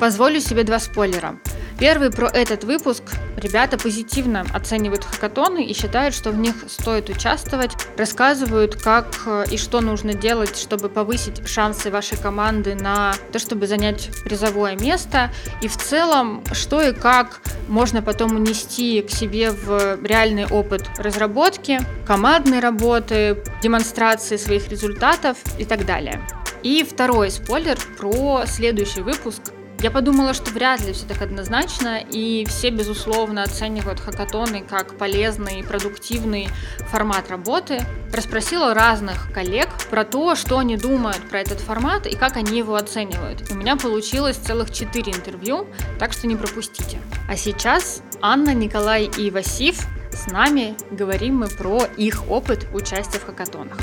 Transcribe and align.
Позволю 0.00 0.40
себе 0.40 0.62
два 0.62 0.78
спойлера. 0.78 1.38
Первый 1.78 2.10
про 2.10 2.28
этот 2.28 2.64
выпуск. 2.64 3.02
Ребята 3.36 3.78
позитивно 3.78 4.44
оценивают 4.52 5.04
хакатоны 5.04 5.64
и 5.64 5.72
считают, 5.74 6.12
что 6.12 6.30
в 6.30 6.38
них 6.38 6.54
стоит 6.66 7.08
участвовать. 7.08 7.70
Рассказывают, 7.96 8.74
как 8.74 9.06
э, 9.26 9.44
и 9.52 9.56
что 9.56 9.80
нужно 9.80 10.12
делать, 10.12 10.56
чтобы 10.56 10.88
повысить 10.88 11.46
шансы 11.46 11.90
вашей 11.90 12.18
команды 12.18 12.74
на 12.74 13.14
то, 13.32 13.38
чтобы 13.38 13.68
занять 13.68 14.10
призовое 14.24 14.76
место. 14.76 15.30
И 15.62 15.68
в 15.68 15.76
целом, 15.76 16.42
что 16.52 16.82
и 16.82 16.92
как 16.92 17.40
можно 17.68 18.02
потом 18.02 18.34
унести 18.34 19.02
к 19.02 19.10
себе 19.10 19.52
в 19.52 19.98
реальный 20.02 20.46
опыт 20.46 20.84
разработки, 20.96 21.80
командной 22.06 22.58
работы, 22.58 23.44
демонстрации 23.62 24.36
своих 24.36 24.68
результатов 24.68 25.38
и 25.58 25.64
так 25.64 25.86
далее. 25.86 26.20
И 26.64 26.82
второй 26.82 27.30
спойлер 27.30 27.78
про 27.98 28.44
следующий 28.46 29.02
выпуск, 29.02 29.42
я 29.80 29.90
подумала, 29.90 30.34
что 30.34 30.50
вряд 30.50 30.84
ли 30.84 30.92
все 30.92 31.06
так 31.06 31.22
однозначно, 31.22 32.00
и 32.10 32.44
все, 32.48 32.70
безусловно, 32.70 33.44
оценивают 33.44 34.00
хакатоны 34.00 34.62
как 34.68 34.98
полезный 34.98 35.60
и 35.60 35.62
продуктивный 35.62 36.48
формат 36.90 37.30
работы. 37.30 37.84
Расспросила 38.12 38.74
разных 38.74 39.32
коллег 39.32 39.68
про 39.90 40.04
то, 40.04 40.34
что 40.34 40.58
они 40.58 40.76
думают 40.76 41.28
про 41.28 41.40
этот 41.40 41.60
формат 41.60 42.06
и 42.06 42.16
как 42.16 42.36
они 42.36 42.58
его 42.58 42.74
оценивают. 42.74 43.50
У 43.50 43.54
меня 43.54 43.76
получилось 43.76 44.36
целых 44.36 44.72
четыре 44.72 45.12
интервью, 45.12 45.68
так 45.98 46.12
что 46.12 46.26
не 46.26 46.34
пропустите. 46.34 46.98
А 47.28 47.36
сейчас 47.36 48.02
Анна, 48.20 48.54
Николай 48.54 49.04
и 49.04 49.30
Васив 49.30 49.86
с 50.10 50.26
нами 50.26 50.76
говорим 50.90 51.36
мы 51.36 51.48
про 51.48 51.84
их 51.96 52.28
опыт 52.28 52.66
участия 52.72 53.18
в 53.18 53.26
хакатонах. 53.26 53.78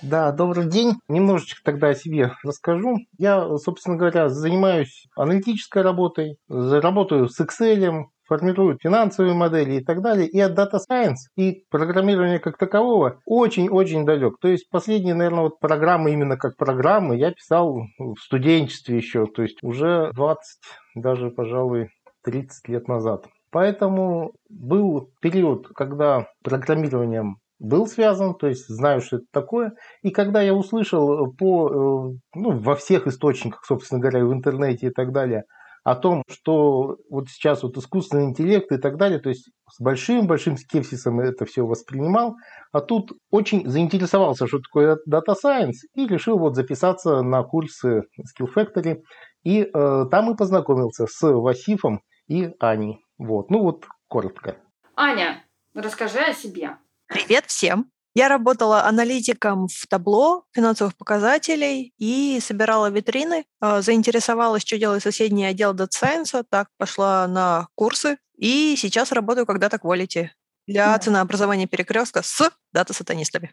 Да, 0.00 0.30
добрый 0.30 0.68
день. 0.68 0.92
Немножечко 1.08 1.60
тогда 1.64 1.88
о 1.88 1.94
себе 1.94 2.32
расскажу. 2.44 2.98
Я, 3.18 3.56
собственно 3.56 3.96
говоря, 3.96 4.28
занимаюсь 4.28 5.06
аналитической 5.16 5.82
работой, 5.82 6.36
работаю 6.48 7.28
с 7.28 7.40
Excel, 7.40 8.04
формирую 8.28 8.78
финансовые 8.80 9.34
модели 9.34 9.80
и 9.80 9.84
так 9.84 10.00
далее. 10.00 10.28
И 10.28 10.38
от 10.38 10.56
Data 10.56 10.78
Science 10.88 11.16
и 11.36 11.64
программирования 11.68 12.38
как 12.38 12.58
такового 12.58 13.18
очень-очень 13.26 14.06
далек. 14.06 14.34
То 14.40 14.46
есть 14.46 14.70
последние, 14.70 15.14
наверное, 15.14 15.44
вот 15.44 15.58
программы 15.58 16.12
именно 16.12 16.36
как 16.36 16.56
программы 16.56 17.16
я 17.16 17.32
писал 17.32 17.80
в 17.98 18.16
студенчестве 18.20 18.98
еще, 18.98 19.26
то 19.26 19.42
есть 19.42 19.58
уже 19.62 20.12
20, 20.14 20.38
даже, 20.94 21.30
пожалуй, 21.30 21.88
30 22.22 22.68
лет 22.68 22.86
назад. 22.86 23.26
Поэтому 23.50 24.32
был 24.48 25.10
период, 25.20 25.68
когда 25.74 26.28
программированием 26.44 27.38
был 27.58 27.86
связан, 27.86 28.34
то 28.34 28.46
есть 28.46 28.66
знаю, 28.68 29.00
что 29.00 29.16
это 29.16 29.26
такое. 29.32 29.72
И 30.02 30.10
когда 30.10 30.40
я 30.42 30.54
услышал 30.54 31.26
э, 31.26 31.30
по, 31.36 31.68
э, 31.68 32.18
ну, 32.34 32.58
во 32.58 32.76
всех 32.76 33.06
источниках, 33.06 33.64
собственно 33.64 34.00
говоря, 34.00 34.24
в 34.24 34.32
интернете 34.32 34.88
и 34.88 34.90
так 34.90 35.12
далее, 35.12 35.44
о 35.84 35.94
том, 35.94 36.22
что 36.28 36.98
вот 37.08 37.28
сейчас 37.28 37.62
вот 37.62 37.76
искусственный 37.76 38.24
интеллект 38.24 38.70
и 38.72 38.76
так 38.76 38.96
далее, 38.98 39.20
то 39.20 39.30
есть 39.30 39.48
с 39.70 39.80
большим-большим 39.80 40.56
скепсисом 40.58 41.20
это 41.20 41.46
все 41.46 41.64
воспринимал, 41.64 42.36
а 42.72 42.80
тут 42.80 43.12
очень 43.30 43.66
заинтересовался, 43.66 44.46
что 44.46 44.58
такое 44.58 44.98
Data 45.08 45.34
Science, 45.42 45.86
и 45.94 46.06
решил 46.06 46.38
вот 46.38 46.56
записаться 46.56 47.22
на 47.22 47.42
курсы 47.42 48.02
Skill 48.20 48.48
Factory, 48.54 48.98
и 49.44 49.62
э, 49.62 50.04
там 50.10 50.32
и 50.32 50.36
познакомился 50.36 51.06
с 51.06 51.22
Васифом 51.26 52.02
и 52.26 52.50
Аней. 52.60 52.98
Вот, 53.16 53.50
ну 53.50 53.62
вот 53.62 53.86
коротко. 54.08 54.56
Аня, 54.94 55.44
расскажи 55.74 56.18
о 56.18 56.34
себе. 56.34 56.76
Привет 57.08 57.46
всем! 57.46 57.90
Я 58.14 58.28
работала 58.28 58.84
аналитиком 58.84 59.68
в 59.68 59.86
табло 59.86 60.44
финансовых 60.52 60.94
показателей 60.94 61.94
и 61.96 62.38
собирала 62.42 62.90
витрины. 62.90 63.46
А, 63.60 63.80
заинтересовалась, 63.80 64.62
что 64.62 64.76
делает 64.76 65.02
соседний 65.02 65.46
отдел 65.46 65.74
Data 65.74 65.88
Science, 65.88 66.44
так 66.50 66.68
пошла 66.76 67.26
на 67.26 67.68
курсы. 67.74 68.18
И 68.36 68.76
сейчас 68.76 69.10
работаю 69.12 69.46
когда-то 69.46 69.78
quality 69.78 70.28
для 70.66 70.92
да. 70.92 70.98
ценообразования 70.98 71.66
перекрестка 71.66 72.22
с 72.22 72.50
дата-сатанистами, 72.72 73.52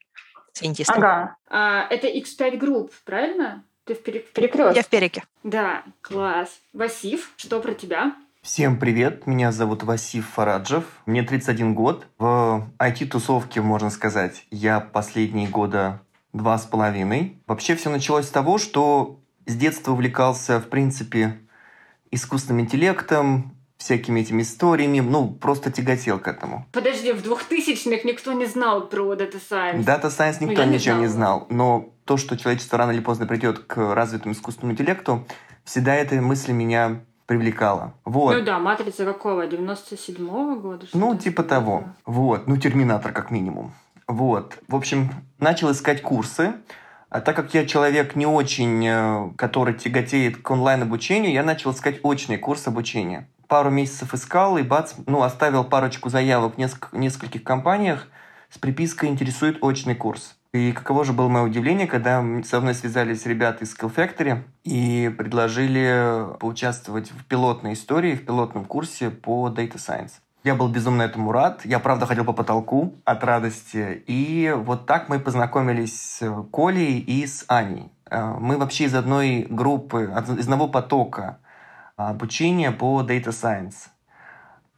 сайентистами. 0.52 0.98
Ага. 0.98 1.38
А, 1.48 1.88
это 1.90 2.08
X5 2.08 2.60
Group, 2.60 2.92
правильно? 3.06 3.64
Ты 3.86 3.96
в 3.96 4.04
перекрестке? 4.04 4.76
Я 4.76 4.84
в 4.84 4.88
переке. 4.88 5.24
Да, 5.44 5.84
класс. 6.02 6.50
Васив, 6.74 7.32
что 7.38 7.62
про 7.62 7.74
тебя? 7.74 8.16
Всем 8.46 8.78
привет, 8.78 9.26
меня 9.26 9.52
зовут 9.52 9.82
Васив 9.82 10.30
Фараджев, 10.36 10.84
мне 11.08 11.24
31 11.24 11.74
год. 11.74 12.06
В 12.20 12.70
IT-тусовке, 12.78 13.60
можно 13.60 13.90
сказать, 13.90 14.46
я 14.52 14.80
последние 14.80 15.50
года 15.50 16.04
два 16.32 16.60
с 16.60 16.66
половиной. 16.66 17.42
Вообще 17.48 17.76
все 17.76 17.90
началось 17.90 18.28
с 18.28 18.30
того, 18.30 18.60
что 18.60 19.20
с 19.48 19.56
детства 19.56 19.94
увлекался, 19.94 20.60
в 20.60 20.70
принципе, 20.70 21.40
искусственным 22.12 22.62
интеллектом, 22.62 23.58
всякими 23.78 24.20
этими 24.20 24.44
историями, 24.44 25.00
ну, 25.00 25.28
просто 25.28 25.72
тяготел 25.72 26.20
к 26.20 26.28
этому. 26.28 26.68
Подожди, 26.72 27.14
в 27.14 27.26
2000-х 27.26 28.08
никто 28.08 28.32
не 28.34 28.46
знал 28.46 28.88
про 28.90 29.12
Data 29.16 29.42
Science? 29.42 29.84
Data 29.84 30.16
Science 30.16 30.38
никто 30.40 30.64
ну, 30.64 30.72
ничего 30.72 30.98
не 30.98 31.08
знал. 31.08 31.40
не 31.40 31.48
знал, 31.48 31.48
но 31.50 31.94
то, 32.06 32.18
что 32.18 32.38
человечество 32.38 32.78
рано 32.78 32.92
или 32.92 33.02
поздно 33.02 33.26
придет 33.26 33.58
к 33.58 33.96
развитому 33.96 34.36
искусственному 34.36 34.74
интеллекту, 34.74 35.26
всегда 35.64 35.96
эта 35.96 36.22
мысль 36.22 36.52
меня 36.52 37.02
привлекала. 37.26 37.94
Вот. 38.04 38.36
Ну 38.36 38.44
да, 38.44 38.60
«Матрица» 38.60 39.06
какого? 39.06 39.48
97-го 39.48 40.56
года? 40.56 40.88
Ну, 40.94 41.16
типа 41.18 41.44
того. 41.44 41.86
Вот. 42.06 42.48
Ну, 42.48 42.58
«Терминатор» 42.58 43.12
как 43.12 43.32
минимум. 43.32 43.74
Вот. 44.08 44.60
В 44.68 44.76
общем, 44.76 45.10
начал 45.40 45.72
искать 45.72 46.02
курсы. 46.02 46.54
А 47.10 47.22
так 47.22 47.36
как 47.36 47.54
я 47.54 47.66
человек 47.66 48.16
не 48.16 48.26
очень, 48.26 48.86
э, 48.86 49.30
который 49.38 49.74
тяготеет 49.74 50.38
к 50.42 50.52
онлайн-обучению, 50.52 51.32
я 51.32 51.44
начал 51.44 51.72
искать 51.72 52.00
очный 52.04 52.38
курс 52.38 52.68
обучения. 52.68 53.30
Пару 53.48 53.70
месяцев 53.70 54.14
искал 54.14 54.58
и 54.58 54.64
бац, 54.64 54.94
ну, 55.06 55.22
оставил 55.22 55.64
парочку 55.64 56.10
заявок 56.10 56.56
в 56.56 56.58
нескольких, 56.58 56.94
нескольких 56.94 57.44
компаниях 57.44 58.08
с 58.50 58.58
припиской 58.58 59.10
«Интересует 59.10 59.60
очный 59.62 59.96
курс». 59.96 60.36
И 60.56 60.72
каково 60.72 61.04
же 61.04 61.12
было 61.12 61.28
мое 61.28 61.44
удивление, 61.44 61.86
когда 61.86 62.24
со 62.46 62.62
мной 62.62 62.76
связались 62.76 63.26
ребята 63.26 63.66
из 63.66 63.76
Skill 63.76 63.94
Factory 63.94 64.42
и 64.64 65.14
предложили 65.18 66.34
поучаствовать 66.40 67.12
в 67.12 67.26
пилотной 67.26 67.74
истории, 67.74 68.16
в 68.16 68.24
пилотном 68.26 68.64
курсе 68.64 69.10
по 69.10 69.50
Data 69.50 69.74
Science. 69.74 70.14
Я 70.46 70.56
был 70.56 70.70
безумно 70.70 71.02
этому 71.02 71.34
рад. 71.34 71.66
Я, 71.66 71.80
правда, 71.80 72.06
ходил 72.06 72.24
по 72.24 72.32
потолку 72.32 72.94
от 73.04 73.22
радости. 73.26 74.02
И 74.08 74.54
вот 74.56 74.86
так 74.86 75.10
мы 75.10 75.20
познакомились 75.20 76.00
с 76.00 76.46
Колей 76.54 77.00
и 77.00 77.28
с 77.28 77.44
Аней. 77.50 77.92
Э, 78.10 78.36
мы 78.40 78.58
вообще 78.58 78.86
из 78.86 78.96
одной 78.96 79.46
группы, 79.50 80.04
из 80.04 80.46
одного 80.46 80.70
потока 80.70 81.40
обучения 81.98 82.72
по 82.72 83.02
Data 83.02 83.32
Science. 83.32 83.90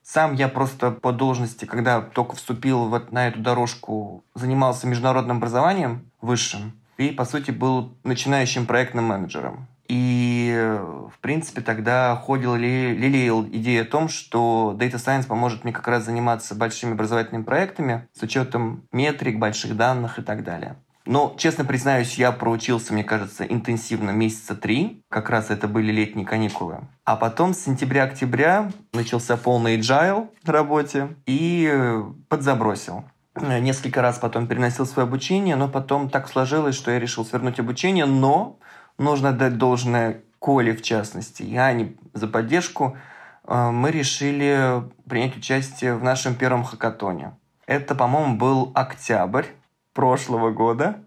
Сам 0.10 0.36
я 0.36 0.48
просто 0.48 0.92
по 0.92 1.12
должности, 1.12 1.66
когда 1.66 2.00
только 2.00 2.38
вступил 2.38 2.86
вот 2.86 3.12
на 3.12 3.28
эту 3.28 3.40
дорожку, 3.40 4.24
занимался 4.36 4.88
международным 4.88 5.38
образованием 5.38 6.10
высшим 6.22 6.80
и, 6.98 7.10
по 7.10 7.26
сути, 7.26 7.52
был 7.52 7.94
начинающим 8.06 8.66
проектным 8.66 9.04
менеджером. 9.04 9.68
И, 9.90 10.80
в 11.14 11.20
принципе, 11.20 11.60
тогда 11.60 12.16
ходил 12.16 12.56
ли, 12.56 12.96
лелеял 12.96 13.44
идея 13.48 13.82
о 13.82 13.86
том, 13.86 14.08
что 14.08 14.74
Data 14.80 14.96
Science 14.96 15.28
поможет 15.28 15.66
мне 15.66 15.74
как 15.74 15.90
раз 15.90 16.06
заниматься 16.06 16.56
большими 16.56 16.94
образовательными 16.94 17.44
проектами 17.44 18.08
с 18.14 18.24
учетом 18.24 18.84
метрик, 18.94 19.40
больших 19.40 19.76
данных 19.76 20.20
и 20.20 20.22
так 20.22 20.46
далее. 20.46 20.78
Но, 21.08 21.34
честно 21.38 21.64
признаюсь, 21.64 22.16
я 22.16 22.34
проучился, 22.34 22.92
мне 22.92 23.04
кажется, 23.04 23.46
интенсивно 23.46 24.12
месяца 24.12 24.56
три. 24.56 25.02
Как 25.10 25.30
раз 25.30 25.50
это 25.50 25.68
были 25.70 25.92
летние 25.92 26.26
каникулы. 26.26 26.82
А 27.06 27.16
потом 27.16 27.54
с 27.54 27.60
сентября-октября 27.60 28.72
начался 28.92 29.38
полный 29.38 29.80
agile 29.80 30.28
в 30.44 30.50
работе 30.50 31.16
и 31.26 32.04
подзабросил. 32.28 33.06
Несколько 33.40 34.02
раз 34.02 34.20
потом 34.20 34.48
переносил 34.48 34.86
свое 34.86 35.08
обучение, 35.08 35.56
но 35.56 35.70
потом 35.70 36.10
так 36.10 36.28
сложилось, 36.28 36.76
что 36.76 36.92
я 36.92 37.00
решил 37.00 37.24
свернуть 37.24 37.60
обучение, 37.60 38.06
но 38.06 38.60
нужно 38.98 39.32
дать 39.32 39.58
должное 39.58 40.24
Коле, 40.40 40.76
в 40.76 40.82
частности, 40.82 41.42
и 41.42 41.56
Ане 41.56 41.96
за 42.14 42.28
поддержку, 42.28 42.96
э, 43.48 43.72
мы 43.72 43.92
решили 43.92 44.84
принять 45.10 45.36
участие 45.36 45.96
в 45.96 46.04
нашем 46.04 46.36
первом 46.36 46.64
хакатоне. 46.64 47.32
Это, 47.66 47.96
по-моему, 47.96 48.38
был 48.38 48.72
октябрь 48.76 49.46
прошлого 49.98 50.52
года. 50.52 51.00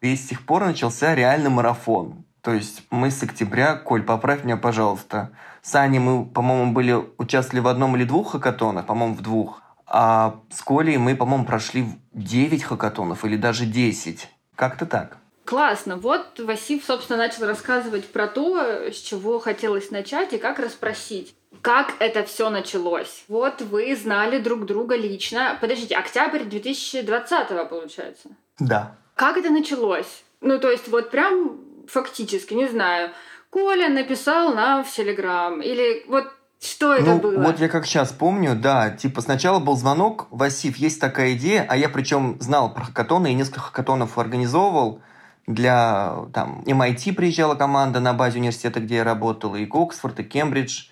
И 0.00 0.14
с 0.14 0.28
тех 0.28 0.46
пор 0.46 0.64
начался 0.64 1.16
реальный 1.16 1.50
марафон. 1.50 2.24
То 2.40 2.54
есть 2.54 2.84
мы 2.90 3.10
с 3.10 3.20
октября, 3.20 3.74
Коль, 3.74 4.04
поправь 4.04 4.44
меня, 4.44 4.56
пожалуйста, 4.56 5.32
с 5.60 5.74
Аней 5.74 5.98
мы, 5.98 6.24
по-моему, 6.24 6.72
были, 6.72 6.94
участвовали 7.18 7.64
в 7.64 7.66
одном 7.66 7.96
или 7.96 8.04
двух 8.04 8.30
хакатонах, 8.32 8.86
по-моему, 8.86 9.16
в 9.16 9.22
двух. 9.22 9.60
А 9.88 10.36
с 10.50 10.62
Колей 10.62 10.98
мы, 10.98 11.16
по-моему, 11.16 11.46
прошли 11.46 11.88
9 12.12 12.62
хакатонов 12.62 13.24
или 13.24 13.36
даже 13.36 13.66
10. 13.66 14.28
Как-то 14.54 14.86
так. 14.86 15.16
Классно. 15.48 15.96
Вот 15.96 16.38
Васив, 16.40 16.84
собственно, 16.84 17.16
начал 17.16 17.46
рассказывать 17.46 18.06
про 18.12 18.26
то, 18.26 18.90
с 18.92 18.96
чего 18.96 19.38
хотелось 19.38 19.90
начать 19.90 20.34
и 20.34 20.38
как 20.38 20.58
расспросить. 20.58 21.34
Как 21.62 21.94
это 22.00 22.22
все 22.24 22.50
началось? 22.50 23.24
Вот 23.28 23.62
вы 23.62 23.96
знали 23.96 24.40
друг 24.40 24.66
друга 24.66 24.94
лично. 24.94 25.56
Подождите, 25.58 25.96
октябрь 25.96 26.44
2020 26.44 27.70
получается? 27.70 28.28
Да. 28.58 28.96
Как 29.14 29.38
это 29.38 29.48
началось? 29.48 30.22
Ну, 30.42 30.58
то 30.58 30.70
есть 30.70 30.86
вот 30.88 31.10
прям 31.10 31.58
фактически, 31.86 32.52
не 32.52 32.68
знаю, 32.68 33.12
Коля 33.48 33.88
написал 33.88 34.54
нам 34.54 34.84
в 34.84 34.92
Телеграм, 34.92 35.62
или 35.62 36.04
вот 36.08 36.26
что 36.60 36.92
это 36.92 37.14
ну, 37.14 37.20
было? 37.20 37.42
Вот 37.42 37.58
я 37.58 37.70
как 37.70 37.86
сейчас 37.86 38.12
помню, 38.12 38.54
да, 38.54 38.90
типа 38.90 39.22
сначала 39.22 39.60
был 39.60 39.76
звонок, 39.76 40.26
Васив, 40.30 40.76
есть 40.76 41.00
такая 41.00 41.32
идея, 41.32 41.64
а 41.70 41.76
я 41.78 41.88
причем 41.88 42.36
знал 42.38 42.74
про 42.74 42.84
хакатоны 42.84 43.32
и 43.32 43.34
несколько 43.34 43.60
хакатонов 43.60 44.18
организовывал. 44.18 45.00
Для 45.48 46.26
там 46.34 46.62
MIT 46.66 47.14
приезжала 47.14 47.54
команда 47.54 48.00
на 48.00 48.12
базе 48.12 48.38
университета, 48.38 48.80
где 48.80 48.96
я 48.96 49.04
работал, 49.04 49.54
и 49.54 49.66
Оксфорд, 49.66 50.20
и 50.20 50.22
Кембридж, 50.22 50.88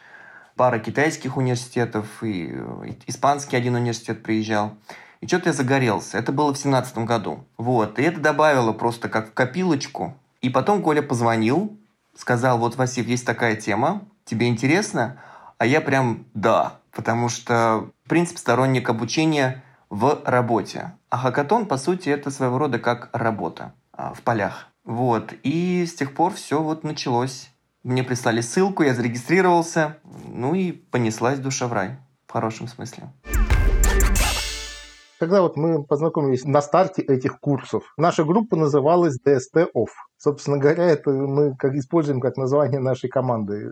пара 0.57 0.79
китайских 0.79 1.37
университетов, 1.37 2.07
и 2.23 2.57
испанский 3.07 3.57
один 3.57 3.75
университет 3.75 4.23
приезжал. 4.23 4.73
И 5.21 5.27
что-то 5.27 5.51
я 5.51 5.53
загорелся. 5.53 6.17
Это 6.17 6.33
было 6.33 6.55
в 6.55 6.57
семнадцатом 6.57 7.05
году. 7.05 7.45
Вот. 7.59 7.99
И 7.99 8.03
это 8.03 8.19
добавило 8.19 8.73
просто 8.73 9.11
как 9.11 9.29
в 9.29 9.35
копилочку. 9.35 10.15
И 10.41 10.49
потом 10.49 10.83
Коля 10.83 11.03
позвонил, 11.03 11.79
сказал, 12.17 12.57
вот, 12.57 12.77
Васив, 12.77 13.07
есть 13.09 13.27
такая 13.27 13.57
тема, 13.57 14.05
тебе 14.25 14.49
интересно? 14.49 15.21
А 15.59 15.67
я 15.67 15.83
прям 15.83 16.25
да, 16.33 16.79
потому 16.93 17.29
что, 17.29 17.91
в 18.07 18.09
принципе, 18.09 18.39
сторонник 18.39 18.89
обучения 18.89 19.63
в 19.91 20.23
работе. 20.25 20.95
А 21.11 21.19
хакатон, 21.19 21.67
по 21.67 21.77
сути, 21.77 22.09
это 22.09 22.31
своего 22.31 22.57
рода 22.57 22.79
как 22.79 23.11
работа 23.13 23.75
в 23.97 24.23
полях. 24.23 24.69
Вот. 24.85 25.35
И 25.43 25.85
с 25.87 25.95
тех 25.95 26.15
пор 26.15 26.33
все 26.33 26.63
вот 26.63 26.85
началось. 26.85 27.51
Мне 27.83 28.03
прислали 28.03 28.41
ссылку, 28.41 28.83
я 28.83 28.95
зарегистрировался, 28.95 29.99
ну 30.29 30.55
и 30.55 30.73
понеслась 30.73 31.39
душа 31.39 31.69
в 31.69 31.73
рай, 31.73 31.99
в 32.27 32.33
хорошем 32.33 32.67
смысле. 32.67 33.13
Когда 35.19 35.41
вот 35.41 35.57
мы 35.57 35.83
познакомились 35.83 36.45
на 36.45 36.61
старте 36.61 37.01
этих 37.01 37.41
курсов, 37.41 37.85
наша 37.97 38.25
группа 38.25 38.55
называлась 38.57 39.19
DST 39.25 39.69
Off. 39.75 39.89
Собственно 40.19 40.59
говоря, 40.59 40.85
это 40.85 41.11
мы 41.11 41.57
как 41.57 41.75
используем 41.75 42.21
как 42.21 42.37
название 42.37 42.81
нашей 42.81 43.09
команды 43.09 43.71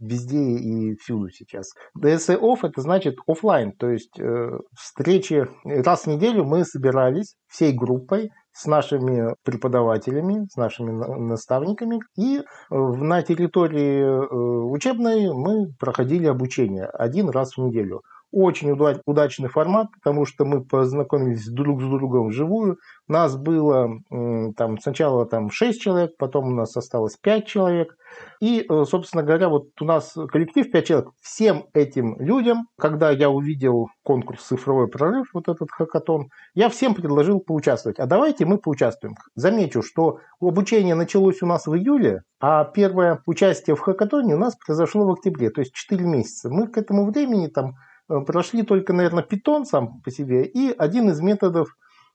везде 0.00 0.38
и 0.38 0.96
всюду 0.96 1.28
сейчас. 1.30 1.72
DST 2.00 2.40
Off 2.40 2.60
это 2.62 2.80
значит 2.80 3.16
офлайн, 3.26 3.72
то 3.72 3.90
есть 3.90 4.18
э, 4.18 4.58
встречи 4.78 5.46
раз 5.64 6.04
в 6.04 6.06
неделю 6.06 6.44
мы 6.44 6.64
собирались 6.64 7.34
всей 7.46 7.72
группой 7.72 8.30
с 8.56 8.64
нашими 8.66 9.34
преподавателями, 9.44 10.48
с 10.50 10.56
нашими 10.56 10.90
наставниками. 10.90 12.00
И 12.16 12.38
э, 12.38 12.42
на 12.70 13.22
территории 13.22 14.00
э, 14.00 14.26
учебной 14.72 15.30
мы 15.34 15.74
проходили 15.78 16.26
обучение 16.26 16.86
один 16.86 17.28
раз 17.28 17.56
в 17.56 17.58
неделю. 17.58 18.02
Очень 18.32 18.76
удачный 19.06 19.48
формат, 19.48 19.88
потому 19.92 20.26
что 20.26 20.44
мы 20.44 20.64
познакомились 20.64 21.46
друг 21.48 21.80
с 21.80 21.84
другом 21.84 22.28
вживую. 22.28 22.78
Нас 23.08 23.36
было 23.36 23.88
там, 24.56 24.78
сначала 24.80 25.26
там 25.26 25.50
6 25.50 25.80
человек, 25.80 26.16
потом 26.18 26.48
у 26.48 26.54
нас 26.54 26.76
осталось 26.76 27.16
5 27.16 27.46
человек. 27.46 27.96
И, 28.40 28.64
э, 28.68 28.84
собственно 28.84 29.22
говоря, 29.22 29.48
вот 29.48 29.68
у 29.80 29.84
нас 29.84 30.14
коллектив 30.30 30.70
5 30.70 30.86
человек. 30.86 31.10
Всем 31.20 31.66
этим 31.72 32.16
людям, 32.20 32.68
когда 32.78 33.10
я 33.10 33.30
увидел 33.30 33.88
конкурс 34.02 34.42
«Цифровой 34.42 34.88
прорыв», 34.88 35.28
вот 35.32 35.48
этот 35.48 35.70
хакатон, 35.70 36.28
я 36.54 36.68
всем 36.68 36.94
предложил 36.94 37.40
поучаствовать. 37.40 37.98
А 37.98 38.06
давайте 38.06 38.44
мы 38.44 38.58
поучаствуем. 38.58 39.16
Замечу, 39.34 39.82
что 39.82 40.18
обучение 40.40 40.94
началось 40.94 41.42
у 41.42 41.46
нас 41.46 41.66
в 41.66 41.74
июле, 41.74 42.22
а 42.40 42.64
первое 42.64 43.22
участие 43.26 43.76
в 43.76 43.80
хакатоне 43.80 44.34
у 44.34 44.38
нас 44.38 44.56
произошло 44.56 45.06
в 45.06 45.12
октябре, 45.12 45.50
то 45.50 45.60
есть 45.60 45.72
4 45.72 46.04
месяца. 46.04 46.50
Мы 46.50 46.68
к 46.68 46.76
этому 46.76 47.10
времени 47.10 47.46
там 47.46 47.74
прошли 48.08 48.62
только, 48.62 48.92
наверное, 48.92 49.24
Python 49.24 49.64
сам 49.64 50.00
по 50.02 50.10
себе 50.10 50.44
и 50.44 50.74
один 50.76 51.10
из 51.10 51.20
методов 51.20 51.68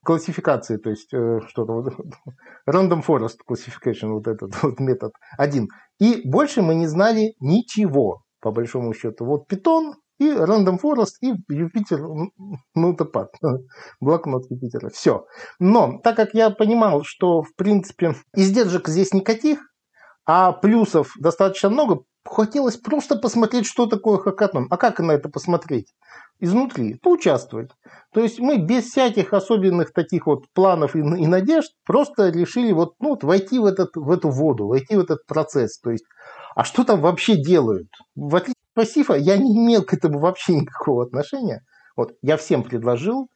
классификации, 0.04 0.78
то 0.78 0.90
есть 0.90 1.14
э, 1.14 1.40
что-то 1.48 1.74
вот, 1.74 1.94
random 2.70 3.04
forest 3.06 3.38
classification, 3.48 4.14
вот 4.14 4.28
этот 4.28 4.62
вот 4.64 4.80
метод 4.80 5.14
один. 5.38 5.68
И 6.00 6.22
больше 6.26 6.62
мы 6.62 6.76
не 6.76 6.88
знали 6.88 7.36
ничего, 7.40 8.24
по 8.40 8.52
большому 8.52 8.94
счету. 8.94 9.26
Вот 9.26 9.52
Python 9.52 9.94
и 10.20 10.30
random 10.32 10.80
forest 10.82 11.18
и 11.22 11.34
Юпитер 11.50 12.02
нотопад, 12.76 13.34
блокнот 14.00 14.44
Юпитера. 14.50 14.90
Все. 14.90 15.26
Но 15.60 16.00
так 16.04 16.16
как 16.16 16.34
я 16.34 16.50
понимал, 16.50 17.04
что 17.04 17.44
в 17.44 17.56
принципе 17.56 18.16
издержек 18.36 18.88
здесь 18.88 19.14
никаких, 19.14 19.60
а 20.26 20.52
плюсов 20.52 21.14
достаточно 21.20 21.70
много, 21.70 22.04
хотелось 22.26 22.78
просто 22.78 23.16
посмотреть, 23.16 23.66
что 23.66 23.88
такое 23.88 24.18
хакатон. 24.18 24.68
А 24.70 24.78
как 24.78 25.00
на 25.00 25.12
это 25.12 25.30
посмотреть? 25.30 25.94
Изнутри, 26.40 26.96
поучаствовать. 26.96 27.72
То 28.14 28.22
есть 28.22 28.40
мы 28.40 28.58
без 28.58 28.86
всяких 28.86 29.34
особенных 29.34 29.94
таких 29.94 30.28
вот 30.28 30.46
планов 30.54 30.96
и, 30.96 31.00
и 31.00 31.28
надежд 31.28 31.72
просто 31.86 32.30
решили 32.30 32.72
вот, 32.72 32.94
ну, 33.00 33.10
вот 33.10 33.24
войти 33.24 33.60
в, 33.60 33.66
этот, 33.66 33.96
в 33.96 34.10
эту 34.10 34.30
воду, 34.30 34.68
войти 34.68 34.96
в 34.96 35.00
этот 35.00 35.26
процесс. 35.26 35.80
То 35.80 35.92
есть, 35.92 36.06
а 36.56 36.64
что 36.64 36.84
там 36.84 37.02
вообще 37.02 37.36
делают? 37.36 37.88
В 38.16 38.36
отличие 38.36 38.62
от 38.76 38.82
пассива, 38.82 39.14
я 39.14 39.38
не 39.38 39.56
имел 39.56 39.84
к 39.84 39.94
этому 39.94 40.20
вообще 40.20 40.56
никакого 40.56 41.04
отношения. 41.04 41.62
Вот, 41.96 42.14
я 42.22 42.38
всем 42.38 42.64
предложил, 42.64 43.28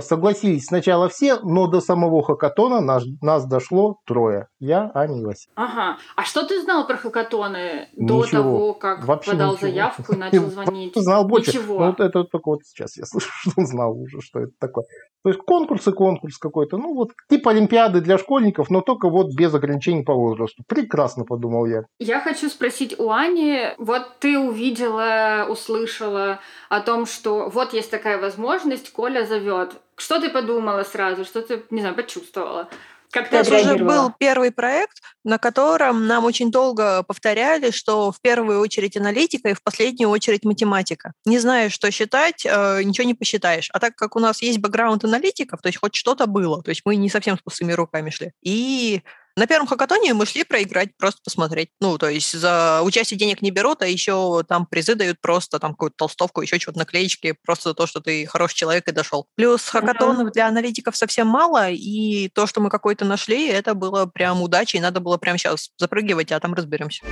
согласились 0.00 0.64
сначала 0.66 1.08
все, 1.08 1.38
но 1.40 1.66
до 1.66 1.80
самого 1.80 2.22
хакатона 2.22 2.80
нас, 2.80 3.04
нас 3.20 3.46
дошло 3.46 3.98
трое. 4.06 4.48
Я, 4.60 4.90
Аня 4.94 5.20
и 5.20 5.24
Вася. 5.24 5.50
Ага. 5.54 5.98
А 6.16 6.24
что 6.24 6.46
ты 6.46 6.62
знал 6.62 6.86
про 6.86 6.96
хакатоны 6.96 7.88
ничего. 7.96 8.22
до 8.22 8.30
того, 8.30 8.74
как 8.74 9.04
Вообще 9.04 9.32
подал 9.32 9.52
ничего. 9.52 9.66
заявку 9.68 10.12
и 10.12 10.16
начал 10.16 10.46
звонить? 10.50 10.92
Знал 10.96 11.26
больше. 11.26 11.50
Ничего. 11.50 11.78
Ну, 11.80 11.86
вот 11.86 12.00
это 12.00 12.24
только 12.24 12.48
вот 12.48 12.60
сейчас 12.64 12.96
я 12.96 13.04
слышу, 13.06 13.30
что 13.30 13.50
он 13.56 13.66
знал 13.66 13.92
уже, 13.98 14.20
что 14.20 14.40
это 14.40 14.52
такое. 14.58 14.84
То 15.28 15.32
есть 15.32 15.44
конкурс 15.44 15.86
и 15.86 15.92
конкурс 15.92 16.38
какой-то. 16.38 16.78
Ну 16.78 16.94
вот 16.94 17.10
типа 17.28 17.50
Олимпиады 17.50 18.00
для 18.00 18.16
школьников, 18.16 18.70
но 18.70 18.80
только 18.80 19.10
вот 19.10 19.34
без 19.34 19.52
ограничений 19.52 20.02
по 20.02 20.14
возрасту. 20.14 20.62
Прекрасно, 20.66 21.26
подумал 21.26 21.66
я. 21.66 21.82
Я 21.98 22.20
хочу 22.20 22.48
спросить 22.48 22.98
у 22.98 23.10
Ани, 23.10 23.74
вот 23.76 24.20
ты 24.20 24.38
увидела, 24.38 25.46
услышала 25.50 26.40
о 26.70 26.80
том, 26.80 27.04
что 27.04 27.50
вот 27.50 27.74
есть 27.74 27.90
такая 27.90 28.18
возможность, 28.18 28.90
Коля 28.90 29.26
зовет. 29.26 29.74
Что 29.96 30.18
ты 30.18 30.30
подумала 30.30 30.82
сразу? 30.82 31.26
Что 31.26 31.42
ты, 31.42 31.62
не 31.68 31.80
знаю, 31.80 31.94
почувствовала? 31.94 32.70
Как 33.10 33.30
ты 33.30 33.36
Это 33.36 33.56
уже 33.56 33.76
был 33.76 34.12
первый 34.18 34.50
проект, 34.50 34.98
на 35.24 35.38
котором 35.38 36.06
нам 36.06 36.24
очень 36.24 36.50
долго 36.50 37.02
повторяли, 37.02 37.70
что 37.70 38.12
в 38.12 38.20
первую 38.20 38.60
очередь 38.60 38.96
аналитика 38.96 39.48
и 39.48 39.54
в 39.54 39.62
последнюю 39.62 40.10
очередь 40.10 40.44
математика. 40.44 41.12
Не 41.24 41.38
знаешь, 41.38 41.72
что 41.72 41.90
считать, 41.90 42.44
э, 42.44 42.82
ничего 42.82 43.06
не 43.06 43.14
посчитаешь. 43.14 43.70
А 43.72 43.78
так 43.78 43.94
как 43.96 44.16
у 44.16 44.20
нас 44.20 44.42
есть 44.42 44.58
бэкграунд 44.58 45.04
аналитиков, 45.04 45.60
то 45.62 45.68
есть 45.68 45.78
хоть 45.78 45.94
что-то 45.94 46.26
было, 46.26 46.62
то 46.62 46.70
есть 46.70 46.82
мы 46.84 46.96
не 46.96 47.08
совсем 47.08 47.38
с 47.38 47.42
пустыми 47.42 47.72
руками 47.72 48.10
шли. 48.10 48.32
И 48.42 49.02
на 49.38 49.46
первом 49.46 49.66
хакатоне 49.66 50.14
мы 50.14 50.26
шли 50.26 50.44
проиграть, 50.44 50.96
просто 50.98 51.20
посмотреть. 51.24 51.70
Ну, 51.80 51.96
то 51.96 52.08
есть 52.08 52.32
за 52.32 52.82
участие 52.82 53.18
денег 53.18 53.40
не 53.40 53.50
берут, 53.50 53.82
а 53.82 53.86
еще 53.86 54.42
там 54.46 54.66
призы 54.66 54.94
дают 54.94 55.20
просто, 55.20 55.58
там 55.58 55.72
какую-то 55.72 55.96
толстовку, 55.96 56.42
еще 56.42 56.58
чего-то 56.58 56.78
наклеечки, 56.78 57.36
просто 57.44 57.70
за 57.70 57.74
то, 57.74 57.86
что 57.86 58.00
ты 58.00 58.26
хороший 58.26 58.56
человек 58.56 58.88
и 58.88 58.92
дошел. 58.92 59.26
Плюс 59.36 59.62
хакатонов 59.68 60.28
mm-hmm. 60.28 60.32
для 60.32 60.48
аналитиков 60.48 60.96
совсем 60.96 61.28
мало, 61.28 61.70
и 61.70 62.28
то, 62.34 62.46
что 62.46 62.60
мы 62.60 62.68
какой-то 62.68 63.04
нашли, 63.04 63.46
это 63.46 63.74
было 63.74 64.06
прям 64.06 64.42
удачей, 64.42 64.80
надо 64.80 65.00
было 65.00 65.16
прямо 65.16 65.38
сейчас 65.38 65.70
запрыгивать, 65.78 66.32
а 66.32 66.40
там 66.40 66.54
разберемся. 66.54 67.04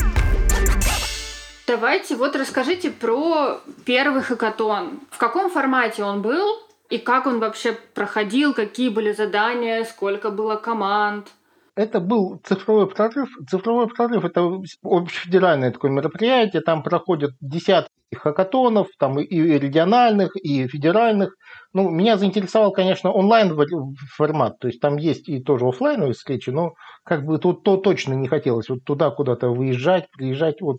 Давайте 1.66 2.14
вот 2.14 2.36
расскажите 2.36 2.90
про 2.90 3.60
первый 3.84 4.22
хакатон. 4.22 5.00
В 5.10 5.18
каком 5.18 5.50
формате 5.50 6.04
он 6.04 6.22
был? 6.22 6.60
И 6.90 6.98
как 6.98 7.26
он 7.26 7.40
вообще 7.40 7.72
проходил, 7.72 8.54
какие 8.54 8.88
были 8.88 9.12
задания, 9.12 9.84
сколько 9.84 10.30
было 10.30 10.54
команд? 10.56 11.28
Это 11.76 12.00
был 12.00 12.40
цифровой 12.42 12.88
прорыв. 12.88 13.28
Цифровой 13.48 13.86
прорыв– 13.88 14.24
это 14.26 14.50
общефедеральное 14.82 15.70
такое 15.70 15.90
мероприятие, 15.90 16.62
там 16.62 16.82
проходят 16.82 17.32
десятки 17.40 17.90
хакатонов, 18.16 18.88
там 18.98 19.20
и 19.20 19.36
региональных, 19.58 20.34
и 20.36 20.66
федеральных. 20.68 21.36
Ну, 21.74 21.90
меня 21.90 22.16
заинтересовал, 22.16 22.72
конечно, 22.72 23.10
онлайн 23.12 23.56
формат, 24.16 24.58
то 24.58 24.68
есть 24.68 24.80
там 24.80 24.96
есть 24.96 25.28
и 25.28 25.42
тоже 25.42 25.66
офлайновые 25.68 26.14
встречи, 26.14 26.50
но 26.50 26.72
как 27.04 27.24
бы 27.26 27.38
тут 27.38 27.62
то 27.62 27.76
точно 27.76 28.14
не 28.14 28.28
хотелось 28.28 28.68
вот 28.70 28.82
туда 28.84 29.10
куда-то 29.10 29.50
выезжать, 29.50 30.08
приезжать. 30.10 30.62
Вот. 30.62 30.78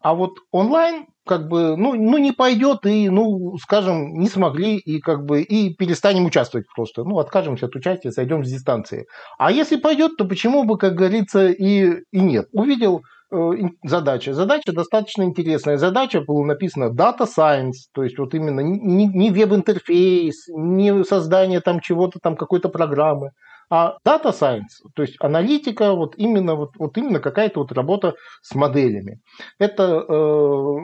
А 0.00 0.14
вот 0.14 0.38
онлайн 0.50 1.06
как 1.26 1.48
бы, 1.48 1.76
ну, 1.76 1.94
ну 1.94 2.18
не 2.18 2.32
пойдет 2.32 2.86
и, 2.86 3.08
ну, 3.08 3.56
скажем, 3.58 4.18
не 4.18 4.28
смогли 4.28 4.76
и 4.78 4.98
как 5.00 5.24
бы 5.24 5.42
и 5.42 5.72
перестанем 5.74 6.24
участвовать 6.26 6.66
просто. 6.74 7.04
Ну, 7.04 7.18
откажемся 7.18 7.66
от 7.66 7.76
участия, 7.76 8.10
сойдем 8.10 8.44
с 8.44 8.50
дистанции. 8.50 9.06
А 9.38 9.52
если 9.52 9.76
пойдет, 9.76 10.16
то 10.16 10.24
почему 10.24 10.64
бы, 10.64 10.78
как 10.78 10.94
говорится, 10.94 11.48
и, 11.48 12.02
и 12.10 12.20
нет. 12.20 12.48
Увидел 12.52 13.02
э, 13.30 13.50
задача. 13.84 14.32
Задача 14.32 14.72
достаточно 14.72 15.22
интересная. 15.22 15.76
Задача 15.76 16.20
была 16.20 16.44
написана 16.46 16.86
Data 16.86 17.28
Science, 17.28 17.90
то 17.94 18.02
есть 18.02 18.18
вот 18.18 18.34
именно 18.34 18.60
не, 18.60 19.30
веб-интерфейс, 19.30 20.48
не 20.48 21.04
создание 21.04 21.60
там 21.60 21.80
чего-то 21.80 22.18
там, 22.20 22.36
какой-то 22.36 22.70
программы, 22.70 23.30
а 23.70 23.96
Data 24.04 24.32
Science, 24.32 24.82
то 24.94 25.02
есть 25.02 25.16
аналитика, 25.20 25.94
вот 25.94 26.14
именно, 26.16 26.56
вот, 26.56 26.70
вот 26.76 26.98
именно 26.98 27.20
какая-то 27.20 27.60
вот 27.60 27.72
работа 27.72 28.14
с 28.42 28.54
моделями. 28.54 29.20
Это 29.58 30.04
э, 30.08 30.76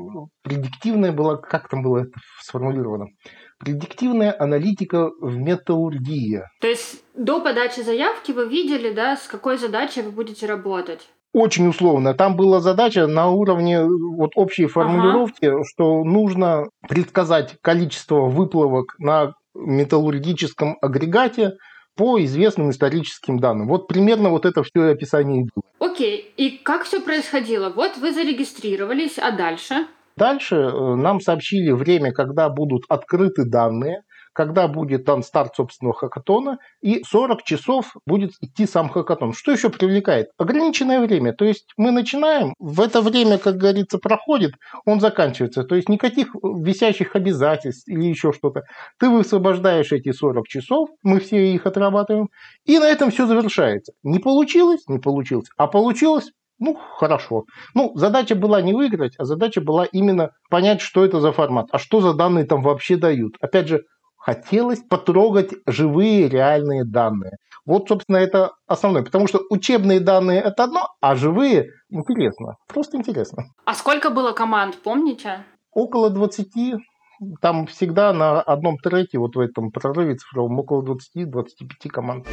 предиктивная 0.43 1.13
была, 1.13 1.37
как 1.37 1.69
там 1.69 1.83
было 1.83 1.99
это 1.99 2.13
сформулировано? 2.41 3.07
Предиктивная 3.59 4.35
аналитика 4.39 5.11
в 5.21 5.37
металлургии. 5.37 6.43
То 6.61 6.69
есть 6.69 7.03
до 7.17 7.41
подачи 7.41 7.81
заявки 7.81 8.31
вы 8.31 8.49
видели, 8.49 8.93
да, 8.93 9.17
с 9.17 9.27
какой 9.27 9.59
задачей 9.59 10.03
вы 10.03 10.13
будете 10.13 10.47
работать? 10.47 11.09
очень 11.33 11.69
условно. 11.69 12.15
Там 12.15 12.35
была 12.35 12.61
задача 12.61 13.07
на 13.07 13.29
уровне 13.29 13.85
вот 13.85 14.31
общей 14.37 14.67
формулировки, 14.67 15.45
ага. 15.45 15.65
что 15.67 16.03
нужно 16.03 16.71
предсказать 16.89 17.57
количество 17.61 18.21
выплавок 18.23 18.95
на 18.99 19.35
металлургическом 19.55 20.79
агрегате 20.81 21.53
по 21.97 22.23
известным 22.23 22.71
историческим 22.71 23.39
данным. 23.39 23.69
Вот 23.69 23.89
примерно 23.89 24.31
вот 24.31 24.45
это 24.45 24.63
все 24.63 24.91
описание 24.91 25.43
и 25.43 25.45
было. 25.45 25.91
Окей, 25.91 26.33
и 26.37 26.51
как 26.51 26.85
все 26.85 27.01
происходило? 27.01 27.71
Вот 27.71 27.97
вы 27.97 28.13
зарегистрировались, 28.13 29.19
а 29.19 29.31
дальше? 29.31 29.87
Дальше 30.17 30.57
э, 30.57 30.95
нам 30.95 31.21
сообщили 31.21 31.73
время, 31.73 32.13
когда 32.13 32.49
будут 32.49 32.85
открыты 32.89 33.45
данные 33.45 34.03
когда 34.37 34.69
будет 34.69 35.07
там 35.07 35.23
старт 35.23 35.57
собственного 35.57 35.95
хакатона, 35.95 36.59
и 36.83 37.03
40 37.03 37.43
часов 37.43 37.95
будет 38.07 38.33
идти 38.43 38.67
сам 38.67 38.91
хакатон. 38.91 39.33
Что 39.33 39.51
еще 39.51 39.71
привлекает? 39.71 40.29
Ограниченное 40.37 41.01
время. 41.01 41.33
То 41.33 41.47
есть 41.47 41.73
мы 41.79 41.91
начинаем, 41.91 42.53
в 42.59 42.83
это 42.83 43.01
время, 43.01 43.39
как 43.39 43.57
говорится, 43.57 43.99
проходит, 43.99 44.53
он 44.85 45.01
заканчивается. 45.01 45.65
То 45.65 45.75
есть 45.75 45.89
никаких 45.89 46.35
висящих 46.35 47.17
обязательств 47.17 47.89
или 47.89 48.05
еще 48.05 48.33
что-то. 48.33 48.65
Ты 48.99 49.09
высвобождаешь 49.09 49.91
эти 49.93 50.13
40 50.13 50.47
часов, 50.47 50.91
мы 51.03 51.21
все 51.21 51.55
их 51.55 51.65
отрабатываем, 51.65 52.29
и 52.67 52.79
на 52.79 52.85
этом 52.85 53.11
все 53.11 53.27
завершается. 53.27 53.95
Не 54.03 54.19
получилось? 54.19 54.83
Не 54.87 54.99
получилось. 54.99 55.49
А 55.57 55.67
получилось? 55.67 56.31
Ну, 56.59 56.75
хорошо. 56.75 57.45
Ну, 57.75 57.93
задача 57.97 58.35
была 58.35 58.63
не 58.63 58.73
выиграть, 58.73 59.15
а 59.19 59.25
задача 59.25 59.61
была 59.61 59.85
именно 59.85 60.31
понять, 60.49 60.81
что 60.81 61.05
это 61.05 61.21
за 61.21 61.33
формат, 61.33 61.67
а 61.71 61.79
что 61.79 62.01
за 62.01 62.15
данные 62.15 62.47
там 62.47 62.63
вообще 62.63 62.97
дают. 62.97 63.37
Опять 63.41 63.69
же, 63.69 63.85
хотелось 64.27 64.81
потрогать 64.81 65.53
живые 65.67 66.29
реальные 66.29 66.85
данные. 66.85 67.37
Вот, 67.65 67.89
собственно, 67.89 68.17
это 68.17 68.55
основное. 68.67 69.05
Потому 69.05 69.29
что 69.29 69.41
учебные 69.51 70.01
данные– 70.01 70.41
это 70.45 70.65
одно, 70.65 70.89
а 71.01 71.15
живые– 71.15 71.71
интересно. 71.91 72.57
Просто 72.67 72.97
интересно. 72.97 73.45
А 73.65 73.75
сколько 73.75 74.11
было 74.11 74.33
команд, 74.33 74.79
помните? 74.83 75.45
Около 75.71 76.11
20. 76.11 76.75
Там 77.41 77.67
всегда 77.67 78.13
на 78.13 78.41
одном 78.43 78.79
треке, 78.79 79.19
вот 79.19 79.37
в 79.37 79.41
этом 79.41 79.71
прорыве 79.71 80.17
цифровом, 80.17 80.59
около 80.59 80.83
20-25 80.83 81.89
команд. 81.89 82.27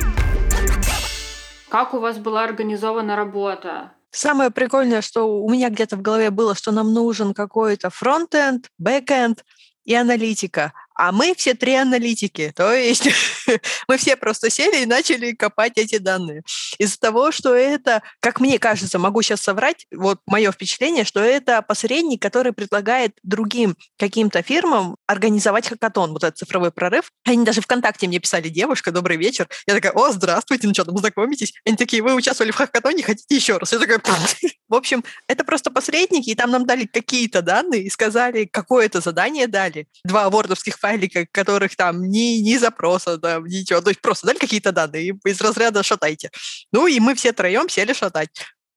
Как 1.69 1.93
у 1.93 1.99
вас 1.99 2.17
была 2.17 2.43
организована 2.43 3.15
работа? 3.15 3.91
Самое 4.09 4.49
прикольное, 4.49 5.01
что 5.01 5.41
у 5.43 5.49
меня 5.49 5.69
где-то 5.69 5.95
в 5.95 6.01
голове 6.01 6.31
было, 6.31 6.55
что 6.55 6.71
нам 6.71 6.93
нужен 6.93 7.33
какой-то 7.33 7.89
фронтенд, 7.91 8.69
бэкенд 8.77 9.43
и 9.85 9.95
аналитика. 9.95 10.73
А 10.95 11.11
мы 11.11 11.33
все 11.35 11.53
три 11.53 11.75
аналитики, 11.75 12.53
то 12.55 12.73
есть 12.73 13.07
мы 13.87 13.97
все 13.97 14.15
просто 14.15 14.49
сели 14.49 14.83
и 14.83 14.85
начали 14.85 15.33
копать 15.33 15.73
эти 15.77 15.97
данные. 15.97 16.43
Из-за 16.77 16.99
того, 16.99 17.31
что 17.31 17.55
это, 17.55 18.03
как 18.19 18.39
мне 18.39 18.59
кажется, 18.59 18.99
могу 18.99 19.21
сейчас 19.21 19.41
соврать, 19.41 19.85
вот 19.91 20.19
мое 20.27 20.51
впечатление, 20.51 21.03
что 21.03 21.19
это 21.19 21.61
посредник, 21.61 22.21
который 22.21 22.53
предлагает 22.53 23.13
другим 23.23 23.75
каким-то 23.97 24.41
фирмам 24.43 24.97
организовать 25.07 25.67
хакатон, 25.67 26.13
вот 26.13 26.23
этот 26.23 26.37
цифровой 26.37 26.71
прорыв. 26.71 27.11
Они 27.25 27.43
даже 27.43 27.61
ВКонтакте 27.61 28.07
мне 28.07 28.19
писали, 28.19 28.49
девушка, 28.49 28.91
добрый 28.91 29.17
вечер. 29.17 29.47
Я 29.67 29.73
такая, 29.75 29.91
о, 29.93 30.11
здравствуйте, 30.11 30.67
ну 30.67 30.73
что, 30.73 30.85
там 30.85 30.97
знакомитесь? 30.97 31.53
Они 31.65 31.75
такие, 31.75 32.03
вы 32.03 32.13
участвовали 32.13 32.51
в 32.51 32.55
хакатоне, 32.55 33.03
хотите 33.03 33.35
еще 33.35 33.57
раз? 33.57 33.71
Я 33.71 33.79
такая, 33.79 33.99
в 34.73 34.75
общем, 34.75 35.03
это 35.27 35.43
просто 35.43 35.69
посредники, 35.71 36.29
и 36.31 36.35
там 36.35 36.51
нам 36.51 36.65
дали 36.65 36.85
какие-то 36.85 37.41
данные 37.41 37.83
и 37.83 37.89
сказали, 37.89 38.45
какое 38.45 38.89
то 38.89 39.01
задание 39.01 39.47
дали. 39.47 39.87
Два 40.03 40.29
вордовских 40.29 40.79
файлика, 40.79 41.27
которых 41.31 41.75
там 41.75 42.01
ни, 42.01 42.41
ни 42.41 42.57
запроса, 42.57 43.17
там, 43.19 43.45
ничего. 43.45 43.81
То 43.81 43.89
есть 43.89 44.01
просто 44.01 44.27
дали 44.27 44.39
какие-то 44.39 44.71
данные 44.71 45.17
из 45.25 45.41
разряда 45.41 45.83
шатайте. 45.83 46.31
Ну 46.71 46.87
и 46.87 46.99
мы 46.99 47.13
все 47.13 47.33
троем 47.33 47.69
сели 47.69 47.93
шатать. 47.93 48.29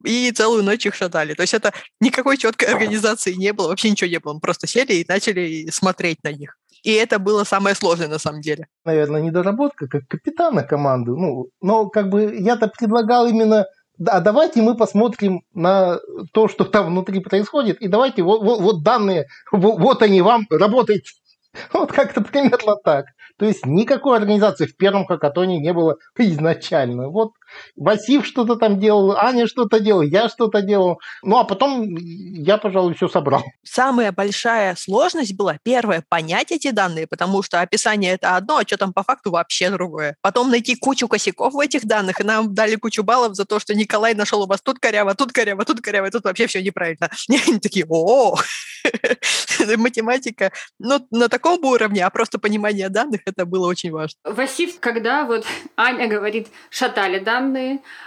И 0.05 0.31
целую 0.33 0.63
ночь 0.63 0.85
их 0.85 0.95
шатали. 0.95 1.33
То 1.33 1.43
есть 1.43 1.55
это 1.55 1.73
никакой 2.01 2.37
четкой 2.37 2.69
организации 2.69 3.33
не 3.33 3.53
было, 3.53 3.69
вообще 3.69 3.91
ничего 3.91 4.11
не 4.11 4.21
было. 4.21 4.35
Мы 4.35 4.41
просто 4.41 4.67
сели 4.67 4.93
и 4.93 5.07
начали 5.09 5.71
смотреть 5.71 6.23
на 6.23 6.33
них. 6.33 6.59
И 6.83 6.93
это 6.93 7.19
было 7.19 7.45
самое 7.45 7.75
сложное 7.75 8.09
на 8.09 8.19
самом 8.19 8.43
деле. 8.43 8.69
Наверное, 8.85 9.23
недоработка 9.23 9.89
как 9.89 10.07
капитана 10.07 10.63
команды. 10.63 11.13
Ну, 11.13 11.49
но 11.61 11.89
как 11.89 12.11
бы 12.11 12.37
я-то 12.39 12.69
предлагал 12.69 13.27
именно 13.27 13.67
да, 13.99 14.21
давайте 14.21 14.63
мы 14.63 14.77
посмотрим 14.77 15.43
на 15.55 15.99
то, 16.33 16.49
что 16.49 16.65
там 16.65 16.87
внутри 16.89 17.21
происходит, 17.21 17.81
и 17.81 17.89
давайте 17.89 18.23
вот, 18.23 18.43
вот, 18.43 18.61
вот 18.61 18.83
данные, 18.83 19.27
вот, 19.53 19.79
вот 19.79 20.03
они 20.03 20.23
вам, 20.23 20.47
работайте. 20.51 21.13
Вот 21.73 21.91
как-то 21.91 22.21
примерно 22.21 22.77
так. 22.85 23.07
То 23.39 23.47
есть 23.47 23.65
никакой 23.65 24.19
организации 24.19 24.67
в 24.67 24.77
первом 24.77 25.07
хакатоне 25.07 25.59
не 25.59 25.73
было 25.73 25.97
изначально. 26.19 27.09
Вот 27.09 27.31
Васив 27.77 28.27
что-то 28.27 28.57
там 28.57 28.79
делал, 28.79 29.17
Аня 29.17 29.47
что-то 29.47 29.81
делала, 29.81 30.03
я 30.03 30.29
что-то 30.29 30.63
делал. 30.63 31.01
Ну, 31.23 31.39
а 31.39 31.45
потом 31.45 31.97
я, 31.97 32.59
пожалуй, 32.59 32.95
все 32.95 33.09
собрал. 33.09 33.45
Самая 33.65 34.13
большая 34.13 34.75
сложность 34.77 35.37
была, 35.37 35.59
первое, 35.63 36.05
понять 36.09 36.53
эти 36.53 36.71
данные, 36.71 37.07
потому 37.07 37.43
что 37.43 37.61
описание 37.61 38.13
это 38.13 38.37
одно, 38.37 38.59
а 38.59 38.63
что 38.63 38.77
там 38.77 38.93
по 38.93 39.03
факту 39.03 39.31
вообще 39.31 39.71
другое. 39.71 40.17
Потом 40.23 40.51
найти 40.51 40.77
кучу 40.77 41.09
косяков 41.09 41.55
в 41.55 41.61
этих 41.61 41.87
данных, 41.87 42.21
и 42.21 42.25
нам 42.25 42.55
дали 42.55 42.77
кучу 42.77 43.03
баллов 43.03 43.35
за 43.35 43.45
то, 43.45 43.59
что 43.59 43.75
Николай 43.75 44.15
нашел 44.15 44.43
у 44.43 44.47
вас 44.47 44.61
тут 44.63 44.79
коряво, 44.79 45.15
тут 45.15 45.33
коряво, 45.33 45.65
тут 45.65 45.81
коряво, 45.81 46.11
тут 46.11 46.25
вообще 46.25 46.47
все 46.47 46.63
неправильно. 46.63 47.11
И 47.29 47.37
они 47.37 47.59
такие, 47.61 47.87
о 47.89 48.37
математика, 49.77 50.53
ну, 50.79 51.07
на 51.11 51.29
таком 51.29 51.65
уровне, 51.65 52.05
а 52.05 52.11
просто 52.11 52.39
понимание 52.39 52.89
данных, 52.89 53.21
это 53.27 53.45
было 53.45 53.67
очень 53.67 53.91
важно. 53.91 54.19
Васив, 54.25 54.79
когда 54.81 55.25
вот 55.25 55.45
Аня 55.77 56.09
говорит, 56.09 56.49
шатали 56.71 57.19
данные, 57.19 57.46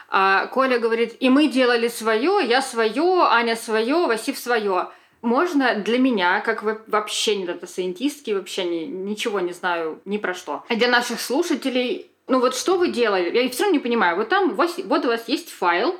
а 0.09 0.47
Коля 0.47 0.79
говорит, 0.79 1.15
и 1.19 1.29
мы 1.29 1.47
делали 1.47 1.87
свое, 1.87 2.39
я 2.47 2.61
свое, 2.61 3.27
Аня 3.29 3.55
свое, 3.55 4.07
Васив 4.07 4.37
свое. 4.37 4.89
Можно 5.21 5.75
для 5.75 5.97
меня, 5.97 6.39
как 6.41 6.63
вы 6.63 6.79
вообще 6.87 7.35
не 7.35 7.45
дата-сайентистки, 7.45 8.31
вообще 8.31 8.63
не, 8.63 8.85
ничего 8.87 9.39
не 9.39 9.51
знаю 9.51 9.99
ни 10.05 10.17
про 10.17 10.33
что, 10.33 10.63
а 10.69 10.75
для 10.75 10.87
наших 10.87 11.19
слушателей, 11.19 12.09
ну 12.27 12.39
вот 12.39 12.55
что 12.55 12.77
вы 12.77 12.89
делали? 12.89 13.35
Я 13.35 13.49
все 13.49 13.63
равно 13.63 13.77
не 13.77 13.83
понимаю. 13.83 14.15
Вот 14.15 14.29
там 14.29 14.53
вот 14.53 15.05
у 15.05 15.07
вас 15.07 15.27
есть 15.27 15.51
файл, 15.51 15.95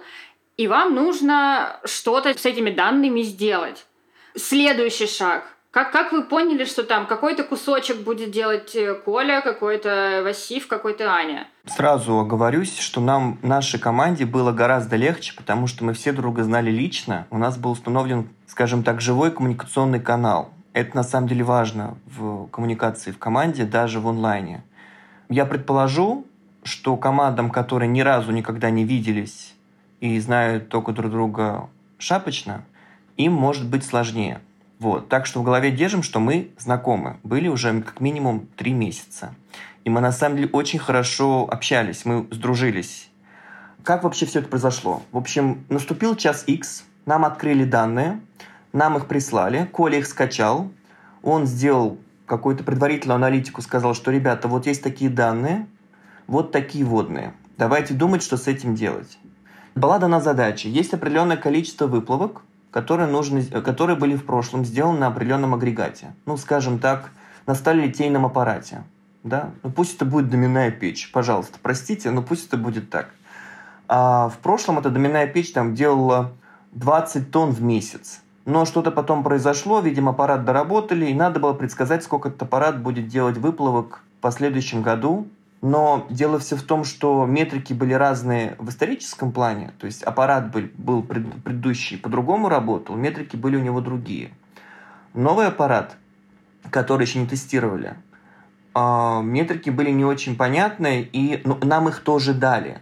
и 0.57 0.67
вам 0.67 0.95
нужно 0.95 1.79
что-то 1.85 2.37
с 2.37 2.45
этими 2.45 2.69
данными 2.69 3.21
сделать. 3.21 3.85
Следующий 4.35 5.07
шаг– 5.07 5.45
как, 5.71 5.91
как 5.91 6.11
вы 6.11 6.23
поняли, 6.23 6.65
что 6.65 6.83
там 6.83 7.05
какой-то 7.05 7.43
кусочек 7.43 7.97
будет 8.03 8.31
делать 8.31 8.75
э, 8.75 8.95
Коля, 8.95 9.41
какой-то 9.41 10.21
Васив, 10.23 10.67
какой-то 10.67 11.13
Аня? 11.13 11.47
Сразу 11.65 12.17
оговорюсь, 12.17 12.79
что 12.79 13.01
нам, 13.01 13.37
нашей 13.43 13.79
команде 13.79 14.25
было 14.25 14.51
гораздо 14.51 14.95
легче, 14.95 15.33
потому 15.35 15.67
что 15.67 15.83
мы 15.83 15.93
все 15.93 16.11
друга 16.11 16.43
знали 16.43 16.71
лично. 16.71 17.27
У 17.29 17.37
нас 17.37 17.57
был 17.57 17.71
установлен, 17.71 18.29
скажем 18.47 18.81
так, 18.81 18.99
живой 18.99 19.31
коммуникационный 19.31 19.99
канал. 19.99 20.49
Это 20.73 20.95
на 20.95 21.03
самом 21.03 21.27
деле 21.27 21.43
важно 21.43 21.97
в 22.07 22.47
коммуникации 22.47 23.11
в 23.11 23.19
команде, 23.19 23.63
даже 23.65 23.99
в 23.99 24.07
онлайне. 24.07 24.63
Я 25.29 25.45
предположу, 25.45 26.25
что 26.63 26.97
командам, 26.97 27.51
которые 27.51 27.89
ни 27.89 28.01
разу 28.01 28.31
никогда 28.31 28.71
не 28.71 28.85
виделись 28.85 29.53
и 29.99 30.19
знают 30.19 30.69
только 30.69 30.93
друг 30.93 31.11
друга 31.11 31.69
шапочно, 31.99 32.65
им 33.17 33.33
может 33.33 33.67
быть 33.69 33.85
сложнее– 33.85 34.41
вот. 34.79 35.09
Так 35.09 35.25
что 35.25 35.41
в 35.41 35.43
голове 35.43 35.71
держим, 35.71 36.03
что 36.03 36.19
мы 36.19 36.51
знакомы. 36.57 37.17
Были 37.23 37.49
уже 37.49 37.81
как 37.81 37.99
минимум 37.99 38.47
три 38.55 38.71
месяца. 38.71 39.35
И 39.83 39.89
мы 39.89 40.01
на 40.01 40.11
самом 40.11 40.37
деле 40.37 40.49
очень 40.51 40.79
хорошо 40.79 41.47
общались, 41.49 42.05
мы 42.05 42.27
сдружились. 42.31 43.09
Как 43.83 44.03
вообще 44.03 44.25
все 44.25 44.39
это 44.39 44.49
произошло? 44.49 45.03
В 45.11 45.17
общем, 45.17 45.65
наступил 45.69 46.15
час 46.15 46.43
X, 46.47 46.85
нам 47.05 47.25
открыли 47.25 47.63
данные, 47.63 48.19
нам 48.71 48.97
их 48.97 49.07
прислали, 49.07 49.65
Коля 49.71 49.99
их 49.99 50.05
скачал, 50.05 50.71
он 51.23 51.45
сделал 51.45 51.97
какую-то 52.25 52.63
предварительную 52.63 53.15
аналитику, 53.15 53.61
сказал, 53.61 53.95
что, 53.95 54.11
ребята, 54.11 54.47
вот 54.47 54.67
есть 54.67 54.83
такие 54.83 55.09
данные, 55.09 55.67
вот 56.27 56.51
такие 56.51 56.85
водные. 56.85 57.33
Давайте 57.57 57.93
думать, 57.93 58.21
что 58.21 58.37
с 58.37 58.47
этим 58.47 58.75
делать. 58.75 59.17
Была 59.75 59.97
дана 59.97 60.21
задача. 60.21 60.67
Есть 60.67 60.93
определенное 60.93 61.37
количество 61.37 61.87
выплавок, 61.87 62.43
которые, 62.71 63.07
нужны, 63.07 63.43
которые 63.43 63.95
были 63.95 64.15
в 64.15 64.25
прошлом 64.25 64.65
сделаны 64.65 64.99
на 64.99 65.07
определенном 65.07 65.53
агрегате. 65.53 66.13
Ну, 66.25 66.37
скажем 66.37 66.79
так, 66.79 67.11
на 67.45 67.55
сталелитейном 67.55 68.25
аппарате. 68.25 68.83
Да? 69.23 69.51
Ну, 69.63 69.71
пусть 69.71 69.95
это 69.95 70.05
будет 70.05 70.29
доменная 70.29 70.71
печь. 70.71 71.11
Пожалуйста, 71.11 71.59
простите, 71.61 72.11
но 72.11 72.21
пусть 72.21 72.47
это 72.47 72.57
будет 72.57 72.89
так. 72.89 73.09
А 73.87 74.29
в 74.29 74.37
прошлом 74.37 74.77
эта 74.79 74.89
доменная 74.89 75.27
печь 75.27 75.51
там 75.51 75.73
делала 75.73 76.31
20 76.73 77.31
тонн 77.31 77.51
в 77.51 77.61
месяц. 77.61 78.21
Но 78.45 78.65
что-то 78.65 78.91
потом 78.91 79.23
произошло, 79.23 79.79
видимо, 79.79 80.11
аппарат 80.11 80.45
доработали, 80.45 81.07
и 81.07 81.13
надо 81.13 81.39
было 81.39 81.53
предсказать, 81.53 82.03
сколько 82.03 82.29
этот 82.29 82.43
аппарат 82.43 82.81
будет 82.81 83.07
делать 83.07 83.37
выплавок 83.37 84.01
в 84.17 84.21
последующем 84.21 84.81
году. 84.81 85.27
Но 85.61 86.07
дело 86.09 86.39
все 86.39 86.55
в 86.55 86.63
том, 86.63 86.85
что 86.85 87.25
метрики 87.25 87.73
были 87.73 87.93
разные 87.93 88.55
в 88.59 88.69
историческом 88.69 89.31
плане. 89.33 89.73
То 89.77 89.87
есть 89.87 90.03
аппарат 90.03 90.51
был, 90.51 90.69
был 90.77 91.03
пред, 91.03 91.43
предыдущий 91.43 91.97
по-другому 91.97 92.47
работал, 92.47 92.95
метрики 92.95 93.35
были 93.35 93.57
у 93.57 93.61
него 93.61 93.81
другие. 93.81 94.31
Новый 95.13 95.47
аппарат, 95.47 95.97
который 96.69 97.05
еще 97.05 97.19
не 97.19 97.27
тестировали, 97.27 97.95
э, 98.73 99.21
метрики 99.21 99.69
были 99.69 99.89
не 99.89 100.05
очень 100.05 100.37
понятные, 100.37 101.03
и 101.03 101.41
ну, 101.43 101.57
нам 101.61 101.89
их 101.89 101.99
тоже 102.01 102.33
дали. 102.33 102.81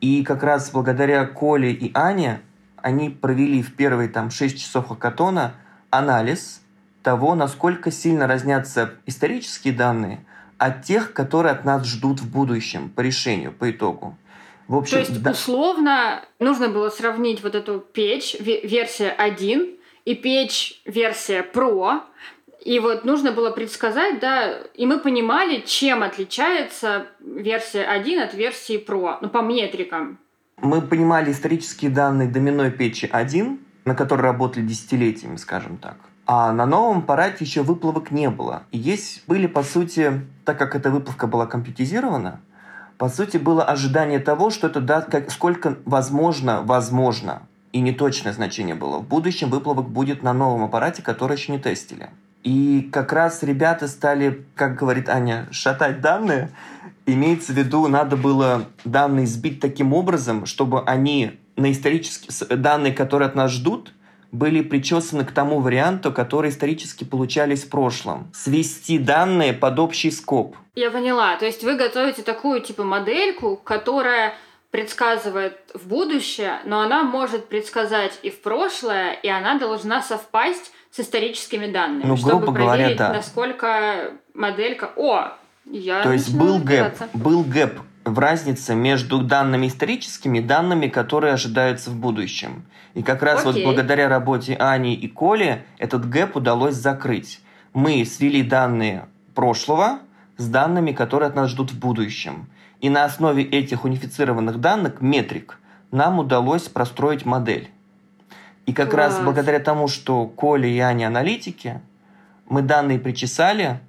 И 0.00 0.22
как 0.22 0.42
раз 0.42 0.70
благодаря 0.70 1.26
Коле 1.26 1.72
и 1.72 1.90
Ане 1.92 2.40
они 2.76 3.10
провели 3.10 3.62
в 3.62 3.74
первые 3.74 4.08
там 4.08 4.30
6 4.30 4.58
часов 4.58 4.88
хакатона 4.88 5.54
анализ 5.90 6.62
того, 7.02 7.34
насколько 7.34 7.90
сильно 7.90 8.26
разнятся 8.26 8.94
исторические 9.06 9.74
данные 9.74 10.24
от 10.58 10.82
тех, 10.82 11.12
которые 11.12 11.52
от 11.52 11.64
нас 11.64 11.86
ждут 11.86 12.20
в 12.20 12.30
будущем 12.30 12.90
по 12.90 13.00
решению, 13.00 13.52
по 13.52 13.70
итогу. 13.70 14.16
В 14.66 14.76
общем, 14.76 14.92
То 14.92 14.98
есть, 14.98 15.22
да. 15.22 15.30
условно, 15.30 16.22
нужно 16.38 16.68
было 16.68 16.90
сравнить 16.90 17.42
вот 17.42 17.54
эту 17.54 17.80
печь, 17.80 18.36
версия 18.38 19.10
1 19.10 19.76
и 20.04 20.14
печь 20.14 20.82
версия 20.84 21.42
Pro, 21.42 22.02
и 22.64 22.78
вот 22.80 23.04
нужно 23.04 23.32
было 23.32 23.50
предсказать, 23.50 24.20
да, 24.20 24.58
и 24.74 24.84
мы 24.84 24.98
понимали, 24.98 25.62
чем 25.64 26.02
отличается 26.02 27.06
версия 27.20 27.84
1 27.84 28.20
от 28.20 28.34
версии 28.34 28.84
Pro, 28.84 29.16
ну, 29.22 29.28
по 29.30 29.38
метрикам. 29.38 30.18
Мы 30.60 30.82
понимали 30.82 31.30
исторические 31.30 31.90
данные 31.90 32.28
доменной 32.28 32.70
печи 32.70 33.08
1, 33.10 33.58
на 33.84 33.94
которой 33.94 34.22
работали 34.22 34.66
десятилетиями, 34.66 35.36
скажем 35.36 35.78
так. 35.78 35.96
А 36.30 36.52
на 36.52 36.66
новом 36.66 36.98
аппарате 36.98 37.46
еще 37.46 37.62
выплавок 37.62 38.10
не 38.10 38.28
было. 38.28 38.64
И 38.70 38.76
есть 38.76 39.22
были, 39.26 39.46
по 39.46 39.62
сути, 39.62 40.20
так 40.44 40.58
как 40.58 40.76
эта 40.76 40.90
выплавка 40.90 41.26
была 41.26 41.46
компьютеризирована, 41.46 42.42
по 42.98 43.08
сути, 43.08 43.38
было 43.38 43.64
ожидание 43.64 44.18
того, 44.18 44.50
что 44.50 44.66
это 44.66 44.82
даст, 44.82 45.08
как, 45.08 45.30
сколько 45.30 45.78
возможно, 45.86 46.60
возможно, 46.60 47.44
и 47.72 47.80
неточное 47.80 48.34
значение 48.34 48.74
было. 48.74 48.98
В 48.98 49.08
будущем 49.08 49.48
выплавок 49.48 49.88
будет 49.88 50.22
на 50.22 50.34
новом 50.34 50.64
аппарате, 50.64 51.00
который 51.00 51.38
еще 51.38 51.50
не 51.50 51.58
тестили. 51.58 52.10
И 52.44 52.90
как 52.92 53.14
раз 53.14 53.42
ребята 53.42 53.88
стали, 53.88 54.44
как 54.54 54.76
говорит 54.76 55.08
Аня, 55.08 55.48
шатать 55.50 56.02
данные. 56.02 56.50
Имеется 57.06 57.54
в 57.54 57.56
виду, 57.56 57.88
надо 57.88 58.18
было 58.18 58.66
данные 58.84 59.26
сбить 59.26 59.60
таким 59.60 59.94
образом, 59.94 60.44
чтобы 60.44 60.82
они 60.82 61.38
на 61.56 61.72
исторические 61.72 62.58
данные, 62.58 62.92
которые 62.92 63.28
от 63.28 63.34
нас 63.34 63.50
ждут, 63.50 63.94
были 64.32 64.62
причесаны 64.62 65.24
к 65.24 65.32
тому 65.32 65.60
варианту, 65.60 66.12
который 66.12 66.50
исторически 66.50 67.04
получались 67.04 67.64
в 67.64 67.70
прошлом. 67.70 68.30
Свести 68.34 68.98
данные 68.98 69.52
под 69.52 69.78
общий 69.78 70.10
scope. 70.10 70.56
Я 70.74 70.90
поняла. 70.90 71.36
То 71.36 71.46
есть 71.46 71.64
вы 71.64 71.76
готовите 71.76 72.22
такую 72.22 72.60
типа 72.60 72.84
модельку, 72.84 73.56
которая 73.56 74.34
предсказывает 74.70 75.56
в 75.72 75.88
будущее, 75.88 76.60
но 76.64 76.80
она 76.80 77.02
может 77.02 77.48
предсказать 77.48 78.18
и 78.22 78.30
в 78.30 78.42
прошлое, 78.42 79.12
и 79.12 79.28
она 79.28 79.58
должна 79.58 80.02
совпасть 80.02 80.72
с 80.90 81.00
историческими 81.00 81.70
данными, 81.70 82.04
ну, 82.04 82.16
чтобы 82.16 82.52
проверить, 82.52 82.66
говоря, 82.66 82.94
да. 82.96 83.12
насколько 83.14 84.12
моделька... 84.34 84.90
О, 84.96 85.32
я 85.64 86.02
То 86.02 86.12
есть 86.12 86.34
был 86.34 86.58
gap, 86.58 86.94
был 87.14 87.44
gap 87.44 87.80
в 88.10 88.18
разнице 88.18 88.74
между 88.74 89.20
данными 89.20 89.66
историческими 89.66 90.38
и 90.38 90.42
данными, 90.42 90.88
которые 90.88 91.34
ожидаются 91.34 91.90
в 91.90 91.96
будущем. 91.96 92.64
И 92.94 93.02
как 93.02 93.22
раз 93.22 93.40
Окей. 93.40 93.52
вот 93.52 93.62
благодаря 93.64 94.08
работе 94.08 94.54
Ани 94.54 94.94
и 94.94 95.08
Коли 95.08 95.64
этот 95.78 96.08
гэп 96.08 96.36
удалось 96.36 96.74
закрыть. 96.74 97.40
Мы 97.74 98.04
свели 98.04 98.42
данные 98.42 99.06
прошлого 99.34 100.00
с 100.36 100.48
данными, 100.48 100.92
которые 100.92 101.28
от 101.28 101.36
нас 101.36 101.50
ждут 101.50 101.70
в 101.72 101.78
будущем. 101.78 102.48
И 102.80 102.88
на 102.88 103.04
основе 103.04 103.42
этих 103.42 103.84
унифицированных 103.84 104.60
данных, 104.60 105.00
метрик, 105.00 105.58
нам 105.90 106.18
удалось 106.18 106.68
простроить 106.68 107.24
модель. 107.24 107.70
И 108.66 108.72
как 108.72 108.90
Класс. 108.90 109.14
раз 109.14 109.24
благодаря 109.24 109.58
тому, 109.58 109.88
что 109.88 110.26
Коля 110.26 110.68
и 110.68 110.78
Аня 110.78 111.06
аналитики, 111.06 111.80
мы 112.48 112.62
данные 112.62 112.98
причесали 112.98 113.80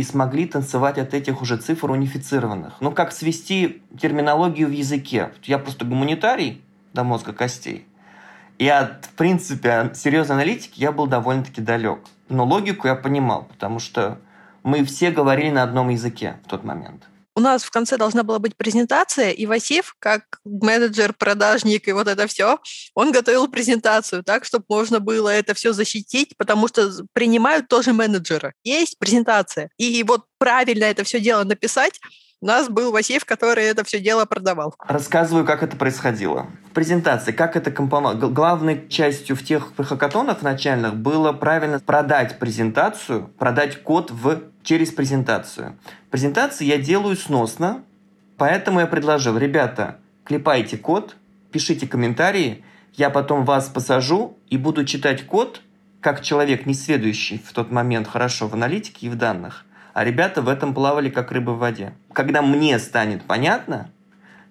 и 0.00 0.02
смогли 0.02 0.46
танцевать 0.46 0.96
от 0.96 1.12
этих 1.12 1.42
уже 1.42 1.58
цифр 1.58 1.90
унифицированных. 1.90 2.74
Ну, 2.80 2.90
как 2.90 3.12
свести 3.12 3.82
терминологию 4.00 4.68
в 4.68 4.72
языке. 4.72 5.30
Я 5.44 5.58
просто 5.58 5.84
гуманитарий 5.84 6.62
до 6.94 7.04
мозга 7.04 7.34
костей. 7.34 7.86
И 8.58 8.66
от, 8.66 9.04
в 9.04 9.10
принципе, 9.10 9.90
серьезной 9.94 10.38
аналитики 10.38 10.80
я 10.80 10.90
был 10.90 11.06
довольно-таки 11.06 11.60
далек. 11.60 11.98
Но 12.30 12.46
логику 12.46 12.88
я 12.88 12.94
понимал, 12.94 13.44
потому 13.44 13.78
что 13.78 14.18
мы 14.62 14.84
все 14.84 15.10
говорили 15.10 15.50
на 15.50 15.62
одном 15.62 15.90
языке 15.90 16.36
в 16.46 16.48
тот 16.48 16.64
момент 16.64 17.09
у 17.40 17.42
нас 17.42 17.64
в 17.64 17.70
конце 17.70 17.96
должна 17.96 18.22
была 18.22 18.38
быть 18.38 18.54
презентация, 18.54 19.30
и 19.30 19.46
Васив, 19.46 19.96
как 19.98 20.40
менеджер, 20.44 21.14
продажник 21.14 21.88
и 21.88 21.92
вот 21.92 22.06
это 22.06 22.26
все, 22.26 22.58
он 22.94 23.12
готовил 23.12 23.48
презентацию 23.48 24.22
так, 24.22 24.44
чтобы 24.44 24.66
можно 24.68 25.00
было 25.00 25.30
это 25.30 25.54
все 25.54 25.72
защитить, 25.72 26.36
потому 26.36 26.68
что 26.68 26.90
принимают 27.14 27.66
тоже 27.68 27.94
менеджеры. 27.94 28.52
Есть 28.62 28.98
презентация. 28.98 29.70
И 29.78 30.04
вот 30.06 30.26
правильно 30.38 30.84
это 30.84 31.02
все 31.02 31.18
дело 31.18 31.44
написать, 31.44 31.98
у 32.42 32.46
нас 32.46 32.70
был 32.70 32.90
Васеев, 32.90 33.26
который 33.26 33.64
это 33.64 33.84
все 33.84 34.00
дело 34.00 34.24
продавал. 34.24 34.74
Рассказываю, 34.86 35.44
как 35.44 35.62
это 35.62 35.76
происходило. 35.76 36.46
В 36.70 36.74
презентации, 36.74 37.32
как 37.32 37.54
это 37.54 37.70
компоновалось. 37.70 38.32
Главной 38.32 38.88
частью 38.88 39.36
в 39.36 39.44
тех 39.44 39.72
хакатонах 39.76 40.40
начальных 40.40 40.94
было 40.94 41.32
правильно 41.32 41.80
продать 41.80 42.38
презентацию, 42.38 43.28
продать 43.38 43.82
код 43.82 44.10
в, 44.10 44.40
через 44.62 44.90
презентацию. 44.90 45.76
Презентации 46.10 46.64
я 46.64 46.78
делаю 46.78 47.16
сносно, 47.16 47.82
поэтому 48.36 48.80
я 48.80 48.86
предложил, 48.86 49.36
ребята, 49.38 49.98
клепайте 50.24 50.76
код, 50.76 51.16
пишите 51.52 51.86
комментарии, 51.86 52.64
я 52.94 53.10
потом 53.10 53.44
вас 53.44 53.68
посажу 53.68 54.36
и 54.48 54.56
буду 54.56 54.84
читать 54.84 55.26
код, 55.26 55.62
как 56.00 56.22
человек, 56.22 56.66
не 56.66 56.74
следующий 56.74 57.38
в 57.38 57.52
тот 57.52 57.70
момент 57.70 58.08
хорошо 58.08 58.48
в 58.48 58.54
аналитике 58.54 59.06
и 59.06 59.10
в 59.10 59.16
данных 59.16 59.64
а 59.92 60.04
ребята 60.04 60.42
в 60.42 60.48
этом 60.48 60.74
плавали 60.74 61.10
как 61.10 61.32
рыба 61.32 61.50
в 61.50 61.58
воде. 61.58 61.92
Когда 62.12 62.42
мне 62.42 62.78
станет 62.78 63.22
понятно, 63.22 63.90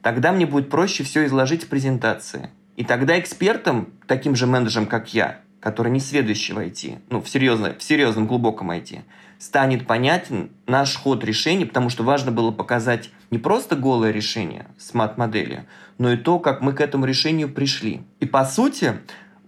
тогда 0.01 0.31
мне 0.31 0.45
будет 0.45 0.69
проще 0.69 1.03
все 1.03 1.25
изложить 1.25 1.63
в 1.63 1.67
презентации. 1.67 2.49
И 2.75 2.83
тогда 2.83 3.19
экспертам, 3.19 3.89
таким 4.07 4.35
же 4.35 4.47
менеджерам, 4.47 4.85
как 4.85 5.13
я, 5.13 5.39
который 5.59 5.91
не 5.91 5.99
следующий 5.99 6.53
в 6.53 6.59
IT, 6.59 6.99
ну, 7.09 7.21
в, 7.21 7.29
серьезно, 7.29 7.75
в 7.77 7.83
серьезном, 7.83 8.27
глубоком 8.27 8.71
IT, 8.71 9.01
станет 9.39 9.87
понятен 9.87 10.51
наш 10.67 10.95
ход 10.95 11.23
решения, 11.23 11.65
потому 11.65 11.89
что 11.89 12.03
важно 12.03 12.31
было 12.31 12.51
показать 12.51 13.09
не 13.31 13.39
просто 13.39 13.75
голое 13.75 14.11
решение 14.11 14.67
с 14.77 14.93
мат-моделью, 14.93 15.65
но 15.97 16.11
и 16.11 16.17
то, 16.17 16.39
как 16.39 16.61
мы 16.61 16.73
к 16.73 16.81
этому 16.81 17.05
решению 17.05 17.49
пришли. 17.49 18.01
И 18.19 18.25
по 18.25 18.45
сути, 18.45 18.99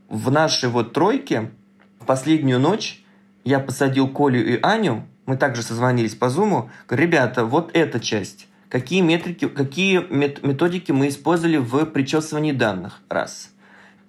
в 0.09 0.31
нашей 0.31 0.69
вот 0.69 0.93
тройке 0.93 1.51
в 1.99 2.05
последнюю 2.05 2.59
ночь 2.59 3.03
я 3.43 3.59
посадил 3.59 4.07
Колю 4.07 4.43
и 4.43 4.59
Аню 4.61 5.03
мы 5.25 5.37
также 5.37 5.61
созвонились 5.61 6.15
по 6.15 6.25
Zoom, 6.25 6.69
говорю, 6.87 7.05
ребята, 7.05 7.45
вот 7.45 7.71
эта 7.73 7.99
часть. 7.99 8.47
Какие 8.69 9.01
метрики, 9.01 9.47
какие 9.47 9.99
методики 10.09 10.91
мы 10.91 11.09
использовали 11.09 11.57
в 11.57 11.85
причесывании 11.85 12.53
данных? 12.53 13.01
Раз. 13.09 13.51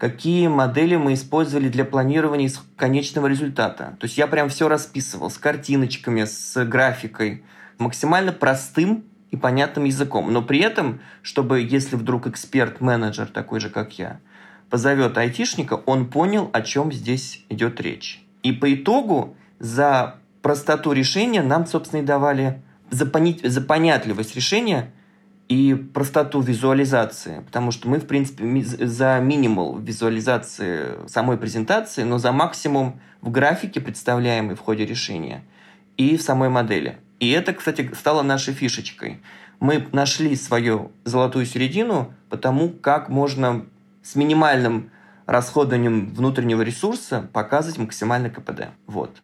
Какие 0.02 0.48
модели 0.48 0.96
мы 0.96 1.14
использовали 1.14 1.68
для 1.68 1.84
планирования 1.84 2.50
конечного 2.74 3.28
результата? 3.28 3.96
То 4.00 4.06
есть 4.06 4.18
я 4.18 4.26
прям 4.26 4.48
все 4.48 4.66
расписывал 4.66 5.30
с 5.30 5.38
картиночками, 5.38 6.24
с 6.24 6.64
графикой, 6.64 7.44
максимально 7.78 8.32
простым 8.32 9.04
и 9.30 9.36
понятным 9.36 9.84
языком. 9.84 10.32
Но 10.32 10.42
при 10.42 10.58
этом, 10.58 10.98
чтобы 11.22 11.60
если 11.60 11.94
вдруг 11.94 12.26
эксперт-менеджер 12.26 13.28
такой 13.28 13.60
же, 13.60 13.70
как 13.70 13.96
я, 13.96 14.18
позовет 14.70 15.16
айтишника, 15.16 15.74
он 15.74 16.10
понял, 16.10 16.50
о 16.52 16.62
чем 16.62 16.90
здесь 16.90 17.44
идет 17.48 17.80
речь. 17.80 18.26
И 18.42 18.50
по 18.50 18.74
итогу 18.74 19.36
за 19.60 20.16
простоту 20.42 20.90
решения 20.90 21.42
нам, 21.42 21.64
собственно, 21.64 22.00
и 22.00 22.04
давали 22.04 22.60
за, 22.90 23.08
за 23.44 23.60
понятливость 23.60 24.34
решения 24.34 24.90
и 25.48 25.74
простоту 25.74 26.40
визуализации, 26.40 27.40
потому 27.40 27.72
что 27.72 27.88
мы, 27.88 27.98
в 27.98 28.06
принципе, 28.06 28.44
за 28.64 29.18
минимал 29.20 29.78
визуализации 29.78 31.06
самой 31.06 31.36
презентации, 31.36 32.04
но 32.04 32.18
за 32.18 32.32
максимум 32.32 33.00
в 33.20 33.30
графике, 33.30 33.80
представляемой 33.80 34.56
в 34.56 34.60
ходе 34.60 34.86
решения, 34.86 35.42
и 35.96 36.16
в 36.16 36.22
самой 36.22 36.48
модели. 36.48 36.98
И 37.20 37.30
это, 37.30 37.52
кстати, 37.52 37.90
стало 37.94 38.22
нашей 38.22 38.54
фишечкой. 38.54 39.20
Мы 39.60 39.86
нашли 39.92 40.34
свою 40.34 40.90
золотую 41.04 41.46
середину 41.46 42.14
потому 42.32 42.70
как 42.70 43.10
можно 43.10 43.66
с 44.02 44.16
минимальным 44.16 44.90
расходованием 45.26 46.08
внутреннего 46.14 46.62
ресурса 46.62 47.28
показывать 47.30 47.76
максимальный 47.76 48.30
КПД. 48.30 48.68
Вот. 48.86 49.22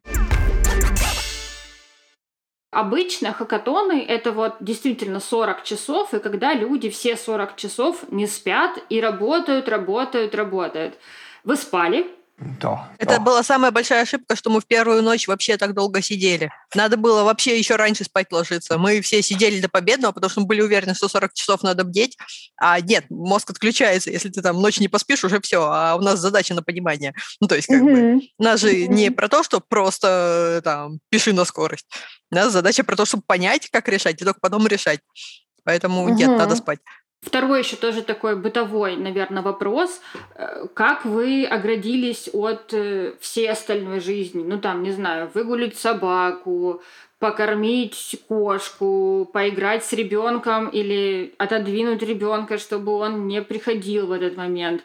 Обычно 2.71 3.33
хакатоны— 3.33 4.05
это 4.09 4.31
вот 4.31 4.57
действительно 4.61 5.21
40 5.21 5.65
часов, 5.65 6.13
и 6.13 6.19
когда 6.19 6.53
люди 6.53 6.91
все 6.91 7.17
40 7.17 7.57
часов 7.57 8.05
не 8.11 8.27
спят 8.27 8.79
и 8.91 9.01
работают, 9.01 9.69
работают, 9.69 10.35
работают. 10.35 10.99
Вы 11.45 11.57
спали, 11.57 12.07
да. 12.41 12.89
Это 12.99 13.17
да. 13.17 13.21
была 13.21 13.43
самая 13.43 13.73
большая 13.73 14.03
ошибка, 14.03 14.37
что 14.37 14.49
мы 14.49 14.61
в 14.61 14.67
первую 14.67 15.03
ночь 15.03 15.27
вообще 15.27 15.57
так 15.57 15.75
долго 15.75 16.01
сидели. 16.01 16.53
Надо 16.73 16.97
было 16.97 17.25
вообще 17.25 17.59
еще 17.59 17.75
раньше 17.75 18.05
спать 18.05 18.31
ложиться. 18.31 18.79
Мы 18.79 19.01
все 19.01 19.23
сидели 19.23 19.61
до 19.61 19.69
победного, 19.69 20.13
потому 20.13 20.31
что 20.31 20.41
мы 20.41 20.47
были 20.47 20.61
уверены, 20.61 20.95
что 20.95 21.09
40 21.09 21.35
часов 21.35 21.65
надо 21.65 21.83
бдеть. 21.83 22.17
А 22.57 22.81
нет, 22.81 23.07
мозг 23.11 23.51
отключается, 23.51 24.13
если 24.13 24.29
ты 24.29 24.41
там 24.41 24.61
ночь 24.63 24.79
не 24.79 24.87
поспишь, 24.87 25.25
уже 25.25 25.41
все. 25.41 25.69
А 25.69 25.97
у 25.97 26.01
нас 26.01 26.21
задача 26.21 26.55
на 26.55 26.63
понимание. 26.63 27.13
Ну, 27.41 27.49
то 27.49 27.57
есть, 27.57 27.67
как 27.67 27.83
mm-hmm. 27.83 28.15
бы, 28.15 28.23
у 28.39 28.43
нас 28.43 28.61
же 28.61 28.73
mm-hmm. 28.73 28.89
не 28.89 29.11
про 29.11 29.29
то, 29.29 29.43
что 29.43 29.59
просто 29.61 30.61
там 30.63 31.01
пиши 31.11 31.33
на 31.33 31.45
скорость. 31.45 31.87
У 32.31 32.37
нас 32.37 32.53
задача 32.53 32.85
про 32.85 32.95
то, 32.95 33.05
чтобы 33.05 33.25
понять, 33.27 33.69
как 33.69 33.89
решать, 33.89 34.23
и 34.23 34.25
только 34.25 34.39
потом 34.41 34.65
решать. 34.69 35.01
Поэтому 35.65 36.09
mm-hmm. 36.09 36.15
нет, 36.15 36.29
надо 36.29 36.55
спать. 36.55 36.79
Второй 37.21 37.61
еще 37.61 37.77
тоже 37.77 38.03
такой 38.03 38.37
бытовой, 38.37 38.97
наверное, 38.97 39.43
вопрос. 39.43 40.01
Э, 40.35 40.67
как 40.73 41.05
вы 41.05 41.45
оградились 41.45 42.31
от 42.33 42.73
э, 42.73 43.15
всей 43.21 43.51
остальной 43.51 43.99
жизни? 44.01 44.45
Ну, 44.45 44.59
там, 44.59 44.85
не 44.85 44.93
знаю, 44.93 45.29
выгулить 45.35 45.77
собаку, 45.77 46.81
покормить 47.19 48.21
кошку, 48.29 49.29
поиграть 49.33 49.85
с 49.85 49.93
ребенком 49.93 50.69
или 50.69 51.35
отодвинуть 51.39 52.03
ребенка, 52.03 52.57
чтобы 52.57 52.93
он 52.93 53.27
не 53.27 53.43
приходил 53.43 54.07
в 54.07 54.13
этот 54.13 54.37
момент. 54.37 54.85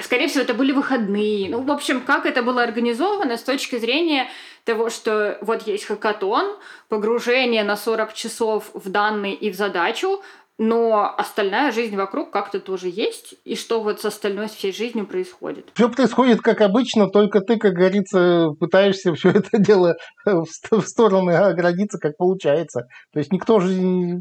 Скорее 0.00 0.26
всего, 0.26 0.42
это 0.42 0.54
были 0.54 0.72
выходные. 0.72 1.48
Ну, 1.50 1.60
в 1.62 1.70
общем, 1.70 2.00
как 2.00 2.26
это 2.26 2.42
было 2.42 2.62
организовано 2.62 3.36
с 3.36 3.42
точки 3.42 3.78
зрения 3.78 4.28
того, 4.64 4.90
что 4.90 5.38
вот 5.40 5.66
есть 5.68 5.84
хакатон, 5.84 6.56
погружение 6.88 7.62
на 7.62 7.76
40 7.76 8.12
часов 8.14 8.70
в 8.74 8.90
данные 8.90 9.34
и 9.34 9.50
в 9.50 9.54
задачу, 9.54 10.20
но 10.58 11.12
остальная 11.16 11.72
жизнь 11.72 11.96
вокруг 11.96 12.30
как-то 12.30 12.60
тоже 12.60 12.88
есть, 12.88 13.34
и 13.44 13.56
что 13.56 13.80
вот 13.80 14.00
с 14.00 14.04
остальной 14.04 14.48
всей 14.48 14.72
жизнью 14.72 15.06
происходит. 15.06 15.70
Все 15.74 15.88
происходит 15.88 16.40
как 16.40 16.60
обычно, 16.60 17.08
только 17.08 17.40
ты, 17.40 17.56
как 17.58 17.72
говорится, 17.72 18.50
пытаешься 18.60 19.14
все 19.14 19.30
это 19.30 19.58
дело 19.58 19.96
в 20.24 20.46
стороны 20.82 21.32
оградиться, 21.32 21.98
как 21.98 22.16
получается. 22.16 22.86
То 23.12 23.18
есть 23.18 23.32
никто 23.32 23.60
же... 23.60 24.20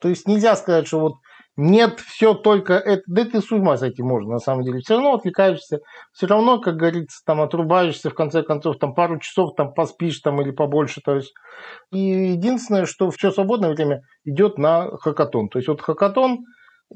То 0.00 0.08
есть 0.08 0.28
нельзя 0.28 0.54
сказать, 0.56 0.86
что 0.86 1.00
вот 1.00 1.12
нет, 1.56 2.00
все 2.00 2.34
только 2.34 2.74
это. 2.74 3.02
Да 3.06 3.24
ты 3.24 3.40
с 3.40 3.50
ума 3.50 3.78
сойти 3.78 4.02
можно, 4.02 4.34
на 4.34 4.38
самом 4.38 4.64
деле. 4.64 4.80
Все 4.80 4.94
равно 4.94 5.14
отвлекаешься, 5.14 5.80
все 6.12 6.26
равно, 6.26 6.60
как 6.60 6.76
говорится, 6.76 7.22
там 7.24 7.40
отрубаешься, 7.40 8.10
в 8.10 8.14
конце 8.14 8.42
концов, 8.42 8.78
там 8.78 8.94
пару 8.94 9.18
часов 9.18 9.54
там 9.56 9.72
поспишь 9.72 10.20
там 10.20 10.40
или 10.42 10.50
побольше. 10.50 11.00
То 11.02 11.16
есть. 11.16 11.32
И 11.90 11.98
единственное, 11.98 12.84
что 12.84 13.10
все 13.10 13.30
свободное 13.30 13.70
время 13.72 14.02
идет 14.24 14.58
на 14.58 14.90
хакатон. 14.98 15.48
То 15.48 15.58
есть 15.58 15.68
вот 15.68 15.80
хакатон, 15.80 16.44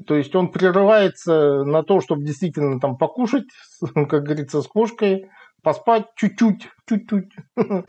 то 0.05 0.15
есть 0.15 0.35
он 0.35 0.51
прерывается 0.51 1.63
на 1.63 1.81
то, 1.81 1.99
чтобы 1.99 2.23
действительно 2.23 2.79
там 2.79 2.97
покушать, 2.97 3.45
как 3.95 4.23
говорится, 4.23 4.61
с 4.61 4.67
кошкой, 4.67 5.29
поспать 5.63 6.05
чуть-чуть, 6.15 6.69
чуть-чуть. 6.87 7.31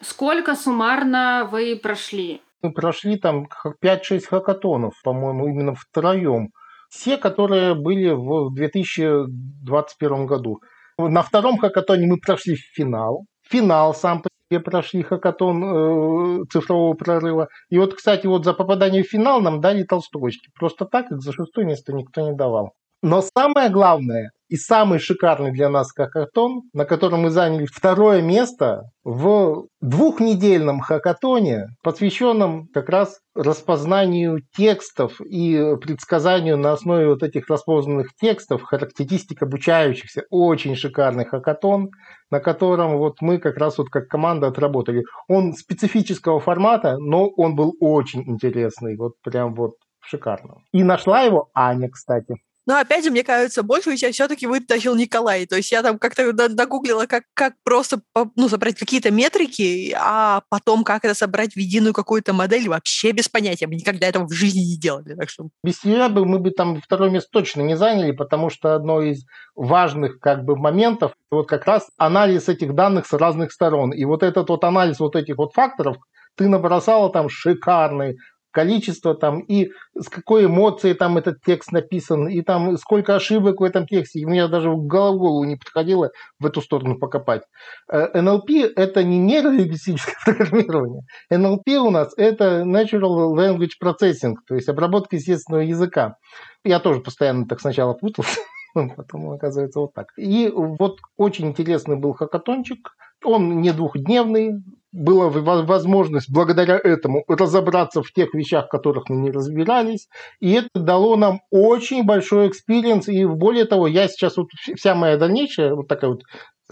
Сколько 0.00 0.56
суммарно 0.56 1.48
вы 1.50 1.78
прошли? 1.80 2.40
Мы 2.62 2.72
прошли 2.72 3.16
там 3.16 3.46
5-6 3.82 4.26
хакатонов, 4.26 4.94
по-моему, 5.02 5.48
именно 5.48 5.74
втроем. 5.74 6.50
Все, 6.90 7.16
которые 7.16 7.74
были 7.74 8.10
в 8.10 8.52
2021 8.54 10.26
году. 10.26 10.58
На 10.98 11.22
втором 11.22 11.58
хакатоне 11.58 12.06
мы 12.06 12.18
прошли 12.18 12.56
финал. 12.56 13.24
Финал 13.48 13.94
сам 13.94 14.22
по 14.22 14.28
себе 14.50 14.60
прошли 14.60 15.02
хакатон 15.02 15.64
э, 15.64 16.44
цифрового 16.52 16.94
прорыва. 16.94 17.48
И 17.70 17.78
вот, 17.78 17.94
кстати, 17.94 18.26
вот 18.26 18.44
за 18.44 18.52
попадание 18.52 19.02
в 19.02 19.08
финал 19.08 19.40
нам 19.40 19.60
дали 19.60 19.84
толсточки. 19.84 20.50
Просто 20.58 20.84
так 20.84 21.10
их 21.10 21.20
за 21.20 21.32
шестое 21.32 21.66
место 21.66 21.92
никто 21.92 22.20
не 22.20 22.36
давал. 22.36 22.74
Но 23.02 23.22
самое 23.22 23.70
главное 23.70 24.30
и 24.50 24.56
самый 24.56 24.98
шикарный 24.98 25.52
для 25.52 25.70
нас 25.70 25.92
хакатон, 25.92 26.62
на 26.74 26.84
котором 26.84 27.22
мы 27.22 27.30
заняли 27.30 27.66
второе 27.66 28.20
место 28.20 28.82
в 29.04 29.68
двухнедельном 29.80 30.80
хакатоне, 30.80 31.68
посвященном 31.82 32.66
как 32.74 32.88
раз 32.90 33.20
распознанию 33.34 34.40
текстов 34.54 35.20
и 35.20 35.76
предсказанию 35.80 36.58
на 36.58 36.72
основе 36.72 37.06
вот 37.06 37.22
этих 37.22 37.48
распознанных 37.48 38.08
текстов, 38.20 38.62
характеристик 38.64 39.42
обучающихся. 39.42 40.24
Очень 40.28 40.74
шикарный 40.74 41.24
хакатон, 41.24 41.90
на 42.30 42.40
котором 42.40 42.98
вот 42.98 43.22
мы 43.22 43.38
как 43.38 43.56
раз 43.56 43.78
вот 43.78 43.88
как 43.88 44.08
команда 44.08 44.48
отработали. 44.48 45.04
Он 45.28 45.54
специфического 45.54 46.40
формата, 46.40 46.98
но 46.98 47.28
он 47.28 47.54
был 47.54 47.74
очень 47.80 48.28
интересный, 48.28 48.96
вот 48.96 49.12
прям 49.22 49.54
вот 49.54 49.74
шикарно. 50.00 50.56
И 50.72 50.82
нашла 50.82 51.22
его 51.22 51.48
Аня, 51.54 51.88
кстати. 51.88 52.34
Но 52.66 52.78
опять 52.78 53.04
же, 53.04 53.10
мне 53.10 53.24
кажется, 53.24 53.62
большую 53.62 53.96
часть 53.96 54.14
все-таки 54.14 54.46
вытащил 54.46 54.94
Николай. 54.94 55.46
То 55.46 55.56
есть 55.56 55.72
я 55.72 55.82
там 55.82 55.98
как-то 55.98 56.32
нагуглила, 56.48 57.06
как, 57.06 57.24
как 57.34 57.54
просто 57.64 58.00
ну, 58.36 58.48
собрать 58.48 58.78
какие-то 58.78 59.10
метрики, 59.10 59.94
а 59.98 60.42
потом 60.48 60.84
как 60.84 61.04
это 61.04 61.14
собрать 61.14 61.54
в 61.54 61.58
единую 61.58 61.94
какую-то 61.94 62.32
модель, 62.32 62.68
вообще 62.68 63.12
без 63.12 63.28
понятия. 63.28 63.66
Мы 63.66 63.76
никогда 63.76 64.06
этого 64.06 64.26
в 64.26 64.32
жизни 64.32 64.60
не 64.60 64.78
делали. 64.78 65.14
Так 65.14 65.30
что... 65.30 65.48
Без 65.64 65.78
тебя 65.78 66.08
бы 66.08 66.24
мы 66.24 66.38
бы 66.38 66.50
там 66.50 66.80
второе 66.80 67.10
место 67.10 67.30
точно 67.32 67.62
не 67.62 67.76
заняли, 67.76 68.12
потому 68.12 68.50
что 68.50 68.74
одно 68.74 69.02
из 69.02 69.24
важных 69.54 70.20
как 70.20 70.44
бы 70.44 70.56
моментов, 70.56 71.12
вот 71.30 71.48
как 71.48 71.66
раз 71.66 71.88
анализ 71.96 72.48
этих 72.48 72.74
данных 72.74 73.06
с 73.06 73.12
разных 73.12 73.52
сторон. 73.52 73.92
И 73.92 74.04
вот 74.04 74.22
этот 74.22 74.48
вот 74.48 74.64
анализ 74.64 75.00
вот 75.00 75.16
этих 75.16 75.36
вот 75.36 75.54
факторов, 75.54 75.96
ты 76.36 76.48
набросала 76.48 77.10
там 77.10 77.28
шикарный, 77.28 78.16
количество 78.50 79.14
там 79.14 79.40
и 79.40 79.70
с 79.98 80.08
какой 80.08 80.46
эмоцией 80.46 80.94
там 80.94 81.18
этот 81.18 81.42
текст 81.44 81.72
написан, 81.72 82.28
и 82.28 82.42
там 82.42 82.76
сколько 82.76 83.14
ошибок 83.14 83.60
в 83.60 83.64
этом 83.64 83.86
тексте. 83.86 84.20
И 84.20 84.26
мне 84.26 84.46
даже 84.48 84.70
в 84.70 84.86
голову 84.86 85.44
не 85.44 85.56
подходило 85.56 86.10
в 86.38 86.46
эту 86.46 86.60
сторону 86.60 86.98
покопать. 86.98 87.42
Э,– 87.90 88.06
это 88.76 89.04
не 89.04 89.18
нейролингвистическое 89.18 90.14
программирование. 90.24 91.02
NLP 91.32 91.76
у 91.76 91.90
нас– 91.90 92.12
это 92.16 92.62
Natural 92.62 93.34
Language 93.34 93.76
Processing, 93.82 94.34
то 94.46 94.54
есть 94.54 94.68
обработка 94.68 95.16
естественного 95.16 95.62
языка. 95.62 96.16
Я 96.64 96.80
тоже 96.80 97.00
постоянно 97.00 97.46
так 97.46 97.60
сначала 97.60 97.94
путался, 97.94 98.40
потом 98.74 99.30
оказывается 99.30 99.80
вот 99.80 99.94
так. 99.94 100.08
И 100.16 100.50
вот 100.54 100.98
очень 101.16 101.48
интересный 101.48 101.96
был 101.96 102.12
хакатончик. 102.12 102.90
Он 103.22 103.60
не 103.60 103.72
двухдневный, 103.72 104.62
была 104.92 105.28
возможность 105.28 106.30
благодаря 106.30 106.76
этому 106.76 107.24
разобраться 107.28 108.02
в 108.02 108.12
тех 108.12 108.34
вещах, 108.34 108.66
в 108.66 108.70
которых 108.70 109.08
мы 109.08 109.16
не 109.16 109.30
разбирались. 109.30 110.08
И 110.40 110.52
это 110.52 110.68
дало 110.74 111.16
нам 111.16 111.40
очень 111.50 112.04
большой 112.04 112.48
experience. 112.48 113.08
И 113.08 113.24
более 113.24 113.64
того, 113.64 113.86
я 113.86 114.08
сейчас, 114.08 114.36
вот 114.36 114.48
вся 114.76 114.94
моя 114.94 115.16
дальнейшая 115.16 115.74
вот 115.74 115.88
такая 115.88 116.10
вот 116.10 116.22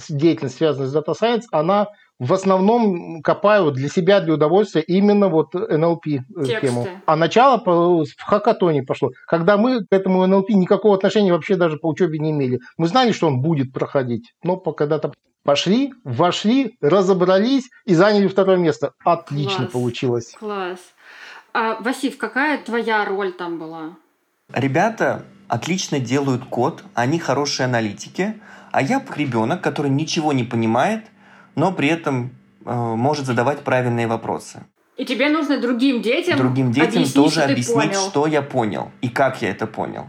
деятельность, 0.08 0.56
связанная 0.56 0.88
с 0.88 0.96
Data 0.96 1.14
Science, 1.20 1.44
она 1.50 1.88
в 2.18 2.32
основном 2.32 3.22
копаю 3.22 3.70
для 3.70 3.88
себя, 3.88 4.20
для 4.20 4.34
удовольствия 4.34 4.82
именно 4.82 5.28
вот 5.28 5.54
NLP 5.54 5.98
э, 6.06 6.44
Тексты. 6.44 6.66
тему. 6.66 6.86
А 7.06 7.16
начало 7.16 7.62
в 7.64 8.04
хакатоне 8.18 8.82
пошло, 8.82 9.10
когда 9.26 9.56
мы 9.56 9.80
к 9.80 9.86
этому 9.90 10.26
NLP 10.26 10.54
никакого 10.54 10.96
отношения 10.96 11.32
вообще 11.32 11.54
даже 11.54 11.76
по 11.76 11.88
учебе 11.88 12.18
не 12.18 12.32
имели. 12.32 12.58
Мы 12.76 12.88
знали, 12.88 13.12
что 13.12 13.28
он 13.28 13.40
будет 13.40 13.72
проходить, 13.72 14.32
но 14.42 14.56
когда-то 14.56 15.12
пошли, 15.48 15.94
вошли, 16.04 16.76
разобрались 16.80 17.70
и 17.86 17.94
заняли 17.94 18.28
второе 18.28 18.56
место. 18.56 18.92
Отлично 19.04 19.64
Класс. 19.64 19.72
получилось. 19.72 20.34
Класс. 20.38 20.78
А, 21.54 21.76
Васив, 21.80 22.18
какая 22.18 22.58
твоя 22.58 23.04
роль 23.04 23.32
там 23.32 23.58
была? 23.58 23.96
Ребята 24.52 25.24
отлично 25.48 26.00
делают 26.00 26.44
код, 26.44 26.84
они 26.94 27.18
хорошие 27.18 27.64
аналитики, 27.64 28.40
а 28.72 28.82
я 28.82 29.02
ребенок, 29.16 29.62
который 29.62 29.90
ничего 29.90 30.32
не 30.32 30.44
понимает– 30.44 31.04
но 31.58 31.72
при 31.72 31.88
этом 31.88 32.30
э, 32.64 32.72
может 32.72 33.26
задавать 33.26 33.60
правильные 33.64 34.06
вопросы. 34.06 34.64
И 34.96 35.04
тебе 35.04 35.28
нужно 35.28 35.60
другим 35.60 36.02
детям, 36.02 36.38
другим 36.38 36.70
детям 36.70 36.88
объяснить, 36.88 37.14
тоже 37.14 37.40
что 37.40 37.44
объяснить, 37.44 37.90
понял. 37.90 38.08
что 38.08 38.26
я 38.26 38.42
понял 38.42 38.90
и 39.00 39.08
как 39.08 39.42
я 39.42 39.50
это 39.50 39.66
понял. 39.66 40.08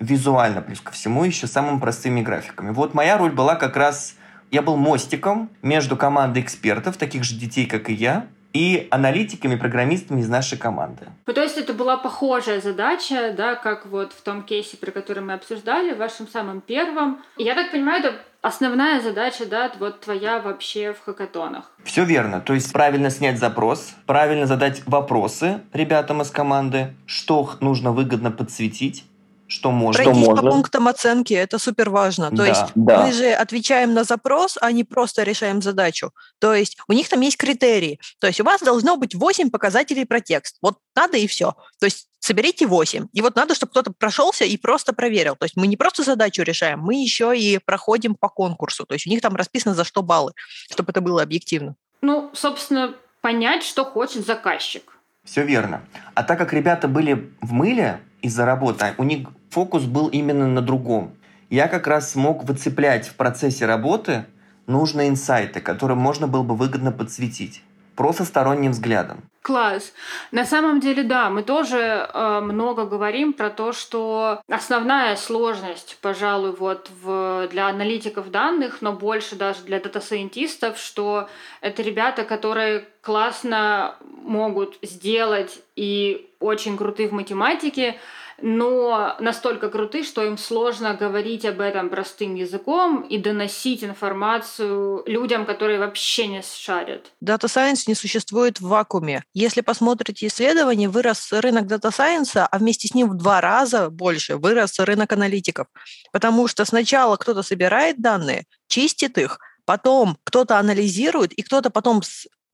Визуально, 0.00 0.60
плюс 0.60 0.80
ко 0.80 0.92
всему, 0.92 1.24
еще 1.24 1.46
самыми 1.46 1.78
простыми 1.78 2.20
графиками. 2.20 2.70
Вот 2.70 2.94
моя 2.94 3.16
роль 3.16 3.30
была 3.30 3.54
как 3.54 3.76
раз... 3.76 4.16
Я 4.50 4.62
был 4.62 4.76
мостиком 4.76 5.50
между 5.62 5.96
командой 5.96 6.42
экспертов, 6.42 6.96
таких 6.96 7.24
же 7.24 7.34
детей, 7.34 7.66
как 7.66 7.90
и 7.90 7.94
я, 7.94 8.26
и 8.52 8.88
аналитиками, 8.90 9.56
программистами 9.56 10.20
из 10.20 10.28
нашей 10.28 10.56
команды. 10.56 11.06
Ну, 11.26 11.32
то 11.32 11.42
есть 11.42 11.58
это 11.58 11.74
была 11.74 11.96
похожая 11.96 12.60
задача, 12.60 13.34
да, 13.36 13.54
как 13.54 13.86
вот 13.86 14.12
в 14.12 14.22
том 14.22 14.42
кейсе, 14.42 14.76
про 14.76 14.90
который 14.90 15.22
мы 15.22 15.34
обсуждали, 15.34 15.92
в 15.92 15.98
вашем 15.98 16.26
самом 16.26 16.60
первом. 16.60 17.18
Я 17.36 17.54
так 17.54 17.70
понимаю, 17.70 18.00
это 18.00 18.14
основная 18.40 19.00
задача, 19.00 19.44
да, 19.46 19.70
вот 19.78 20.00
твоя 20.00 20.40
вообще 20.40 20.92
в 20.92 21.04
хакатонах. 21.04 21.70
Все 21.84 22.04
верно. 22.04 22.40
То 22.40 22.54
есть 22.54 22.72
правильно 22.72 23.10
снять 23.10 23.38
запрос, 23.38 23.94
правильно 24.06 24.46
задать 24.46 24.82
вопросы 24.86 25.60
ребятам 25.72 26.22
из 26.22 26.30
команды, 26.30 26.94
что 27.06 27.50
нужно 27.60 27.92
выгодно 27.92 28.30
подсветить, 28.30 29.04
что 29.48 29.70
можно. 29.70 30.02
Пройтись 30.02 30.22
что 30.22 30.30
по 30.30 30.36
можно. 30.36 30.50
пунктам 30.50 30.88
оценки, 30.88 31.32
это 31.32 31.58
супер 31.58 31.90
важно. 31.90 32.30
То 32.30 32.36
да, 32.36 32.46
есть 32.46 32.64
да. 32.74 33.02
мы 33.02 33.12
же 33.12 33.32
отвечаем 33.32 33.94
на 33.94 34.04
запрос, 34.04 34.58
а 34.60 34.70
не 34.70 34.84
просто 34.84 35.22
решаем 35.22 35.62
задачу. 35.62 36.12
То 36.38 36.54
есть 36.54 36.76
у 36.86 36.92
них 36.92 37.08
там 37.08 37.20
есть 37.22 37.38
критерии. 37.38 37.98
То 38.20 38.26
есть 38.26 38.40
у 38.40 38.44
вас 38.44 38.60
должно 38.60 38.96
быть 38.96 39.14
8 39.14 39.50
показателей 39.50 40.04
про 40.04 40.20
текст. 40.20 40.58
Вот 40.60 40.78
надо 40.94 41.16
и 41.16 41.26
все. 41.26 41.54
То 41.80 41.86
есть 41.86 42.08
соберите 42.20 42.66
8. 42.66 43.06
И 43.12 43.22
вот 43.22 43.36
надо, 43.36 43.54
чтобы 43.54 43.70
кто-то 43.70 43.92
прошелся 43.92 44.44
и 44.44 44.56
просто 44.58 44.92
проверил. 44.92 45.34
То 45.34 45.46
есть 45.46 45.56
мы 45.56 45.66
не 45.66 45.76
просто 45.76 46.02
задачу 46.02 46.42
решаем, 46.42 46.80
мы 46.80 46.94
еще 46.94 47.36
и 47.36 47.58
проходим 47.58 48.14
по 48.14 48.28
конкурсу. 48.28 48.84
То 48.84 48.94
есть 48.94 49.06
у 49.06 49.10
них 49.10 49.22
там 49.22 49.34
расписано, 49.34 49.74
за 49.74 49.84
что 49.84 50.02
баллы, 50.02 50.32
чтобы 50.70 50.90
это 50.90 51.00
было 51.00 51.22
объективно. 51.22 51.74
Ну, 52.02 52.30
собственно, 52.34 52.94
понять, 53.22 53.62
что 53.62 53.84
хочет 53.84 54.26
заказчик. 54.26 54.98
Все 55.24 55.42
верно. 55.42 55.82
А 56.14 56.22
так 56.22 56.38
как 56.38 56.52
ребята 56.52 56.86
были 56.86 57.32
в 57.40 57.52
мыле 57.52 58.00
из-за 58.22 58.44
работы, 58.44 58.94
у 58.98 59.04
них 59.04 59.28
фокус 59.50 59.84
был 59.84 60.08
именно 60.08 60.46
на 60.46 60.60
другом. 60.60 61.12
Я 61.50 61.68
как 61.68 61.86
раз 61.86 62.12
смог 62.12 62.44
выцеплять 62.44 63.08
в 63.08 63.14
процессе 63.14 63.66
работы 63.66 64.26
нужные 64.66 65.08
инсайты, 65.08 65.60
которые 65.60 65.96
можно 65.96 66.28
было 66.28 66.42
бы 66.42 66.54
выгодно 66.54 66.92
подсветить. 66.92 67.62
просто 67.96 68.24
сторонним 68.24 68.70
взглядом. 68.70 69.22
Класс. 69.42 69.92
На 70.30 70.44
самом 70.44 70.78
деле, 70.78 71.02
да, 71.02 71.30
мы 71.30 71.42
тоже 71.42 71.78
э, 71.78 72.40
много 72.40 72.84
говорим 72.84 73.32
про 73.32 73.50
то, 73.50 73.72
что 73.72 74.40
основная 74.48 75.16
сложность, 75.16 75.98
пожалуй, 76.00 76.52
вот 76.52 76.90
в, 77.02 77.48
для 77.50 77.66
аналитиков 77.66 78.30
данных, 78.30 78.82
но 78.82 78.92
больше 78.92 79.34
даже 79.34 79.62
для 79.62 79.80
дата-сайентистов, 79.80 80.78
что 80.78 81.28
это 81.60 81.82
ребята, 81.82 82.22
которые 82.22 82.86
классно 83.00 83.96
могут 84.22 84.78
сделать 84.82 85.58
и 85.74 86.30
очень 86.40 86.76
круты 86.76 87.08
в 87.08 87.12
математике, 87.12 87.98
но 88.40 89.16
настолько 89.20 89.68
круты, 89.68 90.04
что 90.04 90.24
им 90.24 90.38
сложно 90.38 90.94
говорить 90.94 91.44
об 91.44 91.60
этом 91.60 91.90
простым 91.90 92.34
языком 92.34 93.02
и 93.02 93.18
доносить 93.18 93.82
информацию 93.82 95.02
людям, 95.06 95.44
которые 95.46 95.78
вообще 95.78 96.26
не 96.26 96.42
шарят. 96.42 97.12
Science 97.22 97.84
не 97.86 97.94
существует 97.94 98.60
в 98.60 98.68
вакууме. 98.68 99.24
Если 99.34 99.60
посмотрите 99.60 100.26
исследования, 100.26 100.88
вырос 100.88 101.32
рынок 101.32 101.66
Science, 101.66 102.46
а 102.50 102.58
вместе 102.58 102.88
с 102.88 102.94
ним 102.94 103.10
в 103.10 103.16
два 103.16 103.40
раза 103.40 103.90
больше 103.90 104.36
вырос 104.36 104.78
рынок 104.78 105.12
аналитиков. 105.12 105.66
Потому 106.12 106.46
что 106.48 106.64
сначала 106.64 107.16
кто-то 107.16 107.42
собирает 107.42 108.00
данные, 108.00 108.44
чистит 108.68 109.18
их, 109.18 109.38
потом 109.64 110.16
кто-то 110.24 110.58
анализирует, 110.58 111.32
и 111.32 111.42
кто-то 111.42 111.70
потом 111.70 112.02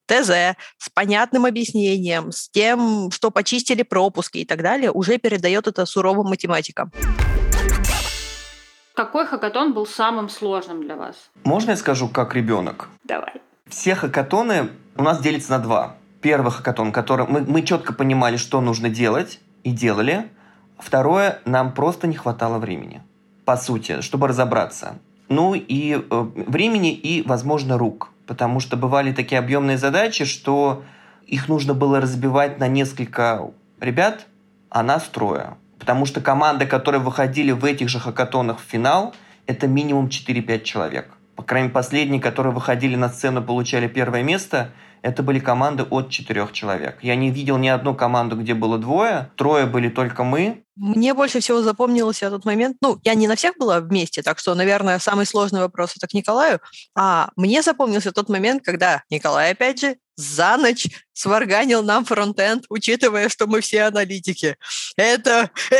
ТЗ 0.06 0.56
с 0.78 0.90
понятным 0.92 1.44
объяснением, 1.44 2.32
с 2.32 2.48
тем, 2.48 3.10
что 3.10 3.30
почистили 3.30 3.82
пропуски 3.82 4.38
и 4.38 4.44
так 4.44 4.62
далее, 4.62 4.90
уже 4.90 5.18
передает 5.18 5.66
это 5.66 5.86
суровым 5.86 6.28
математикам. 6.28 6.92
Какой 8.94 9.26
хакатон 9.26 9.74
был 9.74 9.86
самым 9.86 10.28
сложным 10.28 10.82
для 10.82 10.96
вас? 10.96 11.16
Можно 11.42 11.72
я 11.72 11.76
скажу, 11.76 12.08
как 12.08 12.34
ребенок? 12.34 12.88
Давай. 13.02 13.32
Все 13.68 13.94
хакатоны 13.96 14.70
у 14.96 15.02
нас 15.02 15.20
делятся 15.20 15.50
на 15.50 15.58
два. 15.58 15.96
Первый 16.20 16.52
хакатон, 16.52 16.92
который 16.92 17.26
мы, 17.26 17.40
мы 17.40 17.62
четко 17.62 17.92
понимали, 17.92 18.36
что 18.36 18.60
нужно 18.60 18.88
делать, 18.88 19.40
и 19.64 19.70
делали. 19.70 20.30
Второе, 20.78 21.40
нам 21.44 21.72
просто 21.72 22.06
не 22.06 22.14
хватало 22.14 22.58
времени, 22.58 23.02
по 23.44 23.56
сути, 23.56 24.00
чтобы 24.00 24.28
разобраться. 24.28 24.98
Ну 25.28 25.54
и 25.54 25.94
э, 25.94 26.00
времени 26.10 26.92
и, 26.92 27.22
возможно, 27.22 27.78
рук 27.78 28.10
потому 28.26 28.60
что 28.60 28.76
бывали 28.76 29.12
такие 29.12 29.38
объемные 29.38 29.78
задачи, 29.78 30.24
что 30.24 30.82
их 31.26 31.48
нужно 31.48 31.74
было 31.74 32.00
разбивать 32.00 32.58
на 32.58 32.68
несколько 32.68 33.50
ребят, 33.80 34.26
а 34.70 34.82
нас 34.82 35.04
трое. 35.04 35.56
Потому 35.78 36.06
что 36.06 36.20
команды, 36.20 36.66
которые 36.66 37.00
выходили 37.00 37.52
в 37.52 37.64
этих 37.64 37.88
же 37.88 37.98
хакатонах 37.98 38.58
в 38.58 38.62
финал, 38.62 39.14
это 39.46 39.66
минимум 39.66 40.06
4-5 40.06 40.62
человек. 40.62 41.10
По 41.36 41.42
крайней 41.42 41.66
мере, 41.66 41.74
последние, 41.74 42.20
которые 42.20 42.52
выходили 42.52 42.96
на 42.96 43.08
сцену, 43.08 43.42
получали 43.42 43.88
первое 43.88 44.22
место, 44.22 44.70
это 45.02 45.22
были 45.22 45.38
команды 45.38 45.82
от 45.82 46.08
четырех 46.08 46.52
человек. 46.52 46.98
Я 47.02 47.16
не 47.16 47.30
видел 47.30 47.58
ни 47.58 47.68
одну 47.68 47.94
команду, 47.94 48.36
где 48.36 48.54
было 48.54 48.78
двое, 48.78 49.30
трое 49.36 49.66
были 49.66 49.88
только 49.88 50.24
мы. 50.24 50.63
Мне 50.76 51.14
больше 51.14 51.40
всего 51.40 51.62
запомнился 51.62 52.26
этот 52.26 52.44
момент. 52.44 52.78
Ну, 52.80 52.98
я 53.04 53.14
не 53.14 53.28
на 53.28 53.36
всех 53.36 53.56
была 53.58 53.80
вместе, 53.80 54.22
так 54.22 54.38
что, 54.38 54.54
наверное, 54.54 54.98
самый 54.98 55.26
сложный 55.26 55.60
вопрос 55.60 55.94
это 55.96 56.08
к 56.08 56.14
Николаю. 56.14 56.60
А 56.96 57.30
мне 57.36 57.62
запомнился 57.62 58.12
тот 58.12 58.28
момент, 58.28 58.64
когда 58.64 59.02
Николай, 59.08 59.52
опять 59.52 59.80
же, 59.80 59.96
за 60.16 60.56
ночь 60.56 60.88
сварганил 61.12 61.82
нам 61.82 62.04
фронтенд, 62.04 62.64
учитывая, 62.68 63.28
что 63.28 63.46
мы 63.46 63.60
все 63.60 63.82
аналитики. 63.82 64.56
Это 64.96 65.50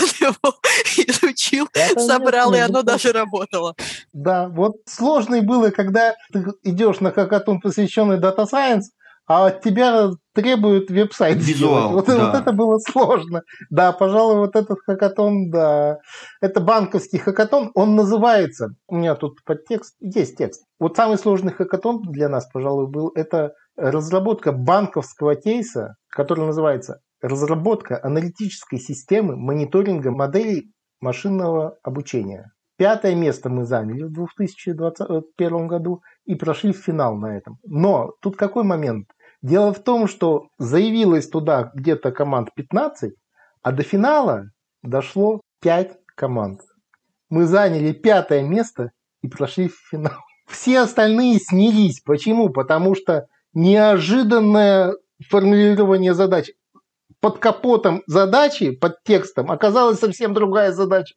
он 0.00 0.08
его 0.20 0.58
изучил, 0.96 1.68
Это 1.72 2.00
собрал, 2.00 2.54
и 2.54 2.58
оно 2.58 2.82
даже 2.82 3.12
работало. 3.12 3.74
Да, 4.12 4.48
вот 4.48 4.76
сложно 4.86 5.40
было, 5.42 5.70
когда 5.70 6.14
ты 6.32 6.44
идешь 6.62 7.00
на 7.00 7.12
хакатон, 7.12 7.60
посвященный 7.60 8.18
Data 8.18 8.46
Science, 8.50 8.84
а 9.26 9.46
от 9.46 9.62
тебя 9.62 10.10
требуют 10.34 10.90
веб-сайт 10.90 11.38
Визуал, 11.38 11.92
вот, 11.92 12.06
да. 12.06 12.26
вот 12.26 12.40
это 12.40 12.52
было 12.52 12.78
сложно. 12.78 13.42
Да, 13.70 13.92
пожалуй, 13.92 14.36
вот 14.36 14.54
этот 14.54 14.78
хакатон, 14.86 15.50
да. 15.50 15.98
Это 16.40 16.60
банковский 16.60 17.18
хакатон, 17.18 17.70
он 17.74 17.96
называется, 17.96 18.68
у 18.86 18.96
меня 18.96 19.14
тут 19.14 19.42
подтекст, 19.44 19.96
есть 20.00 20.36
текст. 20.36 20.64
Вот 20.78 20.96
самый 20.96 21.18
сложный 21.18 21.52
хакатон 21.52 22.02
для 22.02 22.28
нас, 22.28 22.48
пожалуй, 22.52 22.88
был, 22.88 23.10
это 23.14 23.52
разработка 23.76 24.52
банковского 24.52 25.34
кейса, 25.34 25.96
который 26.08 26.46
называется 26.46 27.00
разработка 27.20 27.98
аналитической 28.02 28.78
системы 28.78 29.36
мониторинга 29.36 30.10
моделей 30.10 30.70
машинного 31.00 31.76
обучения. 31.82 32.52
Пятое 32.78 33.14
место 33.14 33.48
мы 33.48 33.64
заняли 33.64 34.02
в 34.02 34.12
2021 34.12 35.66
году 35.66 36.02
и 36.26 36.34
прошли 36.34 36.72
в 36.72 36.76
финал 36.76 37.16
на 37.16 37.36
этом. 37.36 37.58
Но 37.64 38.12
тут 38.20 38.36
какой 38.36 38.64
момент? 38.64 39.08
Дело 39.42 39.72
в 39.72 39.82
том, 39.82 40.08
что 40.08 40.48
заявилось 40.58 41.28
туда 41.28 41.70
где-то 41.74 42.10
команд 42.12 42.50
15, 42.54 43.14
а 43.62 43.72
до 43.72 43.82
финала 43.82 44.50
дошло 44.82 45.40
5 45.60 45.96
команд. 46.14 46.60
Мы 47.28 47.44
заняли 47.44 47.92
пятое 47.92 48.42
место 48.42 48.90
и 49.22 49.28
прошли 49.28 49.68
в 49.68 49.76
финал. 49.90 50.20
Все 50.46 50.80
остальные 50.80 51.40
снялись. 51.40 52.00
Почему? 52.00 52.50
Потому 52.50 52.94
что 52.94 53.26
неожиданное 53.52 54.94
формулирование 55.28 56.14
задач. 56.14 56.50
Под 57.20 57.38
капотом 57.38 58.02
задачи, 58.06 58.70
под 58.70 59.02
текстом, 59.02 59.50
оказалась 59.50 59.98
совсем 59.98 60.34
другая 60.34 60.72
задача. 60.72 61.14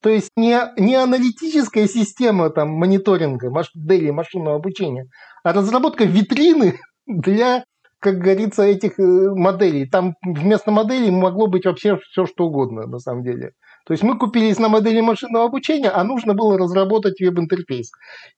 То 0.00 0.08
есть 0.08 0.30
не, 0.36 0.58
не 0.78 0.96
аналитическая 0.96 1.86
система 1.86 2.50
там, 2.50 2.70
мониторинга 2.70 3.50
модели 3.50 4.10
машинного 4.10 4.56
обучения, 4.56 5.06
а 5.44 5.52
разработка 5.52 6.04
витрины 6.04 6.78
для, 7.06 7.64
как 8.00 8.18
говорится, 8.18 8.62
этих 8.62 8.98
э, 8.98 9.02
моделей. 9.34 9.86
Там 9.86 10.14
вместо 10.22 10.70
моделей 10.70 11.10
могло 11.10 11.46
быть 11.46 11.66
вообще 11.66 11.98
все, 11.98 12.26
что 12.26 12.46
угодно 12.46 12.86
на 12.86 12.98
самом 12.98 13.22
деле. 13.24 13.52
То 13.84 13.94
есть 13.94 14.04
мы 14.04 14.16
купились 14.16 14.58
на 14.58 14.68
модели 14.68 15.00
машинного 15.00 15.46
обучения, 15.46 15.90
а 15.90 16.04
нужно 16.04 16.34
было 16.34 16.56
разработать 16.56 17.20
веб-интерфейс. 17.20 17.90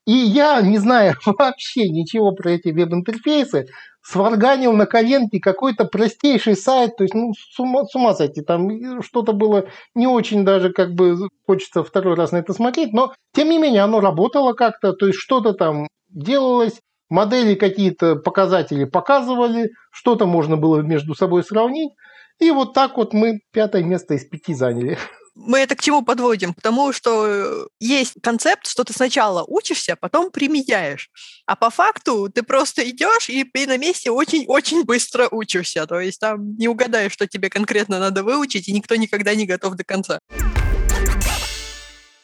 И 0.07 0.13
я, 0.13 0.61
не 0.63 0.79
зная 0.79 1.15
вообще 1.27 1.89
ничего 1.89 2.33
про 2.33 2.53
эти 2.53 2.69
веб-интерфейсы, 2.69 3.67
сварганил 4.03 4.73
на 4.73 4.87
коленке 4.87 5.41
какой-то 5.41 5.87
простейший 5.87 6.57
сайт, 6.57 6.97
то 6.97 7.05
есть, 7.05 7.15
ну, 7.15 7.33
с 7.35 7.59
ума, 7.59 7.85
с 7.85 7.95
ума 7.95 8.15
сойти, 8.15 8.43
там 8.43 8.69
что-то 9.03 9.33
было 9.33 9.67
не 9.95 10.07
очень 10.07 10.45
даже, 10.45 10.73
как 10.73 10.93
бы, 10.93 11.17
хочется 11.47 11.83
второй 11.83 12.15
раз 12.15 12.33
на 12.33 12.37
это 12.37 12.53
смотреть, 12.53 12.93
но, 12.93 13.15
тем 13.35 13.49
не 13.49 13.59
менее, 13.59 13.83
оно 13.83 14.01
работало 14.01 14.53
как-то, 14.53 14.93
то 14.93 15.07
есть, 15.07 15.19
что-то 15.19 15.55
там 15.55 15.89
делалось, 16.11 16.81
модели 17.15 17.55
какие-то 17.55 18.17
показатели 18.17 18.85
показывали, 18.85 19.71
что-то 19.91 20.27
можно 20.27 20.57
было 20.57 20.81
между 20.81 21.15
собой 21.15 21.45
сравнить, 21.45 21.93
и 22.41 22.51
вот 22.51 22.75
так 22.75 22.97
вот 22.97 23.15
мы 23.15 23.41
пятое 23.53 23.85
место 23.85 24.15
из 24.15 24.25
пяти 24.25 24.53
заняли 24.55 24.99
мы 25.37 25.59
это 25.59 25.75
к 25.75 25.83
чему 25.83 26.03
подводим? 26.03 26.55
К 26.55 26.61
тому, 26.61 26.93
что 26.93 27.27
э, 27.27 27.67
есть 27.81 28.15
концепт, 28.23 28.69
что 28.69 28.85
ты 28.85 28.93
сначала 28.93 29.45
учишься, 29.47 29.95
а 29.95 29.97
потом 29.97 30.31
применяешь. 30.31 31.11
А 31.45 31.57
по 31.57 31.71
факту 31.71 32.31
ты 32.33 32.45
просто 32.45 32.89
идешь 32.89 33.29
и, 33.29 33.43
и 33.43 33.67
на 33.67 33.77
месте 33.77 34.13
очень-очень 34.13 34.85
быстро 34.85 35.29
учишься. 35.31 35.87
То 35.87 35.99
есть 35.99 36.21
там 36.21 36.55
не 36.57 36.69
угадаешь, 36.69 37.13
что 37.13 37.27
тебе 37.27 37.51
конкретно 37.51 37.99
надо 37.99 38.23
выучить, 38.23 38.69
и 38.69 38.73
никто 38.73 38.95
никогда 38.95 39.35
не 39.35 39.45
готов 39.45 39.75
до 39.75 39.83
конца 39.83 40.21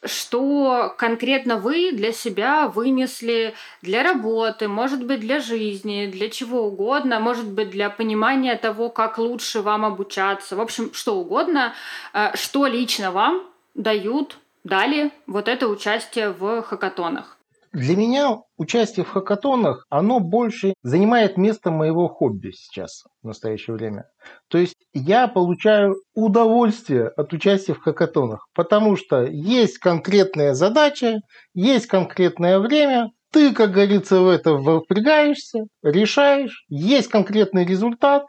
что 0.05 0.95
конкретно 0.97 1.57
вы 1.57 1.93
для 1.93 2.13
себя 2.13 2.69
вынесли 2.69 3.55
для 3.83 4.03
работы, 4.03 4.69
может 4.69 5.05
быть, 5.05 5.21
для 5.21 5.41
жизни, 5.41 6.07
для 6.07 6.31
чего 6.31 6.63
угодно, 6.67 7.21
может 7.21 7.49
быть, 7.49 7.71
для 7.71 7.91
понимания 7.91 8.57
того, 8.57 8.89
как 8.89 9.19
лучше 9.19 9.61
вам 9.61 9.85
обучаться, 9.85 10.57
в 10.57 10.61
общем, 10.61 10.93
что 10.95 11.17
угодно, 11.17 11.75
э, 12.13 12.35
что 12.35 12.67
лично 12.67 13.11
вам 13.11 13.43
дают, 13.75 14.39
дали 14.65 15.11
вот 15.27 15.49
это 15.49 15.69
участие 15.69 16.31
в 16.31 16.63
хакатонах. 16.63 17.37
Для 17.73 17.97
меня 17.97 18.39
участие 18.57 19.05
в 19.05 19.11
хакатонах, 19.11 19.87
оно 19.91 20.19
больше 20.19 20.75
занимает 20.83 21.37
место 21.37 21.71
моего 21.71 22.09
хобби 22.09 22.51
сейчас, 22.51 23.05
в 23.23 23.29
настоящее 23.29 23.77
время. 23.77 24.07
То 24.49 24.59
есть 24.59 24.75
я 24.93 25.29
получаю 25.29 25.95
удовольствие 26.15 27.07
от 27.09 27.33
участия 27.33 27.75
в 27.75 27.81
хакатонах, 27.81 28.49
потому 28.55 28.97
что 28.97 29.23
есть 29.23 29.79
конкретная 29.79 30.55
задача, 30.55 31.21
есть 31.55 31.87
конкретное 31.87 32.59
время, 32.59 33.11
ты, 33.33 33.55
как 33.55 33.71
говорится, 33.71 34.21
в 34.21 34.29
это 34.29 34.59
впрягаешься, 34.81 35.61
решаешь, 35.85 36.65
есть 36.69 37.07
конкретный 37.07 37.65
результат, 37.65 38.25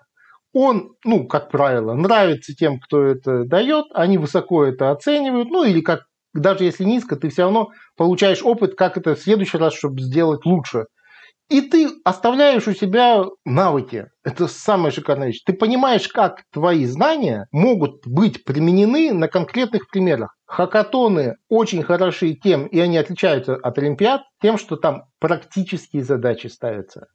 он, 0.53 0.93
ну, 1.03 1.25
как 1.27 1.49
правило, 1.49 1.93
нравится 1.93 2.53
тем, 2.53 2.79
кто 2.79 3.03
это 3.03 3.45
дает, 3.45 3.85
они 3.93 4.19
высоко 4.19 4.65
это 4.65 4.91
оценивают, 4.91 5.49
ну, 5.49 5.63
или 5.63 5.81
как 5.81 6.01
даже 6.33 6.63
если 6.63 6.83
низко, 6.83 7.15
ты 7.15 7.29
все 7.29 7.43
равно 7.43 7.69
получаешь 7.97 8.43
опыт, 8.43 8.75
как 8.75 8.97
это 8.97 9.15
в 9.15 9.19
следующий 9.19 9.57
раз, 9.57 9.73
чтобы 9.73 10.01
сделать 10.01 10.45
лучше. 10.45 10.85
И 11.51 11.59
ты 11.59 11.89
оставляешь 12.05 12.65
у 12.69 12.73
себя 12.73 13.25
навыки. 13.43 14.07
Это 14.23 14.47
самая 14.47 14.89
шикарная 14.89 15.27
вещь. 15.27 15.43
Ты 15.45 15.51
понимаешь, 15.51 16.07
как 16.07 16.43
твои 16.53 16.85
знания 16.85 17.47
могут 17.51 18.07
быть 18.07 18.45
применены 18.45 19.11
на 19.11 19.27
конкретных 19.27 19.89
примерах. 19.89 20.33
Хакатоны 20.45 21.35
очень 21.49 21.83
хороши 21.83 22.35
тем, 22.35 22.67
и 22.67 22.79
они 22.79 22.97
отличаются 22.97 23.55
от 23.55 23.77
Олимпиад, 23.77 24.21
тем, 24.41 24.57
что 24.57 24.77
там 24.77 25.03
практические 25.19 26.05
задачи 26.05 26.47
ставятся. 26.47 27.07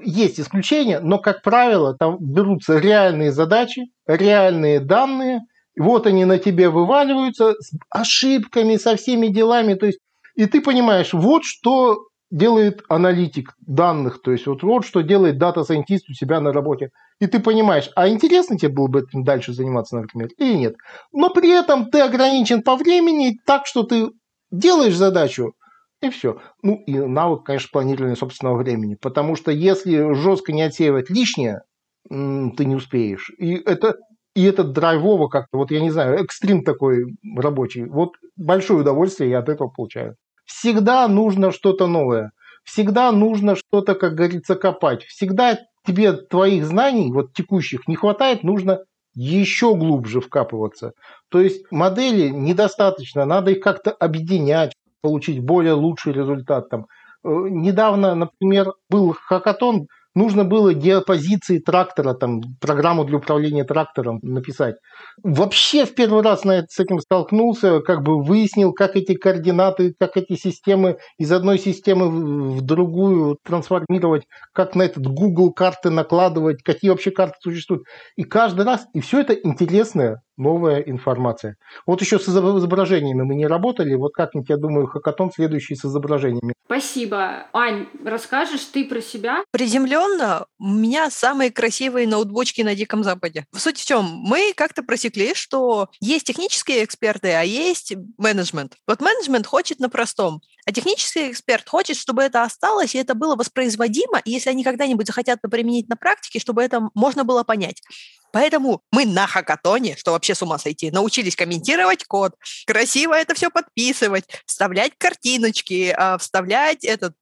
есть 0.00 0.38
исключения, 0.38 1.00
но, 1.00 1.18
как 1.18 1.42
правило, 1.42 1.96
там 1.96 2.16
берутся 2.20 2.78
реальные 2.78 3.32
задачи, 3.32 3.86
реальные 4.06 4.78
данные, 4.78 5.40
вот 5.80 6.06
они 6.06 6.24
на 6.26 6.38
тебе 6.38 6.68
вываливаются 6.68 7.54
с 7.58 7.72
ошибками, 7.88 8.76
со 8.76 8.96
всеми 8.96 9.28
делами. 9.28 9.74
То 9.74 9.86
есть, 9.86 9.98
и 10.34 10.46
ты 10.46 10.60
понимаешь, 10.60 11.12
вот 11.12 11.44
что 11.44 12.06
делает 12.30 12.82
аналитик 12.88 13.54
данных, 13.66 14.20
то 14.22 14.30
есть 14.30 14.46
вот, 14.46 14.62
вот 14.62 14.84
что 14.84 15.00
делает 15.00 15.38
дата-сайентист 15.38 16.08
у 16.10 16.12
себя 16.12 16.40
на 16.40 16.52
работе. 16.52 16.90
И 17.18 17.26
ты 17.26 17.40
понимаешь, 17.40 17.90
а 17.96 18.08
интересно 18.08 18.58
тебе 18.58 18.72
было 18.72 18.86
бы 18.86 19.00
этим 19.00 19.24
дальше 19.24 19.52
заниматься, 19.52 19.96
например, 19.96 20.28
или 20.38 20.54
нет. 20.54 20.74
Но 21.12 21.30
при 21.30 21.50
этом 21.50 21.90
ты 21.90 22.00
ограничен 22.00 22.62
по 22.62 22.76
времени 22.76 23.38
так, 23.46 23.66
что 23.66 23.82
ты 23.82 24.10
делаешь 24.52 24.94
задачу, 24.94 25.54
и 26.02 26.10
все. 26.10 26.40
Ну 26.62 26.82
и 26.86 26.98
навык, 26.98 27.44
конечно, 27.44 27.68
планирования 27.72 28.16
собственного 28.16 28.58
времени. 28.58 28.96
Потому 29.00 29.34
что 29.34 29.50
если 29.50 30.12
жестко 30.14 30.52
не 30.52 30.62
отсеивать 30.62 31.10
лишнее, 31.10 31.62
ты 32.08 32.64
не 32.64 32.74
успеешь. 32.74 33.30
И 33.38 33.54
это 33.54 33.96
и 34.34 34.44
этот 34.44 34.72
драйвово 34.72 35.28
как-то, 35.28 35.58
вот 35.58 35.70
я 35.70 35.80
не 35.80 35.90
знаю, 35.90 36.18
экстрим 36.22 36.64
такой 36.64 37.16
рабочий. 37.36 37.84
Вот 37.84 38.14
большое 38.36 38.80
удовольствие 38.80 39.30
я 39.30 39.38
от 39.40 39.48
этого 39.48 39.68
получаю. 39.68 40.16
Всегда 40.44 41.06
нужно 41.08 41.52
что-то 41.52 41.86
новое. 41.86 42.32
Всегда 42.64 43.10
нужно 43.12 43.56
что-то, 43.56 43.94
как 43.94 44.14
говорится, 44.14 44.54
копать. 44.54 45.04
Всегда 45.04 45.58
тебе 45.86 46.12
твоих 46.12 46.66
знаний, 46.66 47.12
вот 47.12 47.32
текущих, 47.32 47.88
не 47.88 47.96
хватает, 47.96 48.44
нужно 48.44 48.80
еще 49.14 49.74
глубже 49.74 50.20
вкапываться. 50.20 50.92
То 51.30 51.40
есть 51.40 51.64
модели 51.70 52.28
недостаточно, 52.28 53.24
надо 53.24 53.50
их 53.52 53.60
как-то 53.60 53.90
объединять, 53.90 54.72
получить 55.00 55.40
более 55.40 55.72
лучший 55.72 56.12
результат. 56.12 56.68
Там. 56.68 56.86
Э, 57.24 57.28
недавно, 57.28 58.14
например, 58.14 58.74
был 58.88 59.14
хакатон, 59.14 59.88
нужно 60.14 60.44
было 60.44 60.74
диапозиции 60.74 61.58
трактора, 61.58 62.14
там, 62.14 62.40
программу 62.60 63.04
для 63.04 63.18
управления 63.18 63.64
трактором 63.64 64.18
написать. 64.22 64.76
Вообще 65.22 65.84
в 65.84 65.94
первый 65.94 66.22
раз 66.22 66.44
на 66.44 66.58
это, 66.58 66.66
с 66.70 66.78
этим 66.78 66.98
столкнулся, 67.00 67.80
как 67.80 68.02
бы 68.02 68.22
выяснил, 68.22 68.72
как 68.72 68.96
эти 68.96 69.14
координаты, 69.14 69.94
как 69.98 70.16
эти 70.16 70.34
системы 70.36 70.96
из 71.18 71.30
одной 71.32 71.58
системы 71.58 72.56
в 72.56 72.62
другую 72.62 73.38
трансформировать, 73.44 74.24
как 74.52 74.74
на 74.74 74.82
этот 74.82 75.06
Google 75.06 75.52
карты 75.52 75.90
накладывать, 75.90 76.62
какие 76.62 76.90
вообще 76.90 77.10
карты 77.10 77.36
существуют. 77.42 77.84
И 78.16 78.24
каждый 78.24 78.64
раз, 78.64 78.86
и 78.94 79.00
все 79.00 79.20
это 79.20 79.34
интересное, 79.34 80.22
новая 80.40 80.80
информация. 80.80 81.56
Вот 81.86 82.00
еще 82.00 82.18
с 82.18 82.28
изображениями 82.28 83.22
мы 83.22 83.34
не 83.34 83.46
работали, 83.46 83.94
вот 83.94 84.12
как-нибудь, 84.14 84.48
я 84.48 84.56
думаю, 84.56 84.86
хакатон 84.86 85.30
следующий 85.30 85.76
с 85.76 85.84
изображениями. 85.84 86.54
Спасибо. 86.64 87.46
Ань, 87.52 87.88
расскажешь 88.04 88.64
ты 88.64 88.84
про 88.84 89.00
себя? 89.00 89.44
Приземленно, 89.50 90.46
у 90.58 90.68
меня 90.68 91.10
самые 91.10 91.50
красивые 91.50 92.06
ноутбучки 92.06 92.62
на 92.62 92.74
Диком 92.74 93.04
Западе. 93.04 93.44
В 93.52 93.60
суть 93.60 93.78
в 93.78 93.86
чем? 93.86 94.04
Мы 94.04 94.52
как-то 94.56 94.82
просекли, 94.82 95.34
что 95.34 95.88
есть 96.00 96.26
технические 96.26 96.84
эксперты, 96.84 97.32
а 97.32 97.42
есть 97.42 97.94
менеджмент. 98.18 98.76
Вот 98.86 99.00
менеджмент 99.00 99.46
хочет 99.46 99.80
на 99.80 99.88
простом, 99.88 100.40
а 100.64 100.72
технический 100.72 101.30
эксперт 101.30 101.68
хочет, 101.68 101.96
чтобы 101.96 102.22
это 102.22 102.42
осталось, 102.42 102.94
и 102.94 102.98
это 102.98 103.14
было 103.14 103.36
воспроизводимо, 103.36 104.20
и 104.24 104.30
если 104.30 104.50
они 104.50 104.64
когда-нибудь 104.64 105.06
захотят 105.06 105.40
это 105.40 105.48
применить 105.48 105.88
на 105.88 105.96
практике, 105.96 106.38
чтобы 106.38 106.62
это 106.62 106.88
можно 106.94 107.24
было 107.24 107.42
понять. 107.42 107.82
Поэтому 108.32 108.82
мы 108.92 109.06
на 109.06 109.26
хакатоне, 109.26 109.96
что 109.96 110.12
вообще 110.12 110.34
с 110.34 110.42
ума 110.42 110.58
сойти, 110.58 110.90
научились 110.90 111.36
комментировать 111.36 112.04
код, 112.04 112.34
красиво 112.66 113.14
это 113.14 113.34
все 113.34 113.50
подписывать, 113.50 114.24
вставлять 114.46 114.92
картиночки, 114.98 115.94
а, 115.96 116.18
вставлять 116.18 116.84
этот, 116.84 117.14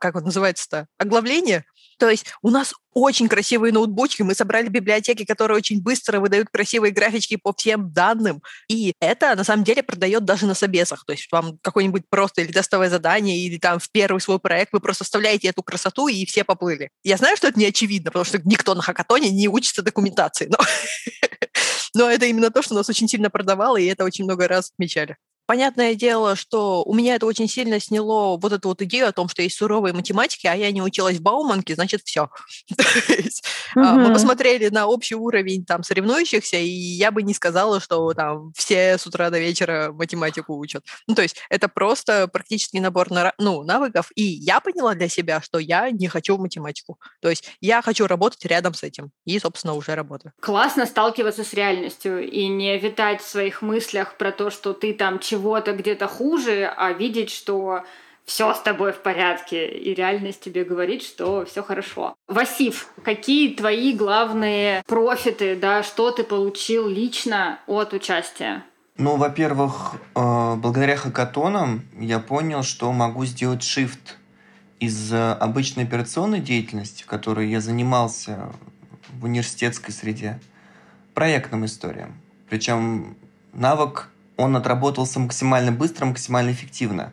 как 0.00 0.16
он 0.16 0.24
называется-то, 0.24 0.86
оглавление. 0.98 1.64
То 1.98 2.10
есть 2.10 2.26
у 2.42 2.50
нас 2.50 2.74
очень 2.92 3.28
красивые 3.28 3.72
ноутбучки, 3.72 4.22
мы 4.22 4.34
собрали 4.34 4.68
библиотеки, 4.68 5.24
которые 5.24 5.58
очень 5.58 5.82
быстро 5.82 6.18
выдают 6.18 6.48
красивые 6.50 6.92
графички 6.92 7.36
по 7.36 7.52
всем 7.52 7.92
данным, 7.92 8.42
и 8.68 8.94
это 9.00 9.34
на 9.34 9.44
самом 9.44 9.64
деле 9.64 9.82
продает 9.82 10.24
даже 10.24 10.46
на 10.46 10.54
собесах, 10.54 11.04
то 11.04 11.12
есть 11.12 11.30
вам 11.30 11.58
какое-нибудь 11.62 12.04
просто 12.08 12.40
или 12.40 12.52
тестовое 12.52 12.88
задание, 12.88 13.38
или 13.38 13.58
там 13.58 13.78
в 13.78 13.90
первый 13.90 14.20
свой 14.20 14.38
проект 14.38 14.72
вы 14.72 14.80
просто 14.80 15.04
вставляете 15.04 15.48
эту 15.48 15.62
красоту, 15.62 16.08
и 16.08 16.24
все 16.24 16.44
поплыли. 16.44 16.90
Я 17.04 17.16
знаю, 17.18 17.36
что 17.36 17.48
это 17.48 17.58
не 17.58 17.66
очевидно, 17.66 18.10
потому 18.10 18.24
что 18.24 18.40
никто 18.44 18.74
на 18.74 18.82
хакатоне 18.82 19.30
не 19.30 19.48
учится 19.48 19.82
документации, 19.82 20.46
но, 20.50 20.58
но 21.94 22.10
это 22.10 22.26
именно 22.26 22.50
то, 22.50 22.62
что 22.62 22.74
нас 22.74 22.88
очень 22.88 23.08
сильно 23.08 23.28
продавало, 23.28 23.76
и 23.76 23.86
это 23.86 24.04
очень 24.04 24.24
много 24.24 24.48
раз 24.48 24.70
отмечали. 24.72 25.16
Понятное 25.46 25.94
дело, 25.94 26.34
что 26.34 26.82
у 26.82 26.94
меня 26.94 27.14
это 27.14 27.26
очень 27.26 27.48
сильно 27.48 27.78
сняло 27.78 28.36
вот 28.36 28.52
эту 28.52 28.68
вот 28.68 28.82
идею 28.82 29.08
о 29.08 29.12
том, 29.12 29.28
что 29.28 29.42
есть 29.42 29.56
суровые 29.56 29.94
математики, 29.94 30.46
а 30.48 30.54
я 30.54 30.72
не 30.72 30.82
училась 30.82 31.18
в 31.18 31.22
Бауманке, 31.22 31.74
значит, 31.74 32.02
все. 32.04 32.28
Мы 33.76 34.12
посмотрели 34.12 34.68
на 34.68 34.86
общий 34.86 35.14
уровень 35.14 35.64
там 35.64 35.84
соревнующихся, 35.84 36.56
и 36.56 36.68
я 36.68 37.12
бы 37.12 37.22
не 37.22 37.32
сказала, 37.32 37.80
что 37.80 38.12
там 38.14 38.52
все 38.56 38.98
с 38.98 39.06
утра 39.06 39.30
до 39.30 39.38
вечера 39.38 39.92
математику 39.92 40.56
учат. 40.56 40.84
Ну, 41.06 41.14
то 41.14 41.22
есть 41.22 41.36
это 41.48 41.68
просто 41.68 42.26
практически 42.26 42.78
набор 42.78 43.08
ну, 43.38 43.62
навыков, 43.62 44.10
и 44.16 44.22
я 44.22 44.60
поняла 44.60 44.94
для 44.94 45.08
себя, 45.08 45.40
что 45.40 45.58
я 45.58 45.90
не 45.90 46.08
хочу 46.08 46.36
математику. 46.38 46.98
То 47.20 47.30
есть 47.30 47.52
я 47.60 47.82
хочу 47.82 48.06
работать 48.06 48.44
рядом 48.46 48.74
с 48.74 48.82
этим, 48.82 49.10
и, 49.24 49.38
собственно, 49.38 49.74
уже 49.74 49.94
работаю. 49.94 50.32
Классно 50.40 50.86
сталкиваться 50.86 51.44
с 51.44 51.52
реальностью 51.52 52.28
и 52.28 52.48
не 52.48 52.76
витать 52.78 53.20
в 53.22 53.28
своих 53.28 53.62
мыслях 53.62 54.16
про 54.16 54.32
то, 54.32 54.50
что 54.50 54.72
ты 54.72 54.92
там 54.92 55.18
чего 55.20 55.35
чего-то 55.36 55.72
где-то 55.72 56.08
хуже, 56.08 56.72
а 56.76 56.92
видеть, 56.92 57.30
что 57.30 57.82
все 58.24 58.54
с 58.54 58.60
тобой 58.60 58.92
в 58.92 59.02
порядке, 59.02 59.68
и 59.68 59.94
реальность 59.94 60.40
тебе 60.40 60.64
говорит, 60.64 61.02
что 61.02 61.44
все 61.44 61.62
хорошо. 61.62 62.16
Васив, 62.26 62.88
какие 63.04 63.54
твои 63.54 63.92
главные 63.92 64.82
профиты, 64.86 65.54
да, 65.56 65.82
что 65.82 66.10
ты 66.10 66.24
получил 66.24 66.88
лично 66.88 67.60
от 67.66 67.92
участия? 67.92 68.64
Ну, 68.98 69.16
во-первых, 69.16 69.94
э, 70.14 70.54
благодаря 70.56 70.96
хакатонам 70.96 71.82
я 71.98 72.18
понял, 72.18 72.62
что 72.62 72.90
могу 72.92 73.26
сделать 73.26 73.60
shift 73.60 74.16
из 74.80 75.12
обычной 75.12 75.84
операционной 75.84 76.40
деятельности, 76.40 77.04
которой 77.06 77.48
я 77.48 77.60
занимался 77.60 78.50
в 79.10 79.24
университетской 79.24 79.92
среде, 79.92 80.40
проектным 81.14 81.64
историям. 81.64 82.20
Причем 82.48 83.16
навык 83.52 84.10
он 84.36 84.56
отработался 84.56 85.18
максимально 85.20 85.72
быстро, 85.72 86.06
максимально 86.06 86.50
эффективно. 86.50 87.12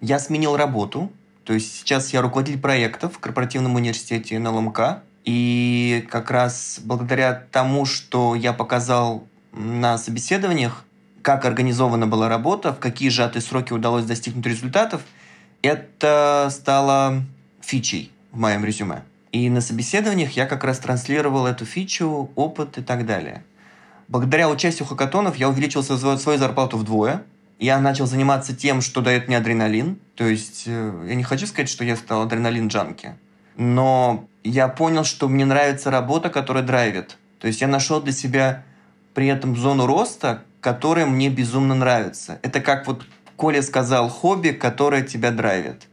Я 0.00 0.18
сменил 0.18 0.56
работу, 0.56 1.12
то 1.44 1.52
есть 1.52 1.72
сейчас 1.72 2.12
я 2.12 2.22
руководитель 2.22 2.60
проектов 2.60 3.14
в 3.14 3.18
корпоративном 3.18 3.74
университете 3.74 4.38
НЛМК, 4.38 5.02
и 5.24 6.06
как 6.10 6.30
раз 6.30 6.80
благодаря 6.82 7.34
тому, 7.50 7.84
что 7.84 8.34
я 8.34 8.52
показал 8.52 9.26
на 9.52 9.98
собеседованиях, 9.98 10.84
как 11.22 11.44
организована 11.44 12.06
была 12.06 12.28
работа, 12.28 12.72
в 12.72 12.78
какие 12.78 13.08
сжатые 13.08 13.42
сроки 13.42 13.72
удалось 13.72 14.04
достигнуть 14.04 14.46
результатов, 14.46 15.02
это 15.62 16.48
стало 16.52 17.24
фичей 17.60 18.12
в 18.30 18.38
моем 18.38 18.64
резюме. 18.64 19.02
И 19.32 19.50
на 19.50 19.60
собеседованиях 19.60 20.32
я 20.32 20.46
как 20.46 20.62
раз 20.62 20.78
транслировал 20.78 21.46
эту 21.46 21.64
фичу, 21.64 22.30
опыт 22.36 22.78
и 22.78 22.82
так 22.82 23.04
далее. 23.06 23.42
Благодаря 24.08 24.48
участию 24.48 24.86
хакатонов 24.86 25.36
я 25.36 25.48
увеличил 25.48 25.82
свою 25.82 26.38
зарплату 26.38 26.76
вдвое. 26.76 27.24
Я 27.58 27.80
начал 27.80 28.06
заниматься 28.06 28.54
тем, 28.54 28.80
что 28.80 29.00
дает 29.00 29.28
мне 29.28 29.38
адреналин. 29.38 29.98
То 30.14 30.24
есть 30.24 30.64
э, 30.66 31.06
я 31.08 31.14
не 31.14 31.22
хочу 31.22 31.46
сказать, 31.46 31.68
что 31.68 31.84
я 31.84 31.96
стал 31.96 32.26
адреналин-джанки. 32.26 33.14
Но 33.56 34.28
я 34.44 34.68
понял, 34.68 35.04
что 35.04 35.28
мне 35.28 35.44
нравится 35.44 35.90
работа, 35.90 36.28
которая 36.28 36.62
драйвит. 36.62 37.16
То 37.40 37.46
есть 37.46 37.60
я 37.60 37.66
нашел 37.66 38.00
для 38.00 38.12
себя 38.12 38.64
при 39.14 39.26
этом 39.28 39.56
зону 39.56 39.86
роста, 39.86 40.42
которая 40.60 41.06
мне 41.06 41.30
безумно 41.30 41.74
нравится. 41.74 42.38
Это 42.42 42.60
как 42.60 42.86
вот 42.86 43.06
Коля 43.36 43.62
сказал, 43.62 44.08
хобби, 44.08 44.50
которое 44.50 45.02
тебя 45.02 45.30
драйвит. 45.30 45.88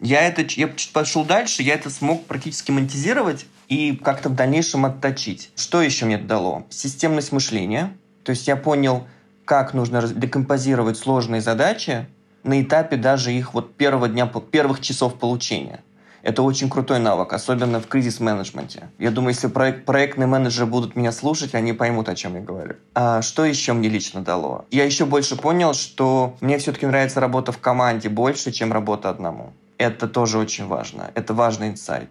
Я 0.00 0.22
это, 0.22 0.42
я 0.48 0.68
пошел 0.92 1.24
дальше, 1.24 1.62
я 1.62 1.74
это 1.74 1.90
смог 1.90 2.26
практически 2.26 2.70
монетизировать, 2.70 3.46
и 3.70 3.96
как-то 3.96 4.28
в 4.28 4.34
дальнейшем 4.34 4.84
отточить. 4.84 5.50
Что 5.56 5.80
еще 5.80 6.04
мне 6.04 6.18
дало? 6.18 6.64
Системность 6.68 7.32
мышления. 7.32 7.96
То 8.24 8.30
есть 8.30 8.46
я 8.48 8.56
понял, 8.56 9.06
как 9.46 9.72
нужно 9.72 10.06
декомпозировать 10.06 10.98
сложные 10.98 11.40
задачи 11.40 12.06
на 12.42 12.60
этапе 12.60 12.96
даже 12.96 13.32
их 13.32 13.54
вот 13.54 13.74
первого 13.74 14.08
дня, 14.08 14.26
первых 14.26 14.80
часов 14.80 15.18
получения. 15.18 15.80
Это 16.22 16.42
очень 16.42 16.68
крутой 16.68 16.98
навык, 16.98 17.32
особенно 17.32 17.80
в 17.80 17.86
кризис-менеджменте. 17.86 18.90
Я 18.98 19.10
думаю, 19.10 19.30
если 19.30 19.46
проект, 19.46 19.86
проектные 19.86 20.26
менеджеры 20.26 20.66
будут 20.66 20.94
меня 20.94 21.12
слушать, 21.12 21.54
они 21.54 21.72
поймут, 21.72 22.10
о 22.10 22.14
чем 22.14 22.34
я 22.34 22.40
говорю. 22.40 22.74
А 22.94 23.22
что 23.22 23.44
еще 23.44 23.72
мне 23.72 23.88
лично 23.88 24.22
дало? 24.22 24.66
Я 24.70 24.84
еще 24.84 25.06
больше 25.06 25.36
понял, 25.36 25.72
что 25.72 26.36
мне 26.40 26.58
все-таки 26.58 26.84
нравится 26.86 27.20
работа 27.20 27.52
в 27.52 27.58
команде 27.58 28.10
больше, 28.10 28.52
чем 28.52 28.72
работа 28.72 29.08
одному. 29.08 29.52
Это 29.78 30.08
тоже 30.08 30.36
очень 30.36 30.66
важно. 30.66 31.10
Это 31.14 31.32
важный 31.32 31.68
инсайт. 31.68 32.10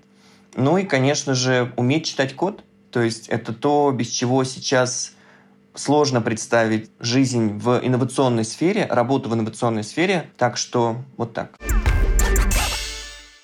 Ну 0.55 0.77
и, 0.77 0.83
конечно 0.83 1.33
же, 1.33 1.73
уметь 1.77 2.05
читать 2.05 2.35
код. 2.35 2.63
То 2.91 3.01
есть 3.01 3.27
это 3.29 3.53
то, 3.53 3.91
без 3.91 4.07
чего 4.07 4.43
сейчас 4.43 5.13
сложно 5.75 6.21
представить 6.21 6.91
жизнь 6.99 7.57
в 7.57 7.79
инновационной 7.83 8.43
сфере, 8.43 8.87
работу 8.89 9.29
в 9.29 9.33
инновационной 9.33 9.83
сфере. 9.83 10.29
Так 10.37 10.57
что 10.57 10.97
вот 11.17 11.33
так. 11.33 11.55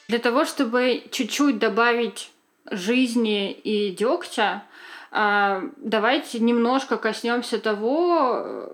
Для 0.08 0.20
того, 0.20 0.46
чтобы 0.46 1.04
чуть-чуть 1.12 1.60
добавить 1.60 2.32
жизни 2.70 3.52
и 3.52 3.96
дегтя, 3.96 4.64
а, 5.12 5.64
давайте 5.78 6.40
немножко 6.40 6.98
коснемся 6.98 7.60
того, 7.60 8.70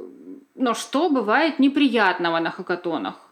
но 0.56 0.74
что 0.74 1.10
бывает 1.10 1.60
неприятного 1.60 2.40
на 2.40 2.52
хакатонах. 2.52 3.31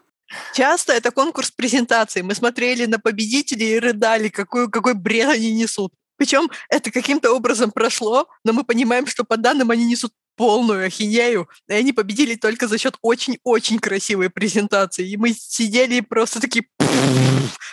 Часто 0.54 0.92
это 0.92 1.10
конкурс 1.10 1.50
презентаций. 1.50 2.22
Мы 2.22 2.34
смотрели 2.34 2.86
на 2.86 2.98
победителей 2.98 3.76
и 3.76 3.78
рыдали, 3.78 4.28
какой, 4.28 4.70
какой 4.70 4.94
бред 4.94 5.28
они 5.28 5.52
несут. 5.52 5.92
Причем 6.16 6.50
это 6.68 6.90
каким-то 6.90 7.32
образом 7.32 7.70
прошло, 7.70 8.28
но 8.44 8.52
мы 8.52 8.62
понимаем, 8.64 9.06
что 9.06 9.24
по 9.24 9.36
данным 9.36 9.70
они 9.70 9.86
несут 9.86 10.12
полную 10.40 10.86
ахинею, 10.86 11.50
и 11.68 11.74
они 11.74 11.92
победили 11.92 12.34
только 12.34 12.66
за 12.66 12.78
счет 12.78 12.94
очень-очень 13.02 13.78
красивой 13.78 14.30
презентации. 14.30 15.06
И 15.06 15.18
мы 15.18 15.34
сидели 15.34 16.00
просто 16.00 16.40
такие 16.40 16.64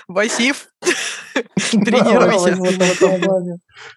Васив, 0.09 0.67
тренируйся. 1.55 2.57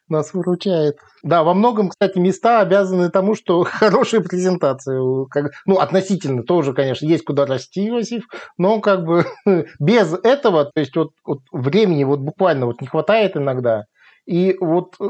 Нас 0.09 0.33
выручает. 0.33 0.99
Да, 1.25 1.43
во 1.43 1.53
многом, 1.53 1.89
кстати, 1.89 2.19
места 2.19 2.61
обязаны 2.61 3.11
тому, 3.11 3.35
что 3.35 3.65
хорошая 3.65 4.21
презентация. 4.21 5.01
Ну, 5.01 5.79
относительно 5.81 6.45
тоже, 6.45 6.73
конечно, 6.73 7.07
есть 7.07 7.25
куда 7.25 7.47
расти, 7.47 7.91
Васив, 7.91 8.29
но 8.57 8.81
как 8.81 9.05
бы 9.05 9.27
без 9.81 10.15
этого, 10.23 10.67
то 10.67 10.79
есть 10.79 10.95
вот, 10.95 11.11
вот 11.25 11.41
времени 11.51 12.05
вот 12.05 12.21
буквально 12.21 12.67
вот 12.67 12.81
не 12.81 12.87
хватает 12.87 13.37
иногда, 13.37 13.87
и 14.27 14.57
вот 14.61 14.95
э, 15.01 15.05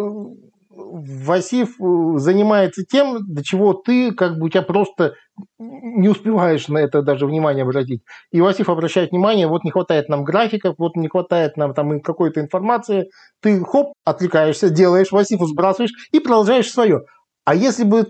Васив 0.70 1.80
э, 1.80 2.18
занимается 2.18 2.84
тем, 2.84 3.18
до 3.26 3.42
чего 3.42 3.74
ты, 3.74 4.12
как 4.12 4.38
бы 4.38 4.46
у 4.46 4.48
тебя 4.48 4.62
просто 4.62 5.14
не 5.58 6.08
успеваешь 6.08 6.68
на 6.68 6.78
это 6.78 7.02
даже 7.02 7.26
внимание 7.26 7.64
обратить. 7.64 8.02
И 8.30 8.40
Васив 8.40 8.68
обращает 8.68 9.10
внимание, 9.10 9.48
вот 9.48 9.64
не 9.64 9.72
хватает 9.72 10.08
нам 10.08 10.22
графиков, 10.22 10.76
вот 10.78 10.94
не 10.94 11.08
хватает 11.08 11.56
нам 11.56 11.74
там 11.74 12.00
какой-то 12.00 12.40
информации. 12.40 13.10
Ты 13.40 13.64
хоп, 13.64 13.94
отвлекаешься, 14.04 14.70
делаешь, 14.70 15.10
Васифу 15.10 15.46
сбрасываешь 15.46 15.92
и 16.12 16.20
продолжаешь 16.20 16.70
свое. 16.70 17.02
А 17.44 17.56
если 17.56 17.82
бы 17.82 18.06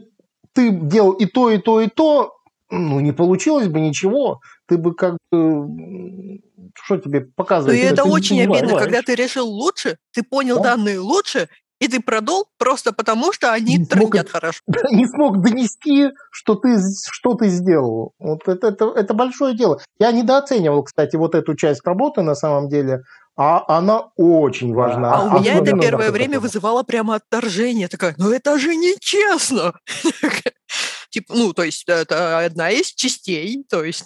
ты 0.53 0.71
делал 0.71 1.13
и 1.13 1.25
то, 1.25 1.51
и 1.51 1.59
то, 1.59 1.81
и 1.81 1.89
то, 1.89 2.35
ну, 2.71 3.01
не 3.01 3.13
получилось 3.13 3.69
бы 3.69 3.81
ничего. 3.81 4.41
Ты 4.69 4.77
бы 4.77 4.95
как 4.95 5.17
бы 5.33 6.41
что 6.75 6.99
тебе 6.99 7.23
показывает? 7.23 7.79
Ну, 7.79 7.85
и 7.85 7.91
это 7.91 8.05
очень 8.05 8.43
обидно, 8.43 8.79
когда 8.79 9.03
ты 9.03 9.15
решил 9.15 9.49
лучше, 9.49 9.97
ты 10.13 10.23
понял 10.23 10.57
да? 10.57 10.77
данные 10.77 11.01
лучше, 11.01 11.49
и 11.81 11.89
ты 11.89 12.01
продул 12.01 12.47
просто 12.59 12.93
потому, 12.93 13.33
что 13.33 13.53
они 13.53 13.79
не 13.79 13.87
трендят 13.87 14.29
смог, 14.29 14.33
хорошо. 14.33 14.61
Не 14.91 15.07
смог 15.07 15.41
донести, 15.41 16.11
что 16.31 16.55
ты, 16.55 16.79
что 17.11 17.35
ты 17.35 17.49
сделал. 17.49 18.13
Вот 18.19 18.47
это, 18.47 18.69
это, 18.69 18.93
это 18.95 19.15
большое 19.15 19.57
дело. 19.57 19.81
Я 19.99 20.13
недооценивал, 20.13 20.85
кстати, 20.85 21.17
вот 21.17 21.35
эту 21.35 21.57
часть 21.57 21.81
работы 21.85 22.23
на 22.23 22.35
самом 22.35 22.69
деле, 22.69 23.03
а 23.37 23.65
она 23.67 24.11
очень 24.17 24.75
важна. 24.75 25.15
А 25.15 25.23
у 25.25 25.41
меня 25.41 25.55
это 25.55 25.77
первое 25.79 26.11
время 26.11 26.39
вызывало 26.39 26.83
прямо 26.83 27.15
отторжение. 27.15 27.89
Такая, 27.89 28.15
ну 28.19 28.31
это 28.31 28.59
же 28.59 28.77
нечестно. 28.77 29.73
Типа, 31.09 31.35
ну, 31.35 31.53
то 31.55 31.63
есть 31.63 31.85
это 31.89 32.41
одна 32.41 32.71
из 32.71 32.93
частей, 32.93 33.65
то 33.69 33.83
есть 33.83 34.05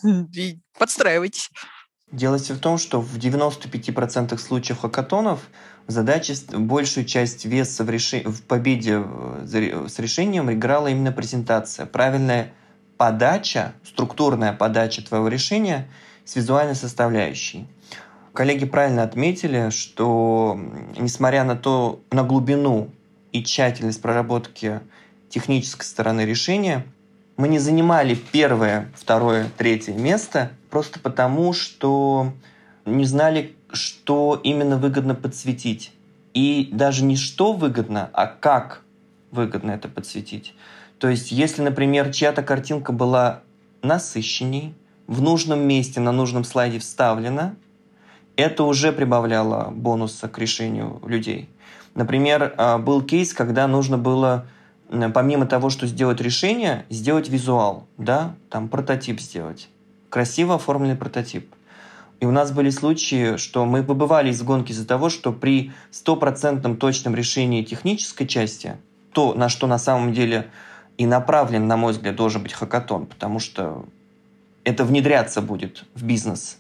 подстраивайтесь. 0.79 1.51
Дело 2.13 2.39
в 2.39 2.59
том, 2.61 2.79
что 2.79 3.01
в 3.01 3.19
95% 3.19 4.39
случаев 4.39 4.79
хакатонов 4.79 5.41
задача, 5.87 6.35
большую 6.53 7.05
часть 7.07 7.45
веса 7.45 7.85
в, 7.85 7.91
реши... 7.91 8.21
в 8.25 8.43
победе 8.43 9.03
с 9.45 9.99
решением 9.99 10.53
играла 10.53 10.89
именно 10.89 11.13
презентация. 11.13 11.87
Правильная 11.87 12.53
подача, 12.97 13.75
структурная 13.85 14.53
подача 14.53 15.03
твоего 15.03 15.29
решения 15.29 15.89
с 16.25 16.37
визуальной 16.37 16.75
составляющей. 16.75 17.67
Коллеги 18.33 18.65
правильно 18.65 19.03
отметили, 19.03 19.71
что 19.71 20.59
несмотря 20.97 21.45
на 21.45 21.57
то, 21.57 22.01
на 22.11 22.25
глубину 22.25 22.91
и 23.33 23.45
тщательность 23.45 24.03
проработки 24.03 24.81
технической 25.29 25.87
стороны 25.87 26.23
решения, 26.23 26.85
мы 27.37 27.49
не 27.49 27.59
занимали 27.59 28.15
первое, 28.15 28.91
второе, 28.97 29.49
третье 29.57 29.93
место 29.93 30.51
просто 30.71 30.99
потому, 30.99 31.53
что 31.53 32.33
не 32.85 33.05
знали, 33.05 33.55
что 33.73 34.41
именно 34.43 34.77
выгодно 34.77 35.15
подсветить. 35.15 35.93
И 36.33 36.69
даже 36.73 37.05
не 37.05 37.17
что 37.17 37.53
выгодно, 37.53 38.11
а 38.13 38.27
как 38.27 38.83
выгодно 39.31 39.73
это 39.73 39.89
подсветить. 39.89 40.55
То 40.99 41.09
есть, 41.09 41.33
если, 41.33 41.63
например, 41.63 42.13
чья-то 42.13 42.43
картинка 42.43 42.93
была 42.93 43.41
насыщенней, 43.83 44.75
в 45.07 45.21
нужном 45.21 45.61
месте, 45.61 46.01
на 46.01 46.13
нужном 46.13 46.45
слайде 46.45 46.79
вставлена, 46.79 47.57
это 48.37 48.65
уже 48.65 48.93
прибавляло 48.93 49.71
бонуса 49.71 50.29
к 50.29 50.39
решению 50.39 51.01
людей. 51.07 51.49
Например, 51.95 52.55
а, 52.57 52.79
был 52.79 53.03
кейс, 53.03 53.33
когда 53.33 53.67
нужно 53.69 53.99
было 53.99 54.47
помимо 55.13 55.47
того, 55.47 55.71
что 55.71 55.87
сделать 55.87 56.21
решение, 56.21 56.85
сделать 56.91 57.29
визуал, 57.29 57.87
да, 57.99 58.35
там 58.51 58.69
прототип 58.69 59.21
сделать. 59.21 59.69
Красиво 60.09 60.57
оформленный 60.57 60.97
прототип. 60.97 61.53
И 62.21 62.27
у 62.27 62.31
нас 62.31 62.53
были 62.53 62.71
случаи, 62.71 63.37
что 63.37 63.65
мы 63.65 63.83
выбывали 63.83 64.31
из 64.31 64.43
гонки 64.43 64.73
из-за 64.73 64.87
того, 64.87 65.11
что 65.11 65.33
при 65.33 65.73
стопроцентном 65.91 66.77
точном 66.77 67.15
решении 67.15 67.63
технической 67.63 68.27
части, 68.27 68.77
то, 69.13 69.35
на 69.35 69.49
что 69.49 69.67
на 69.67 69.79
самом 69.79 70.13
деле 70.13 70.51
и 70.97 71.07
направлен, 71.07 71.67
на 71.67 71.77
мой 71.77 71.93
взгляд, 71.93 72.17
должен 72.17 72.43
быть 72.43 72.53
хакатон, 72.53 73.07
потому 73.07 73.41
что 73.41 73.85
это 74.65 74.85
внедряться 74.85 75.43
будет 75.43 75.85
в 75.95 76.05
бизнес. 76.05 76.59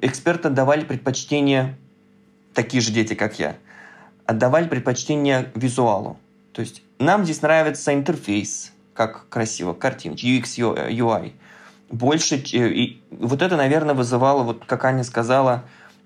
Эксперты 0.00 0.48
отдавали 0.48 0.84
предпочтение, 0.84 1.76
такие 2.54 2.80
же 2.80 2.92
дети, 2.92 3.14
как 3.14 3.38
я, 3.38 3.56
отдавали 4.26 4.68
предпочтение 4.68 5.50
визуалу. 5.54 6.18
То 6.52 6.60
есть 6.60 6.82
нам 6.98 7.24
здесь 7.24 7.42
нравится 7.42 7.94
интерфейс, 7.94 8.72
как 8.94 9.28
красиво, 9.28 9.74
картинки, 9.74 10.24
UX, 10.24 10.58
UI. 10.90 11.32
Больше, 11.90 12.36
и 12.36 13.00
вот 13.10 13.40
это, 13.42 13.56
наверное, 13.56 13.94
вызывало, 13.94 14.42
вот 14.42 14.64
как 14.66 14.84
Аня 14.84 15.04
сказала, 15.04 15.64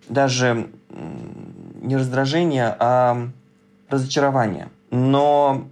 даже 0.08 0.68
не 1.80 1.96
раздражение, 1.96 2.76
а 2.78 3.28
разочарование. 3.88 4.68
Но 4.90 5.68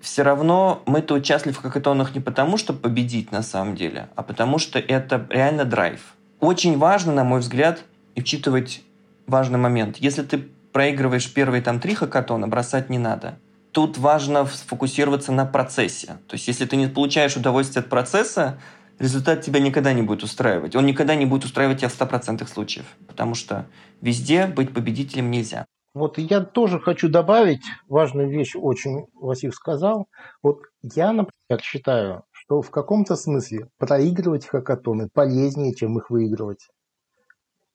все 0.00 0.22
равно 0.22 0.82
мы-то 0.86 1.14
участвовали 1.14 1.56
в 1.56 1.60
хакатонах 1.60 2.14
не 2.14 2.20
потому, 2.20 2.56
чтобы 2.58 2.78
победить 2.78 3.32
на 3.32 3.42
самом 3.42 3.74
деле, 3.74 4.08
а 4.14 4.22
потому 4.22 4.58
что 4.58 4.78
это 4.78 5.26
реально 5.30 5.64
драйв. 5.64 6.14
Очень 6.40 6.78
важно, 6.78 7.12
на 7.12 7.24
мой 7.24 7.40
взгляд, 7.40 7.82
учитывать 8.14 8.82
важный 9.26 9.58
момент. 9.58 9.96
Если 9.96 10.22
ты 10.22 10.48
проигрываешь 10.72 11.32
первые 11.32 11.62
там 11.62 11.80
три 11.80 11.94
хакатона, 11.94 12.46
бросать 12.46 12.90
не 12.90 12.98
надо 12.98 13.36
тут 13.74 13.98
важно 13.98 14.46
сфокусироваться 14.46 15.32
на 15.32 15.44
процессе. 15.44 16.18
То 16.28 16.34
есть, 16.34 16.46
если 16.46 16.64
ты 16.64 16.76
не 16.76 16.86
получаешь 16.86 17.36
удовольствие 17.36 17.82
от 17.82 17.90
процесса, 17.90 18.56
результат 18.98 19.42
тебя 19.42 19.60
никогда 19.60 19.92
не 19.92 20.02
будет 20.02 20.22
устраивать. 20.22 20.76
Он 20.76 20.86
никогда 20.86 21.14
не 21.14 21.26
будет 21.26 21.44
устраивать 21.44 21.78
тебя 21.78 21.88
в 21.88 22.00
100% 22.00 22.46
случаев, 22.46 22.86
потому 23.06 23.34
что 23.34 23.66
везде 24.00 24.46
быть 24.46 24.72
победителем 24.72 25.30
нельзя. 25.30 25.66
Вот 25.94 26.18
я 26.18 26.40
тоже 26.40 26.80
хочу 26.80 27.08
добавить 27.08 27.62
важную 27.88 28.28
вещь, 28.28 28.56
очень 28.56 29.06
Васив 29.14 29.54
сказал. 29.54 30.08
Вот 30.42 30.62
я, 30.82 31.12
например, 31.12 31.62
считаю, 31.62 32.24
что 32.32 32.62
в 32.62 32.70
каком-то 32.70 33.14
смысле 33.14 33.68
проигрывать 33.78 34.46
хакатоны 34.46 35.08
полезнее, 35.12 35.74
чем 35.74 35.96
их 35.98 36.10
выигрывать. 36.10 36.68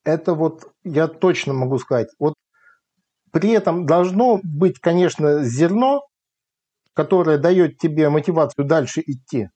Это 0.03 0.33
вот 0.33 0.71
я 0.83 1.07
точно 1.07 1.53
могу 1.53 1.77
сказать. 1.77 2.09
Вот 2.19 2.33
при 3.31 3.51
этом 3.51 3.85
должно 3.85 4.39
быть, 4.43 4.79
конечно, 4.79 5.43
зерно, 5.43 6.05
которое 6.93 7.37
дает 7.37 7.77
тебе 7.77 8.09
мотивацию 8.09 8.65
дальше 8.65 9.01
идти. 9.05 9.49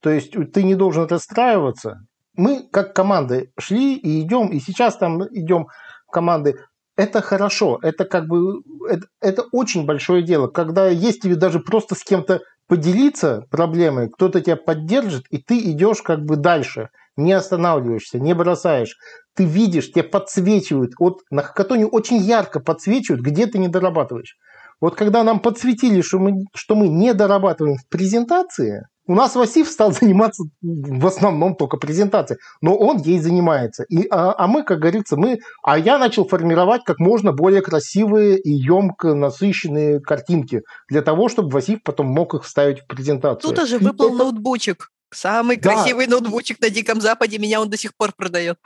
То 0.00 0.10
есть 0.10 0.34
ты 0.52 0.62
не 0.62 0.74
должен 0.74 1.06
расстраиваться. 1.06 2.00
Мы 2.34 2.68
как 2.70 2.94
команды 2.94 3.52
шли 3.58 3.96
и 3.96 4.22
идем, 4.22 4.48
и 4.48 4.60
сейчас 4.60 4.96
там 4.96 5.22
идем 5.24 5.66
команды. 6.10 6.56
Это 6.96 7.20
хорошо, 7.22 7.78
это 7.82 8.04
как 8.04 8.26
бы 8.26 8.62
это, 8.88 9.06
это 9.20 9.44
очень 9.52 9.86
большое 9.86 10.22
дело, 10.22 10.48
когда 10.48 10.88
есть 10.88 11.22
тебе 11.22 11.34
даже 11.34 11.60
просто 11.60 11.94
с 11.94 12.02
кем-то 12.02 12.40
поделиться 12.66 13.46
проблемой, 13.50 14.10
кто-то 14.10 14.40
тебя 14.40 14.56
поддержит, 14.56 15.24
и 15.30 15.38
ты 15.38 15.58
идешь 15.70 16.02
как 16.02 16.24
бы 16.24 16.36
дальше, 16.36 16.90
не 17.16 17.32
останавливаешься, 17.32 18.18
не 18.18 18.34
бросаешь 18.34 18.96
ты 19.40 19.44
видишь, 19.44 19.92
тебе 19.92 20.02
подсвечивают. 20.02 20.92
Вот 20.98 21.20
на 21.30 21.42
хакатоне 21.42 21.86
очень 21.86 22.18
ярко 22.18 22.60
подсвечивают, 22.60 23.24
где 23.24 23.46
ты 23.46 23.58
не 23.58 23.68
дорабатываешь. 23.68 24.36
Вот 24.80 24.96
когда 24.96 25.24
нам 25.24 25.40
подсветили, 25.40 26.02
что 26.02 26.18
мы, 26.18 26.44
что 26.54 26.74
мы 26.74 26.88
не 26.88 27.14
дорабатываем 27.14 27.76
в 27.76 27.88
презентации, 27.88 28.86
у 29.10 29.14
нас 29.14 29.34
Васив 29.34 29.68
стал 29.68 29.90
заниматься 30.00 30.44
в 30.62 31.06
основном 31.06 31.56
только 31.56 31.76
презентацией, 31.76 32.38
но 32.60 32.76
он 32.76 32.98
ей 32.98 33.18
занимается. 33.18 33.84
И, 33.88 34.06
а, 34.08 34.34
а 34.38 34.46
мы, 34.46 34.62
как 34.62 34.78
говорится, 34.78 35.16
мы, 35.16 35.40
а 35.64 35.76
я 35.76 35.98
начал 35.98 36.24
формировать 36.24 36.84
как 36.84 37.00
можно 37.00 37.32
более 37.32 37.60
красивые 37.60 38.38
и 38.38 38.52
емко 38.52 39.14
насыщенные 39.14 40.00
картинки 40.00 40.62
для 40.88 41.02
того, 41.02 41.28
чтобы 41.28 41.50
Васив 41.50 41.82
потом 41.82 42.06
мог 42.06 42.34
их 42.34 42.44
вставить 42.44 42.82
в 42.82 42.86
презентацию. 42.86 43.50
Тут 43.52 43.64
уже 43.64 43.78
выпал 43.78 44.14
это... 44.14 44.18
ноутбучик. 44.18 44.90
Самый 45.12 45.56
да. 45.56 45.74
красивый 45.74 46.06
ноутбучик 46.06 46.60
на 46.60 46.70
Диком 46.70 47.00
Западе, 47.00 47.38
меня 47.38 47.60
он 47.60 47.68
до 47.68 47.76
сих 47.76 47.96
пор 47.96 48.12
продает. 48.16 48.58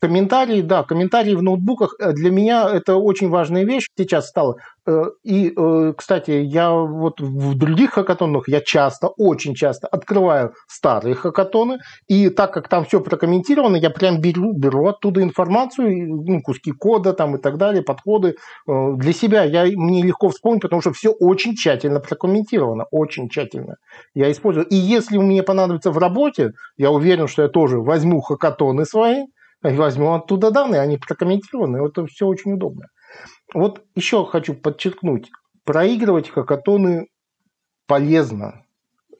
Комментарии, 0.00 0.62
да, 0.62 0.82
комментарии 0.82 1.34
в 1.34 1.42
ноутбуках 1.42 1.94
э, 1.98 2.12
для 2.12 2.30
меня 2.30 2.66
это 2.70 2.96
очень 2.96 3.28
важная 3.28 3.64
вещь 3.64 3.86
сейчас 3.98 4.28
стала. 4.28 4.56
Э, 4.86 5.02
и, 5.22 5.52
э, 5.54 5.92
кстати, 5.94 6.30
я 6.30 6.70
вот 6.70 7.20
в 7.20 7.54
других 7.58 7.90
хакатонах 7.90 8.48
я 8.48 8.62
часто, 8.62 9.08
очень 9.08 9.54
часто 9.54 9.88
открываю 9.88 10.54
старые 10.66 11.14
хакатоны, 11.14 11.80
и 12.08 12.30
так 12.30 12.54
как 12.54 12.68
там 12.68 12.86
все 12.86 13.00
прокомментировано, 13.00 13.76
я 13.76 13.90
прям 13.90 14.22
беру, 14.22 14.54
беру 14.54 14.86
оттуда 14.86 15.22
информацию, 15.22 16.24
ну, 16.26 16.40
куски 16.40 16.72
кода 16.72 17.12
там 17.12 17.36
и 17.36 17.38
так 17.38 17.58
далее, 17.58 17.82
подходы. 17.82 18.36
Для 18.66 19.12
себя 19.12 19.44
я, 19.44 19.64
мне 19.64 20.02
легко 20.02 20.30
вспомнить, 20.30 20.62
потому 20.62 20.80
что 20.80 20.92
все 20.92 21.10
очень 21.10 21.54
тщательно 21.54 22.00
прокомментировано, 22.00 22.86
очень 22.90 23.28
тщательно. 23.28 23.76
Я 24.14 24.32
использую. 24.32 24.66
И 24.66 24.76
если 24.76 25.18
мне 25.18 25.42
понадобится 25.42 25.90
в 25.90 25.98
работе, 25.98 26.52
я 26.78 26.90
уверен, 26.90 27.28
что 27.28 27.42
я 27.42 27.48
тоже 27.48 27.78
возьму 27.80 28.22
хакатоны 28.22 28.86
свои, 28.86 29.26
возьму 29.62 30.14
оттуда 30.14 30.50
данные, 30.50 30.80
они 30.80 30.96
прокомментированы, 30.98 31.86
это 31.86 32.06
все 32.06 32.26
очень 32.26 32.52
удобно. 32.52 32.86
Вот 33.52 33.82
еще 33.94 34.24
хочу 34.24 34.54
подчеркнуть, 34.54 35.30
проигрывать 35.64 36.30
хакатоны 36.30 37.08
полезно, 37.86 38.64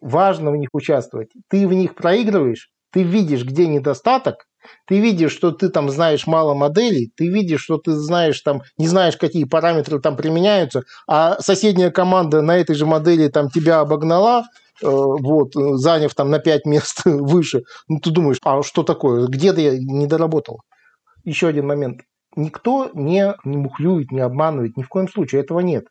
важно 0.00 0.50
в 0.50 0.56
них 0.56 0.70
участвовать. 0.72 1.30
Ты 1.48 1.66
в 1.66 1.72
них 1.72 1.94
проигрываешь, 1.94 2.70
ты 2.92 3.02
видишь, 3.02 3.44
где 3.44 3.66
недостаток, 3.66 4.46
ты 4.86 5.00
видишь, 5.00 5.32
что 5.32 5.52
ты 5.52 5.68
там 5.68 5.90
знаешь 5.90 6.26
мало 6.26 6.54
моделей, 6.54 7.10
ты 7.16 7.28
видишь, 7.28 7.62
что 7.62 7.78
ты 7.78 7.92
знаешь 7.92 8.40
там, 8.40 8.62
не 8.78 8.86
знаешь, 8.86 9.16
какие 9.16 9.44
параметры 9.44 10.00
там 10.00 10.16
применяются, 10.16 10.82
а 11.08 11.40
соседняя 11.40 11.90
команда 11.90 12.42
на 12.42 12.56
этой 12.56 12.74
же 12.74 12.86
модели 12.86 13.28
там 13.28 13.48
тебя 13.48 13.80
обогнала, 13.80 14.44
вот, 14.82 15.52
заняв 15.54 16.14
там 16.14 16.30
на 16.30 16.38
5 16.38 16.66
мест 16.66 17.02
выше, 17.04 17.62
ну, 17.88 17.98
ты 18.00 18.10
думаешь, 18.10 18.38
а 18.44 18.62
что 18.62 18.82
такое, 18.82 19.26
где-то 19.26 19.60
я 19.60 19.78
не 19.78 20.06
доработал. 20.06 20.60
Еще 21.24 21.48
один 21.48 21.66
момент. 21.66 22.00
Никто 22.36 22.90
не, 22.94 23.34
не 23.44 23.56
мухлюет, 23.56 24.12
не 24.12 24.20
обманывает, 24.20 24.76
ни 24.76 24.82
в 24.82 24.88
коем 24.88 25.08
случае, 25.08 25.42
этого 25.42 25.60
нет. 25.60 25.86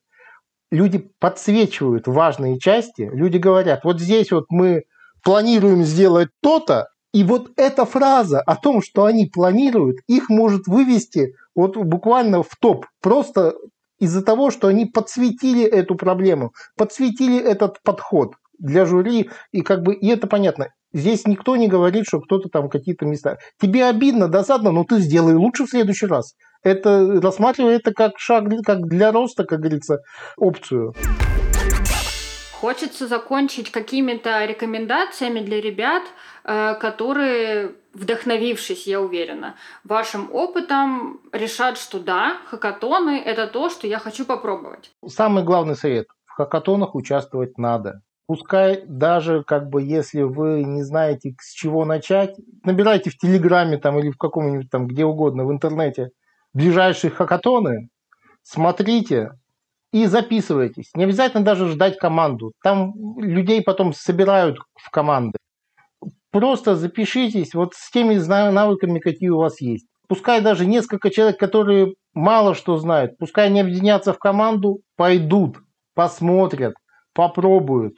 Люди 0.71 1.09
подсвечивают 1.19 2.07
важные 2.07 2.59
части, 2.59 3.09
люди 3.11 3.37
говорят, 3.37 3.83
вот 3.83 3.99
здесь 3.99 4.31
вот 4.31 4.45
мы 4.49 4.83
планируем 5.23 5.83
сделать 5.83 6.29
то-то, 6.41 6.87
и 7.13 7.23
вот 7.23 7.49
эта 7.57 7.85
фраза 7.85 8.39
о 8.41 8.55
том, 8.55 8.81
что 8.81 9.05
они 9.05 9.25
планируют, 9.25 9.97
их 10.07 10.29
может 10.29 10.67
вывести 10.67 11.33
вот 11.55 11.75
буквально 11.75 12.43
в 12.43 12.55
топ. 12.61 12.85
Просто 13.01 13.55
из-за 13.99 14.21
того, 14.21 14.51
что 14.51 14.67
они 14.67 14.85
подсветили 14.85 15.63
эту 15.63 15.95
проблему, 15.95 16.53
подсветили 16.77 17.37
этот 17.37 17.81
подход 17.83 18.33
для 18.59 18.85
жюри, 18.85 19.29
и 19.51 19.61
как 19.61 19.81
бы, 19.81 19.95
и 19.95 20.07
это 20.07 20.27
понятно. 20.27 20.69
Здесь 20.93 21.27
никто 21.27 21.55
не 21.55 21.67
говорит, 21.67 22.05
что 22.07 22.19
кто-то 22.19 22.49
там 22.49 22.69
какие-то 22.69 23.05
места. 23.05 23.37
Тебе 23.61 23.85
обидно, 23.85 24.27
досадно, 24.27 24.71
но 24.71 24.83
ты 24.83 24.99
сделай 24.99 25.35
лучше 25.35 25.65
в 25.65 25.69
следующий 25.69 26.07
раз. 26.07 26.35
Это 26.63 27.21
рассматривай 27.21 27.75
это 27.75 27.93
как 27.93 28.13
шаг, 28.17 28.45
как 28.65 28.87
для 28.87 29.11
роста, 29.11 29.45
как 29.45 29.59
говорится, 29.59 29.99
опцию. 30.35 30.93
Хочется 32.59 33.07
закончить 33.07 33.71
какими-то 33.71 34.43
рекомендациями 34.43 35.39
для 35.39 35.61
ребят, 35.61 36.03
э, 36.43 36.75
которые, 36.75 37.75
вдохновившись, 37.93 38.85
я 38.85 38.99
уверена, 38.99 39.55
вашим 39.85 40.29
опытом 40.33 41.21
решат, 41.31 41.77
что 41.77 41.99
да, 41.99 42.35
хакатоны– 42.47 43.21
это 43.25 43.47
то, 43.47 43.69
что 43.69 43.87
я 43.87 43.97
хочу 43.97 44.25
попробовать. 44.25 44.91
Самый 45.07 45.45
главный 45.45 45.75
совет– 45.75 46.07
в 46.25 46.31
хакатонах 46.31 46.95
участвовать 46.95 47.57
надо. 47.57 48.01
Пускай 48.29 48.83
даже 48.85 49.43
как 49.43 49.69
бы 49.69 49.81
если 49.81 50.21
вы 50.21 50.63
не 50.63 50.83
знаете 50.83 51.33
с 51.41 51.51
чего 51.51 51.83
начать, 51.83 52.35
набирайте 52.63 53.09
в 53.09 53.17
Телеграме 53.17 53.79
там 53.79 53.97
или 53.97 54.11
в 54.11 54.17
каком-нибудь 54.17 54.69
там 54.69 54.85
где 54.85 55.03
угодно 55.03 55.47
в 55.47 55.51
интернете 55.51 56.11
ближайшие 56.53 57.09
хакатоны, 57.09 57.89
смотрите 58.43 59.31
и 59.91 60.05
записывайтесь. 60.05 60.91
Не 60.93 61.05
обязательно 61.05 61.43
даже 61.43 61.69
ждать 61.69 61.97
команду. 61.97 62.51
Там 62.61 62.93
людей 63.17 63.63
потом 63.63 63.93
собирают 63.93 64.59
в 64.75 64.91
команды. 64.91 65.39
Просто 66.29 66.75
запишитесь 66.75 67.55
вот 67.55 67.73
с 67.73 67.89
теми 67.89 68.13
навыками, 68.13 68.99
какие 68.99 69.29
у 69.29 69.39
вас 69.39 69.59
есть. 69.59 69.87
Пускай 70.07 70.41
даже 70.41 70.67
несколько 70.67 71.09
человек, 71.09 71.39
которые 71.39 71.95
мало 72.13 72.53
что 72.53 72.77
знают, 72.77 73.17
пускай 73.17 73.47
они 73.47 73.61
объединятся 73.61 74.13
в 74.13 74.19
команду, 74.19 74.81
пойдут, 74.97 75.57
посмотрят, 75.95 76.75
попробуют. 77.15 77.97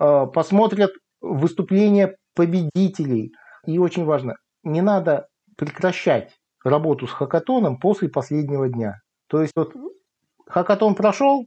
Э, 0.00 0.26
посмотрят 0.32 0.92
выступления 1.20 2.16
победителей. 2.34 3.32
И 3.66 3.78
очень 3.78 4.04
важно, 4.04 4.36
не 4.62 4.80
надо 4.80 5.26
прекращать 5.56 6.36
работу 6.62 7.06
с 7.08 7.12
хакатоном 7.12 7.78
после 7.78 8.08
последнего 8.08 8.68
дня. 8.68 9.00
То 9.28 9.42
есть 9.42 9.52
вот 9.56 9.74
хакатон 10.46 10.94
прошел, 10.94 11.46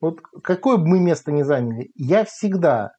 вот 0.00 0.20
какое 0.42 0.78
бы 0.78 0.86
мы 0.86 1.00
место 1.00 1.32
ни 1.32 1.42
заняли, 1.42 1.90
я 1.94 2.24
всегда 2.24 2.92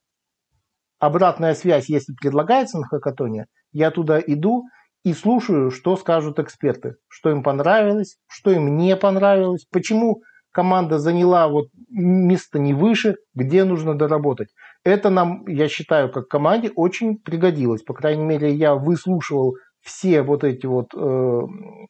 обратная 1.00 1.54
связь, 1.54 1.88
если 1.88 2.14
предлагается 2.14 2.78
на 2.78 2.86
хакатоне, 2.86 3.46
я 3.72 3.90
туда 3.90 4.20
иду 4.20 4.64
и 5.02 5.12
слушаю, 5.12 5.72
что 5.72 5.96
скажут 5.96 6.38
эксперты, 6.38 6.94
что 7.08 7.30
им 7.30 7.42
понравилось, 7.42 8.16
что 8.28 8.52
им 8.52 8.76
не 8.76 8.96
понравилось, 8.96 9.66
почему 9.70 10.22
команда 10.54 10.98
заняла 11.00 11.48
вот 11.48 11.66
место 11.90 12.60
не 12.60 12.72
выше, 12.72 13.16
где 13.34 13.64
нужно 13.64 13.98
доработать. 13.98 14.48
Это 14.84 15.08
нам, 15.08 15.46
я 15.48 15.68
считаю, 15.68 16.12
как 16.12 16.28
команде 16.28 16.70
очень 16.74 17.16
пригодилось. 17.18 17.82
По 17.82 17.94
крайней 17.94 18.24
мере, 18.24 18.52
я 18.52 18.74
выслушивал 18.74 19.56
все 19.80 20.22
вот 20.22 20.44
эти 20.44 20.66
вот 20.66 20.94
э, 20.94 21.40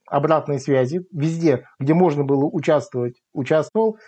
обратные 0.07 0.61
связи 0.61 1.07
везде, 1.13 1.67
где 1.79 1.95
можно 1.95 2.25
было 2.25 2.45
участвовать, 2.45 3.21
участвовал, 3.33 3.99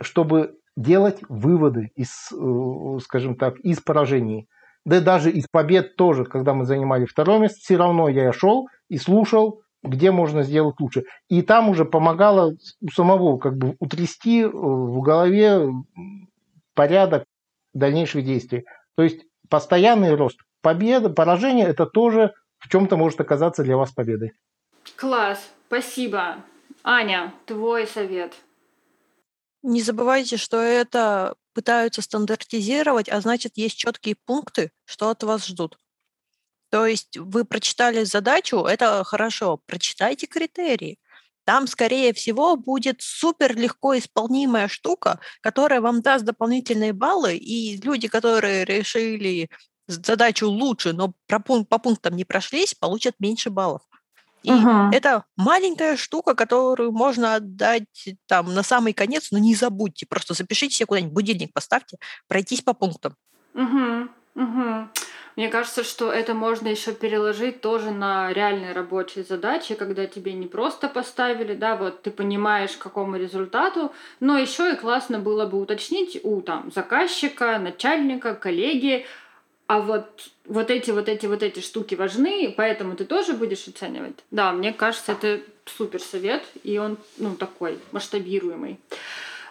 чтобы 0.00 0.54
делать 0.76 1.20
выводы 1.28 1.90
из, 1.96 2.30
э, 2.32 2.98
скажем 3.02 3.36
так, 3.36 3.58
из 3.60 3.80
поражений. 3.80 4.48
Да 4.84 5.00
даже 5.00 5.30
из 5.30 5.46
побед 5.50 5.96
тоже, 5.96 6.24
когда 6.24 6.54
мы 6.54 6.64
занимали 6.64 7.04
второе 7.04 7.40
место, 7.40 7.58
все 7.60 7.76
равно 7.76 8.08
я 8.08 8.32
шел 8.32 8.68
и 8.88 8.98
слушал, 8.98 9.62
где 9.82 10.10
можно 10.12 10.42
сделать 10.42 10.78
лучше. 10.80 11.04
И 11.28 11.42
там 11.42 11.68
уже 11.68 11.84
помогало 11.84 12.54
у 12.80 12.88
самого 12.90 13.38
как 13.38 13.56
бы 13.56 13.74
утрясти 13.80 14.42
э, 14.42 14.48
в 14.48 15.00
голове 15.00 15.68
порядок 16.74 17.24
дальнейших 17.74 18.24
действий. 18.24 18.66
То 18.96 19.02
есть 19.02 19.24
постоянный 19.48 20.14
рост. 20.14 20.40
Победа, 20.60 21.08
поражение– 21.10 21.66
это 21.68 21.86
тоже 21.86 22.34
в 22.58 22.68
чем-то 22.68 22.96
может 22.96 23.20
оказаться 23.20 23.62
для 23.62 23.76
вас 23.76 23.92
победой. 23.92 24.32
Класс, 24.96 25.48
спасибо. 25.66 26.36
Аня, 26.82 27.34
твой 27.46 27.86
совет. 27.86 28.34
Не 29.62 29.82
забывайте, 29.82 30.36
что 30.36 30.60
это 30.60 31.34
пытаются 31.52 32.02
стандартизировать, 32.02 33.08
а 33.08 33.20
значит, 33.20 33.52
есть 33.56 33.76
четкие 33.76 34.16
пункты, 34.24 34.70
что 34.84 35.10
от 35.10 35.22
вас 35.22 35.46
ждут. 35.46 35.78
То 36.70 36.86
есть 36.86 37.16
вы 37.16 37.44
прочитали 37.44 38.04
задачу, 38.04 38.58
это 38.58 39.02
хорошо, 39.04 39.60
прочитайте 39.66 40.26
критерии. 40.26 40.98
Там, 41.48 41.66
скорее 41.66 42.12
всего, 42.12 42.56
будет 42.56 43.00
супер 43.00 43.56
легко 43.56 43.96
исполнимая 43.96 44.68
штука, 44.68 45.18
которая 45.40 45.80
вам 45.80 46.02
даст 46.02 46.26
дополнительные 46.26 46.92
баллы, 46.92 47.38
и 47.38 47.80
люди, 47.80 48.06
которые 48.06 48.66
решили 48.66 49.48
задачу 49.86 50.46
лучше, 50.46 50.92
но 50.92 51.14
по 51.26 51.78
пунктам 51.78 52.16
не 52.16 52.26
прошлись, 52.26 52.74
получат 52.74 53.14
меньше 53.18 53.48
баллов. 53.48 53.80
И 54.42 54.50
uh-huh. 54.50 54.90
это 54.92 55.24
маленькая 55.36 55.96
штука, 55.96 56.34
которую 56.34 56.92
можно 56.92 57.36
отдать 57.36 58.10
там 58.26 58.52
на 58.52 58.62
самый 58.62 58.92
конец, 58.92 59.28
но 59.30 59.38
не 59.38 59.54
забудьте, 59.54 60.04
просто 60.04 60.34
запишите 60.34 60.76
себе 60.76 60.86
куда-нибудь 60.86 61.14
будильник, 61.14 61.54
поставьте, 61.54 61.96
пройтись 62.26 62.60
по 62.60 62.74
пунктам. 62.74 63.16
Угу, 63.54 64.08
угу. 64.34 64.88
Мне 65.38 65.50
кажется, 65.50 65.84
что 65.84 66.10
это 66.10 66.34
можно 66.34 66.66
еще 66.66 66.92
переложить 66.92 67.60
тоже 67.60 67.92
на 67.92 68.32
реальные 68.32 68.72
рабочие 68.72 69.22
задачи, 69.22 69.76
когда 69.76 70.04
тебе 70.08 70.32
не 70.32 70.48
просто 70.48 70.88
поставили, 70.88 71.54
да, 71.54 71.76
вот 71.76 72.02
ты 72.02 72.10
понимаешь, 72.10 72.72
к 72.72 72.82
какому 72.82 73.16
результату, 73.16 73.92
но 74.18 74.36
еще 74.36 74.72
и 74.72 74.74
классно 74.74 75.20
было 75.20 75.46
бы 75.46 75.60
уточнить 75.60 76.18
у 76.24 76.40
там 76.40 76.72
заказчика, 76.74 77.56
начальника, 77.60 78.34
коллеги, 78.34 79.06
а 79.68 79.78
вот 79.78 80.28
вот 80.44 80.72
эти 80.72 80.90
вот 80.90 81.08
эти 81.08 81.26
вот 81.26 81.44
эти 81.44 81.60
штуки 81.60 81.94
важны, 81.94 82.52
поэтому 82.56 82.96
ты 82.96 83.04
тоже 83.04 83.34
будешь 83.34 83.68
оценивать. 83.68 84.16
Да, 84.32 84.50
мне 84.50 84.72
кажется, 84.72 85.12
это 85.12 85.40
супер 85.66 86.00
совет, 86.00 86.42
и 86.64 86.78
он 86.78 86.98
ну 87.16 87.36
такой 87.36 87.78
масштабируемый. 87.92 88.80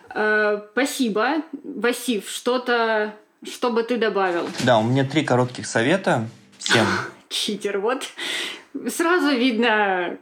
Э, 0.09 0.63
спасибо, 0.73 1.43
Васив. 1.63 2.29
Что-то 2.29 3.13
что 3.43 3.71
бы 3.71 3.83
ты 3.83 3.97
добавил? 3.97 4.49
Да, 4.63 4.79
у 4.79 4.83
меня 4.83 5.03
три 5.03 5.23
коротких 5.23 5.67
совета 5.67 6.27
всем. 6.57 6.85
Читер, 7.29 7.79
вот. 7.79 8.03
Сразу 8.89 9.35
видно 9.35 10.17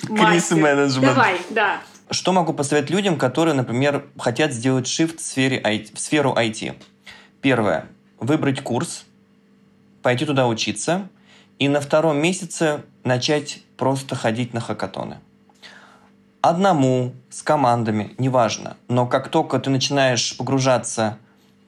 Крис 0.00 0.50
менеджмент. 0.50 1.14
Давай, 1.14 1.40
да. 1.50 1.80
Что 2.10 2.32
могу 2.32 2.52
посоветовать 2.52 2.90
людям, 2.90 3.18
которые, 3.18 3.54
например, 3.54 4.06
хотят 4.18 4.52
сделать 4.52 4.86
shift 4.86 5.18
в, 5.18 5.20
сфере 5.20 5.60
IT, 5.60 5.94
в 5.94 5.98
сферу 5.98 6.34
IT? 6.36 6.74
Первое. 7.40 7.86
Выбрать 8.20 8.62
курс, 8.62 9.04
пойти 10.02 10.24
туда 10.24 10.46
учиться, 10.46 11.08
и 11.58 11.68
на 11.68 11.80
втором 11.80 12.18
месяце 12.18 12.82
начать 13.02 13.62
просто 13.76 14.14
ходить 14.14 14.54
на 14.54 14.60
хакатоны. 14.60 15.18
Одному, 16.42 17.12
с 17.28 17.42
командами, 17.42 18.14
неважно. 18.18 18.76
Но 18.88 19.06
как 19.06 19.28
только 19.28 19.58
ты 19.58 19.70
начинаешь 19.70 20.36
погружаться 20.36 21.18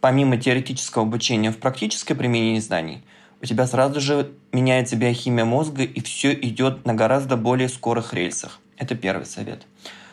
помимо 0.01 0.37
теоретического 0.37 1.05
обучения 1.05 1.51
в 1.51 1.59
практическое 1.59 2.15
применение 2.15 2.61
знаний, 2.61 3.03
у 3.41 3.47
тебя 3.47 3.67
сразу 3.67 4.01
же 4.01 4.33
меняется 4.53 4.97
биохимия 4.97 5.45
мозга, 5.45 5.85
и 5.85 6.01
все 6.01 6.33
идет 6.35 6.87
на 6.87 6.95
гораздо 6.95 7.37
более 7.37 7.69
скорых 7.69 8.15
рельсах. 8.15 8.61
Это 8.77 8.95
первый 8.95 9.27
совет. 9.27 9.67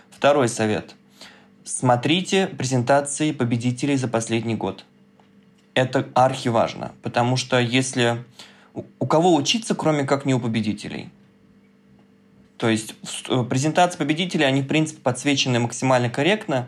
Второй 0.09 0.47
совет. 0.47 0.95
Смотрите 1.63 2.47
презентации 2.47 3.31
победителей 3.31 3.95
за 3.95 4.07
последний 4.07 4.55
год. 4.55 4.85
Это 5.73 6.07
архиважно, 6.13 6.91
потому 7.01 7.37
что 7.37 7.59
если... 7.59 8.23
У 8.99 9.07
кого 9.07 9.33
учиться, 9.35 9.73
кроме 9.73 10.03
как 10.03 10.25
не 10.25 10.33
у 10.33 10.39
победителей? 10.39 11.09
То 12.57 12.69
есть 12.69 12.95
э, 13.29 13.43
презентации 13.43 13.97
победителей, 13.97 14.45
они, 14.45 14.61
в 14.61 14.67
принципе, 14.67 15.01
подсвечены 15.01 15.59
максимально 15.59 16.09
корректно. 16.09 16.67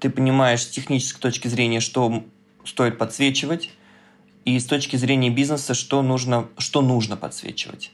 Ты 0.00 0.10
понимаешь 0.10 0.62
с 0.62 0.68
технической 0.68 1.20
точки 1.20 1.48
зрения, 1.48 1.80
что 1.80 2.24
стоит 2.64 2.98
подсвечивать, 2.98 3.70
и 4.44 4.58
с 4.58 4.66
точки 4.66 4.96
зрения 4.96 5.30
бизнеса, 5.30 5.74
что 5.74 6.02
нужно, 6.02 6.48
что 6.56 6.80
нужно 6.80 7.16
подсвечивать. 7.16 7.92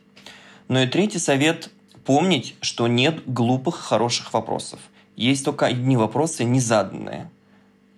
Ну 0.68 0.80
и 0.80 0.86
третий 0.86 1.18
совет– 1.18 1.70
помнить, 2.04 2.54
что 2.60 2.86
нет 2.86 3.22
глупых, 3.26 3.76
хороших 3.76 4.32
вопросов. 4.32 4.80
Есть 5.16 5.44
только 5.44 5.66
одни 5.66 5.96
вопросы 5.96 6.44
незаданные. 6.44 7.30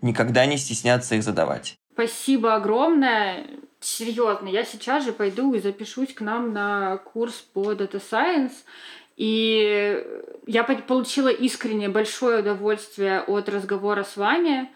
Никогда 0.02 0.46
не 0.46 0.57
стесняться 0.57 1.16
их 1.16 1.22
задавать. 1.22 1.76
Спасибо 1.92 2.54
огромное. 2.54 3.46
Серьезно, 3.80 4.48
я 4.48 4.64
сейчас 4.64 5.04
же 5.04 5.12
пойду 5.12 5.54
и 5.54 5.61
запишусь 5.61 6.12
к 6.12 6.20
нам 6.20 6.52
на 6.52 6.98
курс 6.98 7.34
по 7.52 7.72
Data 7.72 8.00
Science. 8.00 8.52
И 9.17 10.05
я 10.47 10.62
получила 10.64 11.29
искренне 11.29 11.89
большое 11.89 12.41
удовольствие 12.41 13.21
от 13.21 13.49
разговора 13.49 14.05
с 14.05 14.17
вами. 14.17 14.71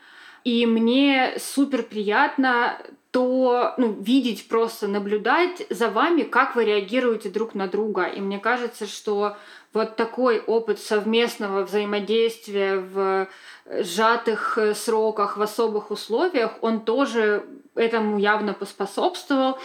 И 0.45 0.64
мне 0.66 1.34
супер 1.38 1.82
приятно 1.82 2.78
то 3.11 3.74
ну, 3.76 3.93
видеть, 4.01 4.49
просто 4.49 4.86
наблюдать 4.86 5.66
за 5.68 5.91
вами, 5.91 6.22
как 6.22 6.55
вы 6.55 6.64
реагируете 6.64 7.28
друг 7.28 7.55
на 7.55 7.66
друга. 7.66 8.05
И 8.05 8.20
мне 8.20 8.38
кажется, 8.38 8.86
что 8.86 9.36
вот 9.72 9.97
такой 9.97 10.41
опыт 10.41 10.78
совместного 10.78 11.64
взаимодействия 11.64 12.76
в 12.76 13.28
сжатых 13.68 14.59
сроках, 14.74 15.36
в 15.36 15.43
особых 15.43 15.91
условиях, 15.91 16.53
он 16.61 16.80
тоже 16.80 17.45
этому 17.74 18.18
явно 18.18 18.55
поспособствовал. 18.55 19.59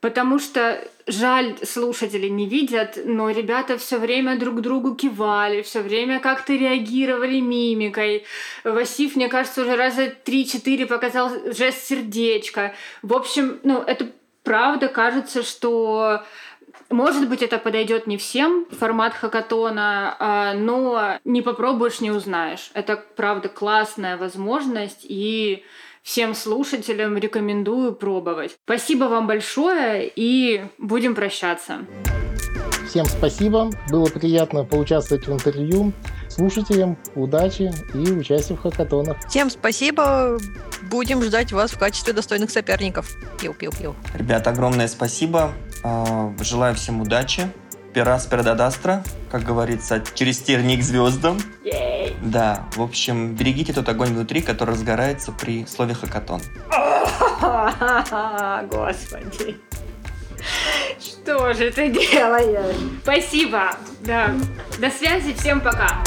Потому 0.00 0.38
что 0.38 0.80
жаль, 1.08 1.56
слушатели 1.64 2.28
не 2.28 2.48
видят, 2.48 2.98
но 3.04 3.30
ребята 3.30 3.78
все 3.78 3.98
время 3.98 4.38
друг 4.38 4.60
другу 4.60 4.94
кивали, 4.94 5.62
все 5.62 5.80
время 5.80 6.20
как-то 6.20 6.52
реагировали 6.52 7.40
мимикой. 7.40 8.24
Васиф, 8.62 9.16
мне 9.16 9.28
кажется, 9.28 9.62
уже 9.62 9.74
раза 9.74 10.08
три-четыре 10.10 10.86
показал 10.86 11.30
жест 11.52 11.84
сердечка. 11.84 12.74
В 13.02 13.12
общем, 13.12 13.58
ну, 13.64 13.82
это 13.82 14.08
правда 14.44 14.86
кажется, 14.86 15.42
что 15.42 16.22
может 16.90 17.28
быть, 17.28 17.42
это 17.42 17.58
подойдет 17.58 18.06
не 18.06 18.16
всем, 18.16 18.66
формат 18.70 19.12
хакатона, 19.12 20.16
а, 20.18 20.54
но 20.54 21.18
не 21.24 21.42
попробуешь, 21.42 22.00
не 22.00 22.10
узнаешь. 22.10 22.70
Это, 22.72 22.96
правда, 23.16 23.48
классная 23.48 24.16
возможность, 24.16 25.04
и 25.04 25.64
всем 26.08 26.34
слушателям 26.34 27.18
рекомендую 27.18 27.94
пробовать. 27.94 28.56
Спасибо 28.64 29.04
вам 29.04 29.26
большое 29.26 30.10
и 30.16 30.64
будем 30.78 31.14
прощаться. 31.14 31.80
Всем 32.88 33.04
спасибо. 33.04 33.70
Было 33.90 34.06
приятно 34.06 34.64
поучаствовать 34.64 35.26
в 35.26 35.32
интервью. 35.34 35.92
Слушателям 36.30 36.96
удачи 37.14 37.70
и 37.92 38.10
участия 38.10 38.54
в 38.54 38.60
хакатонах. 38.60 39.18
Всем 39.28 39.50
спасибо. 39.50 40.38
Будем 40.90 41.22
ждать 41.22 41.52
вас 41.52 41.72
в 41.72 41.78
качестве 41.78 42.14
достойных 42.14 42.50
соперников. 42.50 43.14
Пиу-пиу-пиу. 43.42 43.94
Ребята, 44.14 44.48
огромное 44.48 44.88
спасибо. 44.88 45.52
А, 45.84 46.32
желаю 46.40 46.74
всем 46.74 47.02
удачи. 47.02 47.52
Пера 47.98 48.20
Спердадастра, 48.20 49.02
как 49.28 49.42
говорится, 49.42 50.00
через 50.14 50.38
тернии 50.38 50.76
к 50.76 50.84
звездам. 50.84 51.36
Ей! 51.64 52.14
Да, 52.22 52.64
в 52.76 52.80
общем, 52.80 53.34
берегите 53.34 53.72
тот 53.72 53.88
огонь 53.88 54.10
внутри, 54.10 54.40
который 54.40 54.74
разгорается 54.74 55.32
при 55.32 55.66
слове 55.66 55.94
хакатон. 55.94 56.40
Господи. 58.70 59.58
Что 61.00 61.52
же 61.54 61.72
ты 61.72 61.90
делаешь? 61.90 62.76
Спасибо. 63.02 63.72
Да. 64.02 64.30
До 64.78 64.90
связи. 64.90 65.34
Всем 65.34 65.60
пока. 65.60 66.00